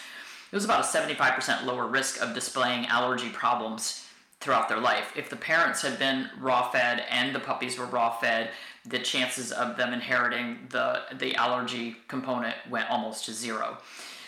It 0.50 0.56
was 0.56 0.64
about 0.64 0.84
a 0.84 0.88
75% 0.88 1.64
lower 1.64 1.86
risk 1.86 2.20
of 2.20 2.34
displaying 2.34 2.86
allergy 2.86 3.28
problems 3.28 4.06
throughout 4.40 4.68
their 4.68 4.80
life. 4.80 5.12
If 5.16 5.28
the 5.28 5.36
parents 5.36 5.82
had 5.82 5.98
been 5.98 6.28
raw 6.40 6.70
fed 6.70 7.04
and 7.10 7.34
the 7.34 7.40
puppies 7.40 7.78
were 7.78 7.84
raw 7.84 8.10
fed, 8.18 8.50
the 8.86 8.98
chances 8.98 9.52
of 9.52 9.76
them 9.76 9.92
inheriting 9.92 10.58
the 10.70 11.02
the 11.18 11.34
allergy 11.36 11.96
component 12.08 12.54
went 12.68 12.90
almost 12.90 13.24
to 13.26 13.32
zero. 13.32 13.78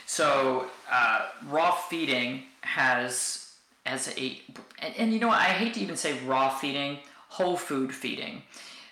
So 0.07 0.67
uh, 0.91 1.29
raw 1.49 1.73
feeding 1.73 2.45
has 2.61 3.55
as 3.87 4.09
a 4.17 4.41
and, 4.81 4.95
and, 4.97 5.13
you 5.13 5.19
know 5.19 5.29
what, 5.29 5.39
I 5.41 5.45
hate 5.45 5.75
to 5.75 5.81
even 5.81 5.97
say 5.97 6.19
raw 6.27 6.49
feeding, 6.49 6.99
whole 7.29 7.57
food 7.57 7.95
feeding 7.95 8.43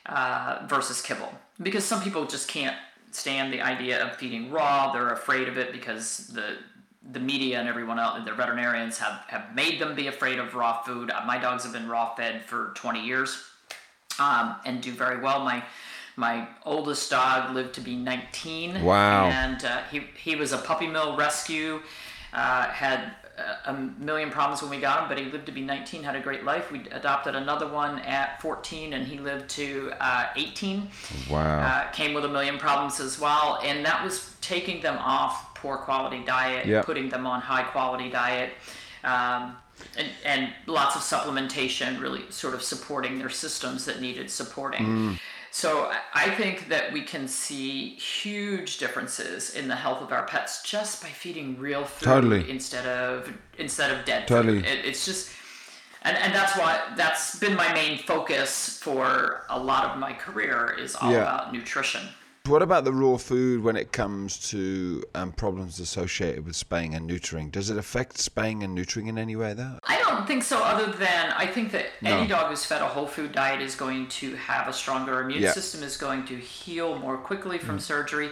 uh, 0.07 0.66
versus 0.68 1.03
kibble 1.03 1.33
because 1.62 1.85
some 1.85 2.03
people 2.03 2.27
just 2.27 2.49
can't 2.49 2.77
stand 3.11 3.53
the 3.53 3.61
idea 3.61 4.05
of 4.05 4.16
feeding 4.16 4.51
raw. 4.51 4.92
They're 4.92 5.11
afraid 5.11 5.49
of 5.49 5.59
it 5.59 5.73
because 5.73 6.29
the 6.29 6.59
the 7.12 7.20
media 7.20 7.59
and 7.59 7.68
everyone 7.68 7.99
else, 7.99 8.20
the 8.25 8.33
veterinarians 8.33 8.99
have, 8.99 9.23
have 9.29 9.55
made 9.55 9.81
them 9.81 9.94
be 9.94 10.07
afraid 10.07 10.38
of 10.38 10.55
raw 10.55 10.83
food. 10.83 11.11
My 11.27 11.38
dogs 11.38 11.64
have 11.64 11.73
been 11.73 11.88
raw 11.88 12.14
fed 12.14 12.44
for 12.44 12.73
20 12.77 13.05
years 13.05 13.42
um, 14.20 14.56
and 14.64 14.80
do 14.80 14.92
very 14.92 15.20
well. 15.20 15.40
My 15.44 15.64
my 16.16 16.46
oldest 16.64 17.11
dog 17.11 17.54
lived 17.54 17.74
to 17.74 17.80
be 17.80 17.96
19. 17.96 18.85
Wow. 18.85 19.26
And 19.28 19.64
uh, 19.64 19.83
he, 19.90 20.02
he 20.22 20.37
was 20.37 20.52
a 20.52 20.59
puppy 20.59 20.87
mill 20.87 21.16
rescue, 21.16 21.80
uh, 22.35 22.64
had 22.64 23.12
a 23.66 23.72
million 23.72 24.30
problems 24.30 24.61
when 24.62 24.70
we 24.70 24.80
got 24.80 25.02
him, 25.02 25.09
but 25.09 25.18
he 25.18 25.30
lived 25.30 25.46
to 25.46 25.52
be 25.52 25.62
19, 25.62 26.02
had 26.02 26.16
a 26.16 26.20
great 26.20 26.44
life. 26.44 26.70
We 26.70 26.80
adopted 26.90 27.35
another 27.35 27.66
one 27.66 28.00
at 28.00 28.40
14, 28.42 28.92
and 28.92 29.06
he 29.06 29.18
lived 29.18 29.48
to 29.50 29.92
uh, 30.00 30.26
18. 30.37 30.88
Wow. 31.30 31.61
Uh, 31.61 31.90
came 31.90 32.12
with 32.12 32.24
a 32.24 32.28
million 32.28 32.59
problems 32.59 33.00
as 33.00 33.18
well, 33.18 33.59
and 33.62 33.85
that 33.85 34.04
was 34.04 34.35
taking 34.40 34.83
them 34.83 34.98
off 34.98 35.54
poor 35.54 35.78
quality 35.78 36.22
diet, 36.24 36.66
yep. 36.66 36.85
putting 36.85 37.09
them 37.09 37.26
on 37.26 37.40
high 37.40 37.62
quality 37.62 38.11
diet. 38.11 38.50
Um, 39.05 39.57
and, 39.97 40.09
and 40.25 40.53
lots 40.67 40.95
of 40.95 41.03
supplementation, 41.03 42.01
really 42.01 42.31
sort 42.31 42.55
of 42.55 42.63
supporting 42.63 43.19
their 43.19 43.31
systems 43.31 43.85
that 43.87 44.01
needed 44.01 44.31
supporting. 44.31 44.87
Mm. 44.87 45.19
So 45.51 45.91
I 46.15 46.31
think 46.31 46.69
that 46.69 46.93
we 46.93 47.03
can 47.03 47.27
see 47.27 47.97
huge 47.97 48.79
differences 48.79 49.55
in 49.55 49.67
the 49.67 49.75
health 49.75 50.01
of 50.01 50.13
our 50.13 50.25
pets 50.25 50.63
just 50.63 51.03
by 51.03 51.09
feeding 51.09 51.59
real 51.59 51.85
food 51.85 52.05
totally. 52.05 52.49
instead 52.49 52.87
of 52.87 53.33
instead 53.59 53.91
of 53.91 54.05
dead 54.05 54.29
totally. 54.29 54.61
food. 54.61 54.67
It, 54.67 54.85
it's 54.85 55.05
just 55.05 55.31
and, 56.03 56.17
and 56.17 56.33
that's 56.33 56.57
why 56.57 56.81
that's 56.97 57.39
been 57.39 57.57
my 57.57 57.73
main 57.75 57.99
focus 57.99 58.79
for 58.81 59.45
a 59.51 59.59
lot 59.59 59.91
of 59.91 59.99
my 59.99 60.13
career 60.13 60.77
is 60.79 60.95
all 60.95 61.11
yeah. 61.11 61.23
about 61.23 61.53
nutrition. 61.53 62.03
What 62.46 62.62
about 62.62 62.85
the 62.85 62.92
raw 62.92 63.18
food 63.18 63.62
when 63.62 63.76
it 63.76 63.92
comes 63.92 64.48
to 64.50 65.05
um, 65.14 65.33
problems 65.33 65.79
associated 65.79 66.46
with 66.46 66.57
spaying 66.57 66.94
and 66.94 67.09
neutering? 67.09 67.53
Does 67.53 67.68
it 67.68 67.76
affect 67.76 68.16
spaying 68.16 68.62
and 68.62 68.76
neutering 68.76 69.09
in 69.09 69.18
any 69.18 69.37
way, 69.37 69.53
though? 69.53 69.79
I 69.85 69.98
don't 69.98 70.26
think 70.26 70.42
so, 70.42 70.59
other 70.59 70.90
than 70.90 71.33
I 71.37 71.46
think 71.46 71.70
that 71.72 71.87
no. 72.00 72.16
any 72.16 72.26
dog 72.26 72.48
who's 72.48 72.64
fed 72.64 72.81
a 72.81 72.87
whole 72.87 73.07
food 73.07 73.33
diet 73.33 73.61
is 73.61 73.74
going 73.74 74.09
to 74.09 74.35
have 74.37 74.68
a 74.68 74.72
stronger 74.72 75.20
immune 75.20 75.42
yeah. 75.42 75.53
system, 75.53 75.83
is 75.83 75.98
going 75.98 76.24
to 76.26 76.37
heal 76.37 76.98
more 76.98 77.18
quickly 77.18 77.59
from 77.59 77.76
mm. 77.76 77.83
surgery. 77.83 78.31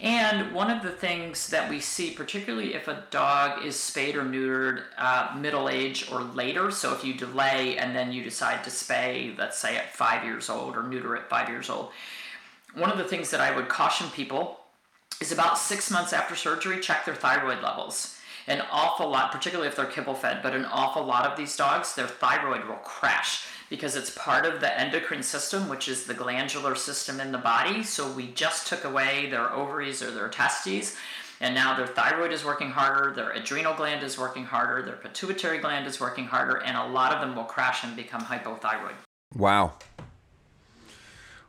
And 0.00 0.54
one 0.54 0.70
of 0.70 0.84
the 0.84 0.92
things 0.92 1.48
that 1.48 1.68
we 1.68 1.80
see, 1.80 2.12
particularly 2.12 2.74
if 2.74 2.86
a 2.86 3.04
dog 3.10 3.64
is 3.64 3.74
spayed 3.74 4.14
or 4.14 4.22
neutered 4.22 4.82
uh, 4.96 5.36
middle 5.36 5.68
age 5.68 6.08
or 6.12 6.22
later, 6.22 6.70
so 6.70 6.94
if 6.94 7.04
you 7.04 7.12
delay 7.14 7.76
and 7.76 7.96
then 7.96 8.12
you 8.12 8.22
decide 8.22 8.62
to 8.64 8.70
spay, 8.70 9.36
let's 9.36 9.58
say 9.58 9.76
at 9.76 9.92
five 9.92 10.24
years 10.24 10.48
old 10.48 10.76
or 10.76 10.84
neuter 10.84 11.16
at 11.16 11.28
five 11.28 11.48
years 11.48 11.68
old, 11.68 11.90
one 12.74 12.90
of 12.90 12.98
the 12.98 13.04
things 13.04 13.30
that 13.30 13.40
I 13.40 13.54
would 13.54 13.68
caution 13.68 14.08
people 14.10 14.60
is 15.20 15.32
about 15.32 15.58
six 15.58 15.90
months 15.90 16.12
after 16.12 16.36
surgery, 16.36 16.80
check 16.80 17.04
their 17.04 17.14
thyroid 17.14 17.62
levels. 17.62 18.16
An 18.46 18.62
awful 18.70 19.10
lot, 19.10 19.32
particularly 19.32 19.68
if 19.68 19.76
they're 19.76 19.86
kibble 19.86 20.14
fed, 20.14 20.40
but 20.42 20.54
an 20.54 20.64
awful 20.64 21.04
lot 21.04 21.26
of 21.26 21.36
these 21.36 21.56
dogs, 21.56 21.94
their 21.94 22.06
thyroid 22.06 22.66
will 22.66 22.76
crash 22.76 23.46
because 23.68 23.96
it's 23.96 24.10
part 24.10 24.46
of 24.46 24.60
the 24.60 24.80
endocrine 24.80 25.22
system, 25.22 25.68
which 25.68 25.88
is 25.88 26.04
the 26.04 26.14
glandular 26.14 26.74
system 26.74 27.20
in 27.20 27.32
the 27.32 27.38
body. 27.38 27.82
So 27.82 28.10
we 28.10 28.28
just 28.28 28.66
took 28.66 28.84
away 28.84 29.28
their 29.30 29.52
ovaries 29.52 30.02
or 30.02 30.10
their 30.10 30.28
testes, 30.28 30.96
and 31.40 31.54
now 31.54 31.76
their 31.76 31.86
thyroid 31.86 32.32
is 32.32 32.44
working 32.44 32.70
harder, 32.70 33.14
their 33.14 33.32
adrenal 33.32 33.74
gland 33.74 34.02
is 34.02 34.18
working 34.18 34.44
harder, 34.44 34.82
their 34.82 34.96
pituitary 34.96 35.58
gland 35.58 35.86
is 35.86 36.00
working 36.00 36.24
harder, 36.24 36.56
and 36.62 36.76
a 36.76 36.86
lot 36.86 37.12
of 37.12 37.20
them 37.20 37.36
will 37.36 37.44
crash 37.44 37.84
and 37.84 37.94
become 37.94 38.22
hypothyroid. 38.22 38.94
Wow. 39.36 39.74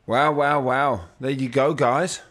Wow, 0.09 0.31
wow, 0.31 0.59
wow. 0.59 1.01
There 1.19 1.29
you 1.29 1.49
go, 1.49 1.75
guys. 1.75 2.21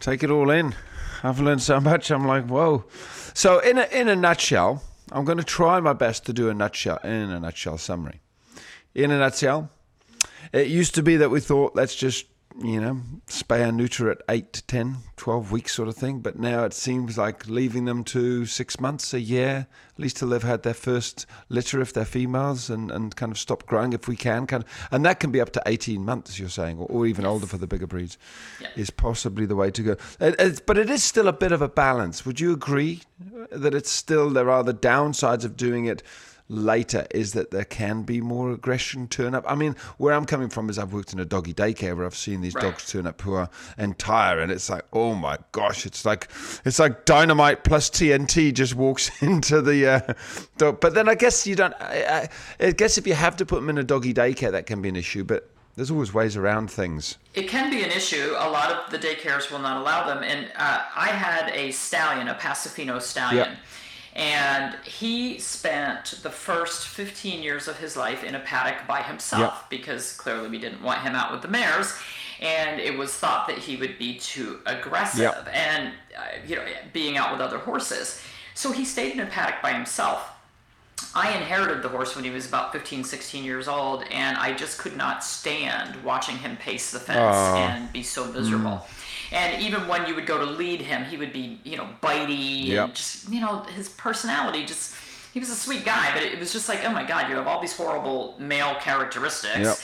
Take 0.00 0.24
it 0.24 0.30
all 0.30 0.50
in. 0.50 0.74
I've 1.22 1.38
learned 1.38 1.62
so 1.62 1.78
much. 1.78 2.10
I'm 2.10 2.26
like, 2.26 2.44
whoa. 2.48 2.86
So, 3.34 3.60
in 3.60 3.78
a, 3.78 3.84
in 3.84 4.08
a 4.08 4.16
nutshell, 4.16 4.82
I'm 5.12 5.24
going 5.24 5.38
to 5.38 5.44
try 5.44 5.78
my 5.78 5.92
best 5.92 6.26
to 6.26 6.32
do 6.32 6.48
a 6.48 6.54
nutshell 6.54 6.96
in 7.04 7.30
a 7.30 7.38
nutshell 7.38 7.78
summary. 7.78 8.20
In 8.96 9.12
a 9.12 9.18
nutshell, 9.20 9.70
it 10.52 10.66
used 10.66 10.96
to 10.96 11.04
be 11.04 11.18
that 11.18 11.30
we 11.30 11.38
thought 11.38 11.76
let's 11.76 11.94
just 11.94 12.26
you 12.60 12.80
know, 12.80 13.00
spay 13.26 13.66
and 13.66 13.76
neuter 13.76 14.10
at 14.10 14.22
8 14.28 14.52
to 14.52 14.62
10, 14.66 14.96
12 15.16 15.52
weeks 15.52 15.74
sort 15.74 15.88
of 15.88 15.96
thing. 15.96 16.20
But 16.20 16.38
now 16.38 16.64
it 16.64 16.74
seems 16.74 17.16
like 17.16 17.48
leaving 17.48 17.84
them 17.84 18.04
to 18.04 18.46
six 18.46 18.78
months, 18.80 19.14
a 19.14 19.20
year, 19.20 19.66
at 19.94 19.98
least 19.98 20.18
till 20.18 20.28
they've 20.28 20.42
had 20.42 20.62
their 20.62 20.74
first 20.74 21.26
litter 21.48 21.80
if 21.80 21.92
they're 21.92 22.04
females 22.04 22.68
and, 22.68 22.90
and 22.90 23.16
kind 23.16 23.32
of 23.32 23.38
stop 23.38 23.66
growing 23.66 23.92
if 23.92 24.08
we 24.08 24.16
can. 24.16 24.46
Kind 24.46 24.64
of, 24.64 24.88
and 24.90 25.04
that 25.04 25.20
can 25.20 25.30
be 25.30 25.40
up 25.40 25.52
to 25.52 25.62
18 25.66 26.04
months, 26.04 26.38
you're 26.38 26.48
saying, 26.48 26.78
or, 26.78 26.86
or 26.86 27.06
even 27.06 27.24
yes. 27.24 27.30
older 27.30 27.46
for 27.46 27.58
the 27.58 27.66
bigger 27.66 27.86
breeds, 27.86 28.18
yeah. 28.60 28.68
is 28.76 28.90
possibly 28.90 29.46
the 29.46 29.56
way 29.56 29.70
to 29.70 29.82
go. 29.82 29.96
It, 30.20 30.34
it, 30.38 30.66
but 30.66 30.78
it 30.78 30.90
is 30.90 31.02
still 31.02 31.28
a 31.28 31.32
bit 31.32 31.52
of 31.52 31.62
a 31.62 31.68
balance. 31.68 32.26
Would 32.26 32.40
you 32.40 32.52
agree 32.52 33.00
that 33.50 33.74
it's 33.74 33.90
still, 33.90 34.30
there 34.30 34.50
are 34.50 34.64
the 34.64 34.74
downsides 34.74 35.44
of 35.44 35.56
doing 35.56 35.86
it? 35.86 36.02
Later 36.48 37.06
is 37.10 37.32
that 37.32 37.50
there 37.50 37.64
can 37.64 38.02
be 38.02 38.20
more 38.20 38.50
aggression 38.50 39.08
turn 39.08 39.34
up. 39.34 39.44
I 39.46 39.54
mean, 39.54 39.76
where 39.96 40.14
I'm 40.14 40.26
coming 40.26 40.48
from 40.48 40.68
is 40.68 40.78
I've 40.78 40.92
worked 40.92 41.12
in 41.12 41.20
a 41.20 41.24
doggy 41.24 41.54
daycare 41.54 41.96
where 41.96 42.04
I've 42.04 42.16
seen 42.16 42.40
these 42.40 42.54
right. 42.54 42.62
dogs 42.62 42.90
turn 42.90 43.06
up 43.06 43.20
who 43.22 43.34
are 43.34 43.48
entire, 43.78 44.38
and 44.40 44.50
it's 44.50 44.68
like, 44.68 44.84
oh 44.92 45.14
my 45.14 45.38
gosh, 45.52 45.86
it's 45.86 46.04
like 46.04 46.28
it's 46.64 46.78
like 46.78 47.04
dynamite 47.04 47.64
plus 47.64 47.88
TNT 47.88 48.52
just 48.52 48.74
walks 48.74 49.10
into 49.22 49.62
the 49.62 49.86
uh, 49.86 50.14
dog. 50.58 50.80
But 50.80 50.94
then 50.94 51.08
I 51.08 51.14
guess 51.14 51.46
you 51.46 51.54
don't. 51.54 51.74
I, 51.80 52.28
I, 52.60 52.66
I 52.66 52.70
guess 52.72 52.98
if 52.98 53.06
you 53.06 53.14
have 53.14 53.36
to 53.36 53.46
put 53.46 53.56
them 53.56 53.70
in 53.70 53.78
a 53.78 53.84
doggy 53.84 54.12
daycare, 54.12 54.52
that 54.52 54.66
can 54.66 54.82
be 54.82 54.88
an 54.88 54.96
issue, 54.96 55.24
but. 55.24 55.48
There's 55.74 55.90
always 55.90 56.12
ways 56.12 56.36
around 56.36 56.70
things. 56.70 57.16
It 57.32 57.48
can 57.48 57.70
be 57.70 57.82
an 57.82 57.90
issue. 57.90 58.34
A 58.36 58.50
lot 58.50 58.70
of 58.70 58.90
the 58.90 58.98
daycares 58.98 59.50
will 59.50 59.58
not 59.58 59.80
allow 59.80 60.06
them. 60.06 60.22
And 60.22 60.52
uh, 60.54 60.82
I 60.94 61.08
had 61.08 61.50
a 61.54 61.70
stallion, 61.70 62.28
a 62.28 62.34
Paso 62.34 62.68
Fino 62.68 62.98
stallion. 62.98 63.52
Yep 63.52 63.58
and 64.14 64.74
he 64.84 65.38
spent 65.38 66.20
the 66.22 66.30
first 66.30 66.86
15 66.86 67.42
years 67.42 67.66
of 67.66 67.78
his 67.78 67.96
life 67.96 68.22
in 68.24 68.34
a 68.34 68.40
paddock 68.40 68.86
by 68.86 69.02
himself 69.02 69.40
yep. 69.40 69.70
because 69.70 70.14
clearly 70.16 70.48
we 70.48 70.58
didn't 70.58 70.82
want 70.82 71.00
him 71.00 71.14
out 71.14 71.32
with 71.32 71.40
the 71.40 71.48
mares. 71.48 71.94
And 72.40 72.80
it 72.80 72.98
was 72.98 73.14
thought 73.14 73.46
that 73.46 73.56
he 73.56 73.76
would 73.76 73.98
be 73.98 74.18
too 74.18 74.58
aggressive 74.66 75.20
yep. 75.20 75.48
and, 75.52 75.92
uh, 76.16 76.22
you 76.46 76.56
know, 76.56 76.64
being 76.92 77.16
out 77.16 77.32
with 77.32 77.40
other 77.40 77.58
horses. 77.58 78.20
So 78.54 78.72
he 78.72 78.84
stayed 78.84 79.12
in 79.12 79.20
a 79.20 79.26
paddock 79.26 79.62
by 79.62 79.72
himself. 79.72 80.28
I 81.14 81.36
inherited 81.36 81.82
the 81.82 81.88
horse 81.88 82.14
when 82.14 82.24
he 82.24 82.30
was 82.30 82.46
about 82.46 82.72
15, 82.72 83.04
16 83.04 83.44
years 83.44 83.68
old, 83.68 84.04
and 84.10 84.36
I 84.36 84.52
just 84.54 84.78
could 84.78 84.96
not 84.96 85.24
stand 85.24 86.02
watching 86.04 86.36
him 86.36 86.56
pace 86.56 86.90
the 86.90 86.98
fence 86.98 87.18
Aw. 87.18 87.56
and 87.56 87.92
be 87.92 88.02
so 88.02 88.26
miserable. 88.26 88.86
And 89.32 89.62
even 89.62 89.88
when 89.88 90.06
you 90.06 90.14
would 90.14 90.26
go 90.26 90.38
to 90.38 90.44
lead 90.44 90.80
him, 90.82 91.04
he 91.04 91.16
would 91.16 91.32
be, 91.32 91.58
you 91.64 91.76
know, 91.76 91.88
bitey 92.02 92.66
Yep. 92.66 92.84
and 92.84 92.94
just, 92.94 93.28
you 93.30 93.40
know, 93.40 93.62
his 93.74 93.88
personality 93.88 94.64
just, 94.64 94.94
he 95.32 95.40
was 95.40 95.48
a 95.50 95.54
sweet 95.54 95.84
guy, 95.84 96.10
but 96.12 96.22
it 96.22 96.38
was 96.38 96.52
just 96.52 96.68
like, 96.68 96.84
oh 96.84 96.90
my 96.92 97.04
God, 97.04 97.28
you 97.30 97.36
have 97.36 97.46
all 97.46 97.60
these 97.60 97.76
horrible 97.76 98.34
male 98.38 98.74
characteristics. 98.80 99.58
Yep. 99.58 99.76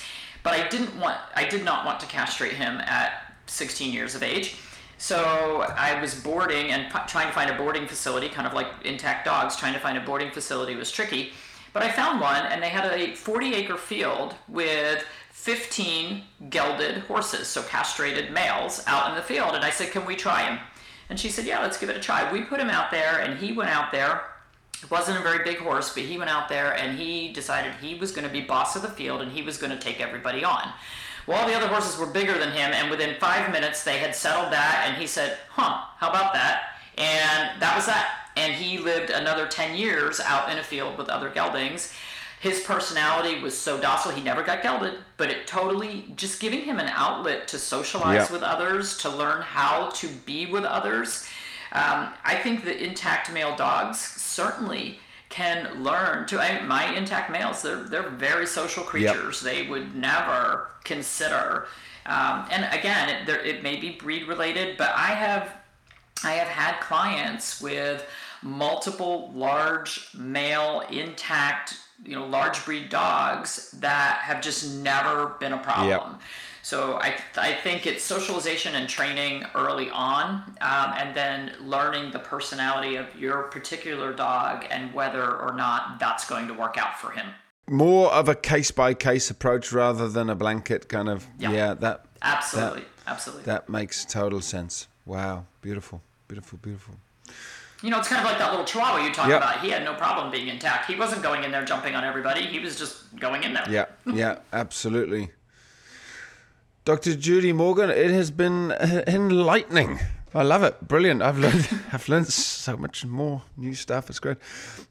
But 0.42 0.52
I 0.60 0.68
didn't 0.68 0.98
want, 1.00 1.16
I 1.34 1.44
did 1.48 1.64
not 1.64 1.84
want 1.86 1.98
to 2.00 2.06
castrate 2.06 2.52
him 2.52 2.78
at 2.80 3.32
16 3.46 3.92
years 3.92 4.14
of 4.14 4.22
age. 4.22 4.56
So 4.98 5.64
I 5.76 6.00
was 6.00 6.14
boarding 6.14 6.70
and 6.72 6.92
p- 6.92 6.98
trying 7.06 7.28
to 7.28 7.32
find 7.32 7.50
a 7.50 7.54
boarding 7.56 7.86
facility, 7.86 8.28
kind 8.28 8.46
of 8.46 8.52
like 8.52 8.66
intact 8.84 9.24
dogs, 9.24 9.56
trying 9.56 9.72
to 9.74 9.78
find 9.80 9.96
a 9.96 10.00
boarding 10.00 10.30
facility 10.30 10.74
was 10.74 10.90
tricky. 10.90 11.32
But 11.72 11.82
I 11.82 11.90
found 11.92 12.20
one, 12.20 12.44
and 12.46 12.62
they 12.62 12.68
had 12.68 12.84
a 12.92 13.14
40 13.14 13.54
acre 13.54 13.76
field 13.76 14.34
with 14.48 15.04
15 15.38 16.24
gelded 16.50 16.98
horses, 17.04 17.46
so 17.48 17.62
castrated 17.62 18.32
males, 18.32 18.82
out 18.86 19.08
in 19.08 19.14
the 19.14 19.22
field. 19.22 19.54
And 19.54 19.64
I 19.64 19.70
said, 19.70 19.92
Can 19.92 20.04
we 20.04 20.14
try 20.14 20.42
him? 20.42 20.58
And 21.08 21.18
she 21.18 21.30
said, 21.30 21.46
Yeah, 21.46 21.60
let's 21.60 21.78
give 21.78 21.88
it 21.88 21.96
a 21.96 22.00
try. 22.00 22.30
We 22.30 22.42
put 22.42 22.60
him 22.60 22.68
out 22.68 22.90
there, 22.90 23.20
and 23.20 23.38
he 23.38 23.52
went 23.52 23.70
out 23.70 23.90
there. 23.90 24.24
It 24.82 24.90
wasn't 24.90 25.18
a 25.18 25.22
very 25.22 25.44
big 25.44 25.58
horse, 25.58 25.94
but 25.94 26.02
he 26.02 26.18
went 26.18 26.28
out 26.28 26.48
there 26.48 26.74
and 26.74 26.98
he 26.98 27.32
decided 27.32 27.72
he 27.74 27.94
was 27.94 28.12
going 28.12 28.26
to 28.26 28.32
be 28.32 28.42
boss 28.42 28.76
of 28.76 28.82
the 28.82 28.88
field 28.88 29.22
and 29.22 29.32
he 29.32 29.42
was 29.42 29.58
going 29.58 29.72
to 29.72 29.78
take 29.78 30.00
everybody 30.00 30.44
on. 30.44 30.72
Well, 31.26 31.38
all 31.38 31.48
the 31.48 31.54
other 31.54 31.66
horses 31.66 31.98
were 31.98 32.06
bigger 32.06 32.38
than 32.38 32.52
him, 32.52 32.72
and 32.72 32.90
within 32.90 33.16
five 33.18 33.50
minutes 33.50 33.84
they 33.84 33.98
had 33.98 34.14
settled 34.14 34.52
that, 34.52 34.84
and 34.86 34.96
he 34.96 35.06
said, 35.06 35.38
Huh, 35.50 35.84
how 35.96 36.10
about 36.10 36.32
that? 36.34 36.74
And 36.96 37.60
that 37.60 37.74
was 37.74 37.86
that. 37.86 38.28
And 38.36 38.52
he 38.52 38.78
lived 38.78 39.10
another 39.10 39.46
10 39.46 39.76
years 39.76 40.20
out 40.20 40.50
in 40.50 40.58
a 40.58 40.62
field 40.62 40.98
with 40.98 41.08
other 41.08 41.30
geldings. 41.30 41.92
His 42.40 42.60
personality 42.60 43.40
was 43.40 43.56
so 43.58 43.80
docile, 43.80 44.12
he 44.12 44.22
never 44.22 44.42
got 44.42 44.62
gelded, 44.62 44.94
but 45.16 45.30
it 45.30 45.46
totally 45.46 46.12
just 46.16 46.38
giving 46.40 46.60
him 46.60 46.78
an 46.78 46.88
outlet 46.88 47.48
to 47.48 47.58
socialize 47.58 48.28
Yeah. 48.28 48.32
with 48.32 48.42
others, 48.42 48.96
to 48.98 49.08
learn 49.08 49.42
how 49.42 49.88
to 49.94 50.08
be 50.08 50.46
with 50.46 50.64
others. 50.64 51.26
Um, 51.72 52.14
I 52.24 52.36
think 52.36 52.64
that 52.64 52.82
intact 52.82 53.30
male 53.32 53.56
dogs 53.56 53.98
certainly 53.98 55.00
can 55.28 55.82
learn 55.82 56.26
to. 56.28 56.40
I, 56.40 56.62
my 56.62 56.94
intact 56.94 57.30
males, 57.30 57.60
they're 57.60 57.82
they're 57.82 58.08
very 58.08 58.46
social 58.46 58.82
creatures. 58.84 59.40
They 59.40 59.66
would 59.66 59.94
never 59.94 60.70
consider. 60.84 61.66
Um, 62.06 62.46
and 62.50 62.66
again, 62.72 63.10
it, 63.10 63.26
there, 63.26 63.40
it 63.44 63.62
may 63.62 63.76
be 63.76 63.90
breed 63.90 64.26
related, 64.28 64.78
but 64.78 64.90
I 64.94 65.08
have 65.08 65.50
I 66.24 66.32
have 66.32 66.48
had 66.48 66.80
clients 66.80 67.60
with 67.60 68.06
multiple 68.42 69.30
large 69.34 70.08
male 70.14 70.82
intact, 70.90 71.76
you 72.04 72.14
know, 72.14 72.26
large 72.26 72.64
breed 72.64 72.88
dogs 72.88 73.70
that 73.80 74.20
have 74.22 74.40
just 74.40 74.74
never 74.76 75.34
been 75.40 75.52
a 75.52 75.58
problem. 75.58 76.18
So 76.62 76.98
I, 77.00 77.14
I 77.36 77.54
think 77.54 77.86
it's 77.86 78.04
socialization 78.04 78.74
and 78.74 78.88
training 78.88 79.44
early 79.54 79.88
on, 79.90 80.26
um, 80.60 80.92
and 80.98 81.16
then 81.16 81.52
learning 81.62 82.10
the 82.10 82.18
personality 82.18 82.96
of 82.96 83.06
your 83.18 83.44
particular 83.44 84.12
dog 84.12 84.66
and 84.70 84.92
whether 84.92 85.36
or 85.40 85.54
not 85.54 85.98
that's 85.98 86.28
going 86.28 86.46
to 86.48 86.54
work 86.54 86.76
out 86.76 86.98
for 87.00 87.10
him. 87.10 87.26
More 87.70 88.12
of 88.12 88.28
a 88.28 88.34
case 88.34 88.70
by 88.70 88.94
case 88.94 89.30
approach 89.30 89.72
rather 89.72 90.08
than 90.08 90.28
a 90.28 90.34
blanket 90.34 90.88
kind 90.88 91.08
of. 91.08 91.26
Yeah. 91.38 91.52
Yeah, 91.52 91.74
that 91.74 92.04
Absolutely, 92.22 92.84
absolutely. 93.06 93.44
that 93.44 93.68
makes 93.68 94.04
total 94.04 94.40
sense. 94.40 94.88
Wow, 95.06 95.46
beautiful, 95.62 96.02
beautiful, 96.26 96.58
beautiful. 96.60 96.94
You 97.82 97.90
know, 97.90 97.98
it's 97.98 98.08
kind 98.08 98.20
of 98.24 98.28
like 98.28 98.38
that 98.38 98.50
little 98.50 98.66
chihuahua 98.66 99.04
you 99.06 99.12
talked 99.14 99.28
Yep. 99.28 99.36
about. 99.38 99.60
He 99.60 99.70
had 99.70 99.84
no 99.84 99.94
problem 99.94 100.30
being 100.32 100.48
intact. 100.48 100.86
He 100.90 100.96
wasn't 100.96 101.22
going 101.22 101.44
in 101.44 101.52
there 101.52 101.64
jumping 101.64 101.94
on 101.94 102.02
everybody. 102.04 102.42
He 102.42 102.58
was 102.58 102.76
just 102.76 103.14
going 103.20 103.44
in 103.44 103.52
there. 103.54 103.64
Yeah, 103.70 103.84
yeah, 104.04 104.38
absolutely. 104.52 105.30
Dr. 106.84 107.14
Judy 107.14 107.52
Morgan, 107.52 107.90
it 107.90 108.10
has 108.10 108.30
been 108.30 108.72
enlightening. 109.06 110.00
I 110.34 110.42
love 110.42 110.62
it. 110.62 110.86
Brilliant. 110.86 111.22
I've 111.22 111.38
learned 111.38 111.68
I've 111.92 112.08
learned 112.08 112.28
so 112.28 112.76
much 112.76 113.04
more 113.04 113.42
new 113.56 113.74
stuff. 113.74 114.10
It's 114.10 114.18
great. 114.18 114.36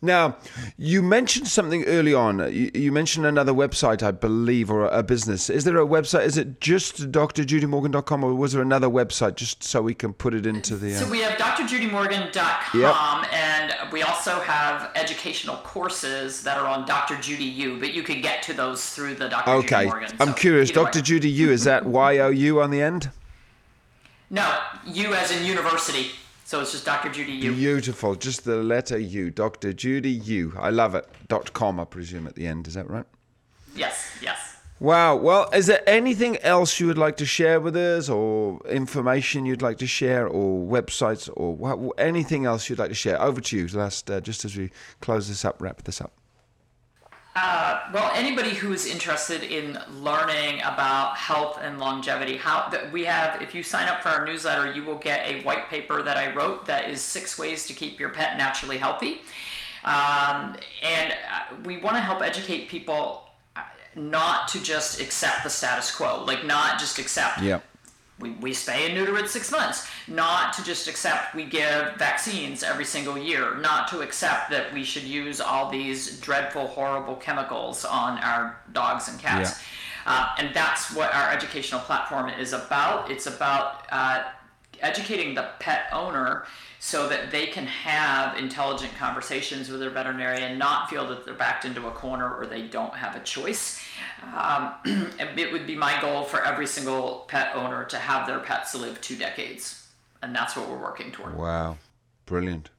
Now, 0.01 0.37
you 0.77 1.01
mentioned 1.01 1.47
something 1.47 1.83
early 1.85 2.13
on. 2.13 2.39
You, 2.51 2.71
you 2.73 2.91
mentioned 2.91 3.25
another 3.25 3.53
website, 3.53 4.01
I 4.01 4.11
believe, 4.11 4.71
or 4.71 4.85
a, 4.85 4.99
a 4.99 5.03
business. 5.03 5.49
Is 5.49 5.63
there 5.63 5.77
a 5.77 5.85
website? 5.85 6.25
Is 6.25 6.37
it 6.37 6.59
just 6.59 7.11
drjudymorgan.com 7.11 8.23
or 8.23 8.33
was 8.33 8.53
there 8.53 8.61
another 8.61 8.87
website 8.87 9.35
just 9.35 9.63
so 9.63 9.81
we 9.81 9.93
can 9.93 10.13
put 10.13 10.33
it 10.33 10.45
into 10.45 10.75
the. 10.75 10.93
Uh, 10.95 10.99
So 10.99 11.09
we 11.09 11.19
have 11.21 11.37
drjudymorgan.com 11.37 13.25
and 13.31 13.73
we 13.91 14.01
also 14.03 14.39
have 14.41 14.91
educational 14.95 15.57
courses 15.57 16.43
that 16.43 16.57
are 16.57 16.67
on 16.67 16.85
Dr. 16.85 17.15
Judy 17.17 17.45
U, 17.45 17.79
but 17.79 17.93
you 17.93 18.03
can 18.03 18.21
get 18.21 18.41
to 18.43 18.53
those 18.53 18.89
through 18.89 19.15
the 19.15 19.29
Dr. 19.29 19.61
Judy 19.61 19.75
okay. 19.75 19.85
Morgan. 19.85 20.15
I'm 20.19 20.33
curious. 20.33 20.69
either 20.71 20.79
way. 20.81 20.85
Dr. 20.85 21.01
Judy 21.01 21.29
U, 21.29 21.51
is 21.51 21.63
that 21.65 21.85
Y 21.85 22.17
O 22.19 22.29
U 22.29 22.61
on 22.61 22.71
the 22.71 22.81
end? 22.81 23.11
No, 24.29 24.59
U 24.85 25.13
as 25.13 25.31
in 25.31 25.45
university. 25.45 26.11
So 26.45 26.61
it's 26.61 26.71
just 26.71 26.85
Dr. 26.85 27.09
Judy 27.09 27.33
U. 27.33 27.53
Beautiful. 27.53 28.15
Just 28.15 28.45
the 28.45 28.57
letter 28.57 28.97
U. 28.97 29.29
Dr. 29.29 29.73
Judy 29.73 30.11
U. 30.11 30.53
I 30.57 30.69
love 30.69 30.95
it. 30.95 31.05
Dot 31.27 31.51
com, 31.53 31.79
I 31.79 31.85
presume, 31.85 32.25
at 32.25 32.35
the 32.35 32.47
end. 32.47 32.67
Is 32.67 32.75
that 32.75 32.89
right? 32.89 33.05
Yes, 33.75 34.17
yes. 34.21 34.55
Wow. 34.79 35.17
Well, 35.17 35.49
is 35.51 35.67
there 35.67 35.83
anything 35.87 36.37
else 36.37 36.79
you 36.79 36.87
would 36.87 36.97
like 36.97 37.17
to 37.17 37.25
share 37.25 37.59
with 37.59 37.75
us, 37.75 38.07
or 38.07 38.61
information 38.69 39.45
you'd 39.45 39.61
like 39.61 39.77
to 39.79 39.87
share, 39.87 40.25
or 40.27 40.65
websites, 40.65 41.29
or 41.35 41.93
anything 41.97 42.45
else 42.45 42.69
you'd 42.69 42.79
like 42.79 42.89
to 42.89 42.95
share? 42.95 43.21
Over 43.21 43.41
to 43.41 43.57
you, 43.57 43.67
last, 43.67 44.09
uh, 44.09 44.21
just 44.21 44.45
as 44.45 44.55
we 44.55 44.71
close 45.01 45.27
this 45.27 45.43
up, 45.43 45.61
wrap 45.61 45.83
this 45.83 45.99
up. 45.99 46.13
Well, 47.93 48.11
anybody 48.13 48.53
who 48.53 48.73
is 48.73 48.85
interested 48.85 49.43
in 49.43 49.79
learning 50.01 50.59
about 50.61 51.15
health 51.15 51.57
and 51.61 51.79
longevity, 51.79 52.37
how 52.37 52.69
that 52.69 52.91
we 52.91 53.05
have, 53.05 53.41
if 53.41 53.55
you 53.55 53.63
sign 53.63 53.87
up 53.87 54.01
for 54.03 54.09
our 54.09 54.25
newsletter, 54.25 54.73
you 54.73 54.83
will 54.83 54.97
get 54.97 55.25
a 55.25 55.41
white 55.43 55.69
paper 55.69 56.03
that 56.03 56.17
I 56.17 56.33
wrote 56.33 56.65
that 56.65 56.89
is 56.89 57.01
six 57.01 57.39
ways 57.39 57.65
to 57.67 57.73
keep 57.73 57.99
your 57.99 58.09
pet 58.09 58.37
naturally 58.37 58.77
healthy. 58.77 59.21
Um, 59.83 60.57
and 60.83 61.13
uh, 61.13 61.55
we 61.63 61.77
want 61.77 61.95
to 61.95 62.01
help 62.01 62.21
educate 62.21 62.67
people 62.67 63.29
uh, 63.55 63.61
not 63.95 64.49
to 64.49 64.61
just 64.61 64.99
accept 64.99 65.43
the 65.43 65.49
status 65.49 65.95
quo, 65.95 66.23
like 66.25 66.45
not 66.45 66.79
just 66.79 66.99
accept 66.99 67.41
Yeah. 67.41 67.61
We, 68.19 68.31
we 68.31 68.51
spay 68.51 68.87
and 68.87 68.95
neuter 68.95 69.17
at 69.17 69.29
six 69.29 69.51
months. 69.51 69.87
Not 70.07 70.53
to 70.53 70.63
just 70.63 70.87
accept 70.87 71.35
we 71.35 71.45
give 71.45 71.95
vaccines 71.97 72.63
every 72.63 72.85
single 72.85 73.17
year. 73.17 73.55
Not 73.55 73.87
to 73.89 74.01
accept 74.01 74.49
that 74.51 74.73
we 74.73 74.83
should 74.83 75.03
use 75.03 75.39
all 75.39 75.69
these 75.69 76.19
dreadful, 76.19 76.67
horrible 76.67 77.15
chemicals 77.15 77.85
on 77.85 78.17
our 78.19 78.59
dogs 78.73 79.07
and 79.07 79.19
cats. 79.19 79.61
Uh, 80.05 80.33
and 80.37 80.55
that's 80.55 80.95
what 80.95 81.13
our 81.13 81.29
educational 81.31 81.81
platform 81.81 82.29
is 82.29 82.53
about. 82.53 83.11
It's 83.11 83.27
about 83.27 83.85
uh, 83.91 84.23
educating 84.81 85.35
the 85.35 85.49
pet 85.59 85.87
owner 85.91 86.45
so 86.79 87.09
that 87.09 87.31
they 87.31 87.47
can 87.47 87.65
have 87.65 88.37
intelligent 88.37 88.93
conversations 88.95 89.69
with 89.69 89.79
their 89.79 89.89
veterinarian, 89.89 90.43
and 90.43 90.59
not 90.59 90.89
feel 90.89 91.07
that 91.07 91.25
they're 91.25 91.33
backed 91.33 91.65
into 91.65 91.87
a 91.87 91.91
corner 91.91 92.35
or 92.35 92.45
they 92.45 92.67
don't 92.67 92.93
have 92.93 93.15
a 93.15 93.19
choice. 93.21 93.81
Um, 94.35 94.73
it 94.85 95.51
would 95.51 95.65
be 95.65 95.75
my 95.75 95.99
goal 96.01 96.23
for 96.23 96.43
every 96.43 96.67
single 96.67 97.25
pet 97.27 97.55
owner 97.55 97.83
to 97.85 97.97
have 97.97 98.27
their 98.27 98.39
pets 98.39 98.75
live 98.75 99.01
two 99.01 99.15
decades, 99.15 99.87
and 100.21 100.35
that's 100.35 100.55
what 100.55 100.69
we're 100.69 100.77
working 100.81 101.11
toward. 101.11 101.35
Wow. 101.37 101.77
Brilliant. 102.27 102.69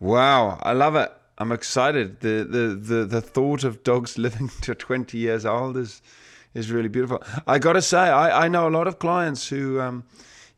Wow. 0.00 0.58
I 0.62 0.72
love 0.72 0.96
it. 0.96 1.12
I'm 1.38 1.52
excited. 1.52 2.20
The, 2.20 2.44
the, 2.48 2.74
the, 2.74 3.04
the 3.04 3.20
thought 3.20 3.62
of 3.62 3.84
dogs 3.84 4.18
living 4.18 4.50
to 4.62 4.74
20 4.74 5.16
years 5.16 5.46
old 5.46 5.76
is, 5.76 6.02
is 6.54 6.72
really 6.72 6.88
beautiful. 6.88 7.22
I 7.46 7.58
got 7.58 7.74
to 7.74 7.82
say, 7.82 7.98
I, 7.98 8.46
I 8.46 8.48
know 8.48 8.66
a 8.66 8.70
lot 8.70 8.88
of 8.88 8.98
clients 8.98 9.48
who, 9.48 9.80
um, 9.80 10.04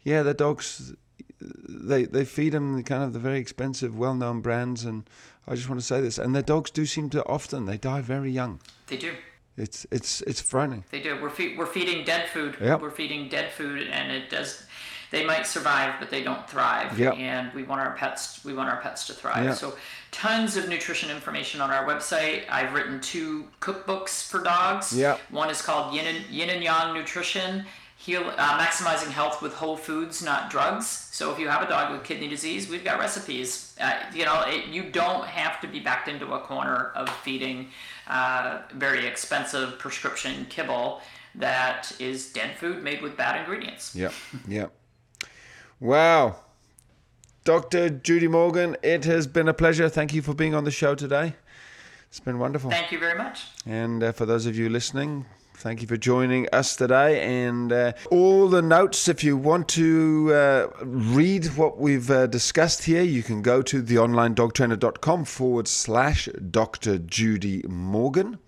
yeah, 0.05 0.23
their 0.23 0.35
dogs, 0.35 0.95
they, 1.41 2.05
they 2.05 2.25
feed 2.25 2.53
them 2.53 2.83
kind 2.85 3.03
of 3.03 3.13
the 3.13 3.19
very 3.19 3.39
expensive, 3.39 3.99
well 3.99 4.15
known 4.15 4.41
brands. 4.41 4.85
And 4.85 5.09
I 5.49 5.55
just 5.55 5.69
want 5.69 5.81
to 5.81 5.87
say 5.87 6.01
this. 6.01 6.19
And 6.19 6.35
their 6.35 6.43
dogs 6.43 6.71
do 6.71 6.87
seem 6.87 7.11
to 7.11 7.27
often, 7.27 7.67
they 7.67 7.79
die 7.79 8.03
very 8.03 8.31
young. 8.31 8.61
They 8.87 8.99
do. 8.99 9.15
It's, 9.57 9.87
it's, 9.91 10.21
it's 10.23 10.41
frightening. 10.41 10.85
They 10.91 11.01
do. 11.01 11.21
We're 11.23 11.31
fe- 11.31 11.57
we're 11.57 11.67
feeding 11.67 12.05
dead 12.05 12.29
food. 12.29 12.57
Yep. 12.61 12.81
We're 12.81 12.91
feeding 12.91 13.29
dead 13.29 13.53
food, 13.53 13.87
and 13.89 14.11
it 14.11 14.29
does. 14.29 14.65
They 15.13 15.25
might 15.25 15.47
survive, 15.47 15.95
but 16.01 16.11
they 16.11 16.25
don't 16.25 16.49
thrive. 16.51 16.99
Yep. 16.99 17.19
And 17.19 17.53
we 17.55 17.63
want 17.63 17.81
our 17.81 17.93
pets. 17.93 18.45
We 18.45 18.53
want 18.53 18.69
our 18.69 18.81
pets 18.81 19.07
to 19.07 19.13
thrive. 19.13 19.45
Yep. 19.45 19.55
So, 19.55 19.77
tons 20.11 20.57
of 20.57 20.69
nutrition 20.69 21.09
information 21.09 21.61
on 21.61 21.71
our 21.71 21.87
website. 21.87 22.43
I've 22.51 22.75
written 22.75 23.01
two 23.01 23.45
cookbooks 23.61 24.29
for 24.29 24.43
dogs. 24.43 24.93
Yep. 24.93 25.21
One 25.31 25.51
is 25.51 25.63
called 25.63 25.95
Yin 25.95 26.07
and, 26.07 26.27
Yin 26.27 26.51
and 26.51 26.63
Yang 26.63 26.95
Nutrition. 26.95 27.65
Heal, 28.05 28.31
uh, 28.37 28.59
maximizing 28.59 29.11
health 29.11 29.41
with 29.41 29.55
whole 29.55 29.79
foods, 29.79 30.23
not 30.23 30.51
drugs. 30.51 30.87
So 30.87 31.33
if 31.33 31.39
you 31.39 31.49
have 31.49 31.63
a 31.63 31.67
dog 31.67 31.91
with 31.91 32.05
kidney 32.05 32.29
disease, 32.29 32.69
we've 32.69 32.85
got 32.85 32.99
recipes. 32.99 33.75
Uh, 33.81 33.95
you 34.13 34.27
know, 34.27 34.45
it, 34.47 34.67
you 34.67 34.91
don't 34.91 35.27
have 35.27 35.59
to 35.63 35.67
be 35.67 35.81
backed 35.81 36.09
into 36.09 36.35
a 36.35 36.41
corner 36.41 36.93
of 36.95 37.09
feeding 37.09 37.69
uh, 38.07 38.59
very 38.75 39.07
expensive 39.07 39.79
prescription 39.79 40.45
kibble 40.51 41.01
that 41.35 41.97
is 41.99 42.31
dead 42.31 42.59
food 42.59 42.83
made 42.83 43.01
with 43.01 43.17
bad 43.17 43.41
ingredients. 43.41 43.97
Yep, 43.97 44.13
yep. 44.49 44.73
Wow. 45.81 46.37
Dr. 47.45 47.89
Judy 47.89 48.29
Morgan, 48.29 48.77
it 48.83 49.07
has 49.07 49.27
been 49.27 49.49
a 49.49 49.55
pleasure. 49.55 49.89
Thank 49.89 50.13
you 50.13 50.21
for 50.21 50.35
being 50.35 50.55
on 50.55 50.65
the 50.65 50.71
show 50.71 50.95
today. 50.95 51.37
It's 52.09 52.21
been 52.21 52.39
wonderful. 52.39 52.71
Thank 52.71 52.93
you 52.93 52.99
very 52.99 53.17
much. 53.17 53.47
And 53.65 54.03
uh, 54.03 54.13
for 54.13 54.27
those 54.27 54.45
of 54.45 54.57
you 54.57 54.69
listening, 54.69 55.25
thank 55.65 55.81
you 55.81 55.89
for 55.89 55.97
joining 55.97 56.47
us 56.53 56.77
today. 56.77 57.47
And 57.47 57.73
uh, 57.73 57.93
all 58.11 58.49
the 58.49 58.61
notes, 58.61 59.09
if 59.09 59.25
you 59.25 59.35
want 59.35 59.67
to 59.69 60.31
uh, 60.31 60.69
read 60.83 61.47
what 61.57 61.79
we've 61.79 62.11
uh, 62.11 62.27
discussed 62.27 62.85
here, 62.85 63.01
you 63.01 63.23
can 63.23 63.41
go 63.41 63.63
to 63.63 63.83
theonlinedogtrainer.com 63.83 65.25
forward 65.25 65.67
slash 65.67 66.29
Dr. 66.51 66.99
Judy 66.99 67.63
Morgan. 67.67 68.39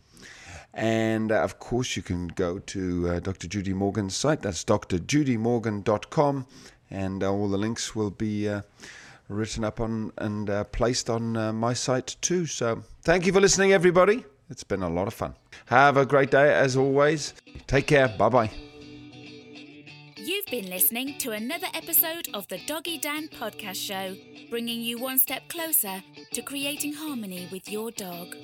And 0.75 1.33
uh, 1.33 1.37
of 1.37 1.59
course, 1.59 1.97
you 1.97 2.03
can 2.03 2.29
go 2.29 2.59
to 2.59 3.09
uh, 3.09 3.21
Dr. 3.21 3.49
Judy 3.49 3.73
Morgan's 3.73 4.15
site. 4.15 4.43
That's 4.43 4.63
drjudymorgan.com. 4.63 6.47
And 6.91 7.25
uh, 7.25 7.33
all 7.33 7.49
the 7.49 7.57
links 7.57 7.97
will 7.97 8.11
be 8.11 8.55
written 9.31 9.65
up 9.65 9.81
on 9.81 10.13
and 10.19 10.71
placed 10.71 11.09
on 11.09 11.57
my 11.57 11.73
site 11.73 12.17
too. 12.21 12.45
So 12.45 12.83
thank 13.01 13.25
you 13.25 13.33
for 13.33 13.41
listening, 13.41 13.73
everybody. 13.73 14.27
It's 14.49 14.65
been 14.65 14.83
a 14.83 14.89
lot 14.89 15.09
of 15.09 15.15
fun. 15.15 15.35
Have 15.67 15.97
a 15.97 16.07
great 16.07 16.31
day 16.31 16.55
as 16.55 16.77
always. 16.77 17.35
Take 17.67 17.87
care. 17.89 18.09
Bye 18.09 18.29
bye. 18.29 18.51
You've 20.17 20.47
been 20.47 20.71
listening 20.71 21.19
to 21.19 21.33
another 21.33 21.69
episode 21.75 22.29
of 22.35 22.49
the 22.49 22.59
Doggy 22.67 22.99
Dan 22.99 23.29
podcast 23.29 23.77
show, 23.77 24.17
bringing 24.51 24.81
you 24.81 24.99
one 24.99 25.19
step 25.19 25.49
closer 25.49 26.03
to 26.33 26.43
creating 26.43 26.95
harmony 26.95 27.49
with 27.53 27.69
your 27.71 27.91
dog. 27.91 28.35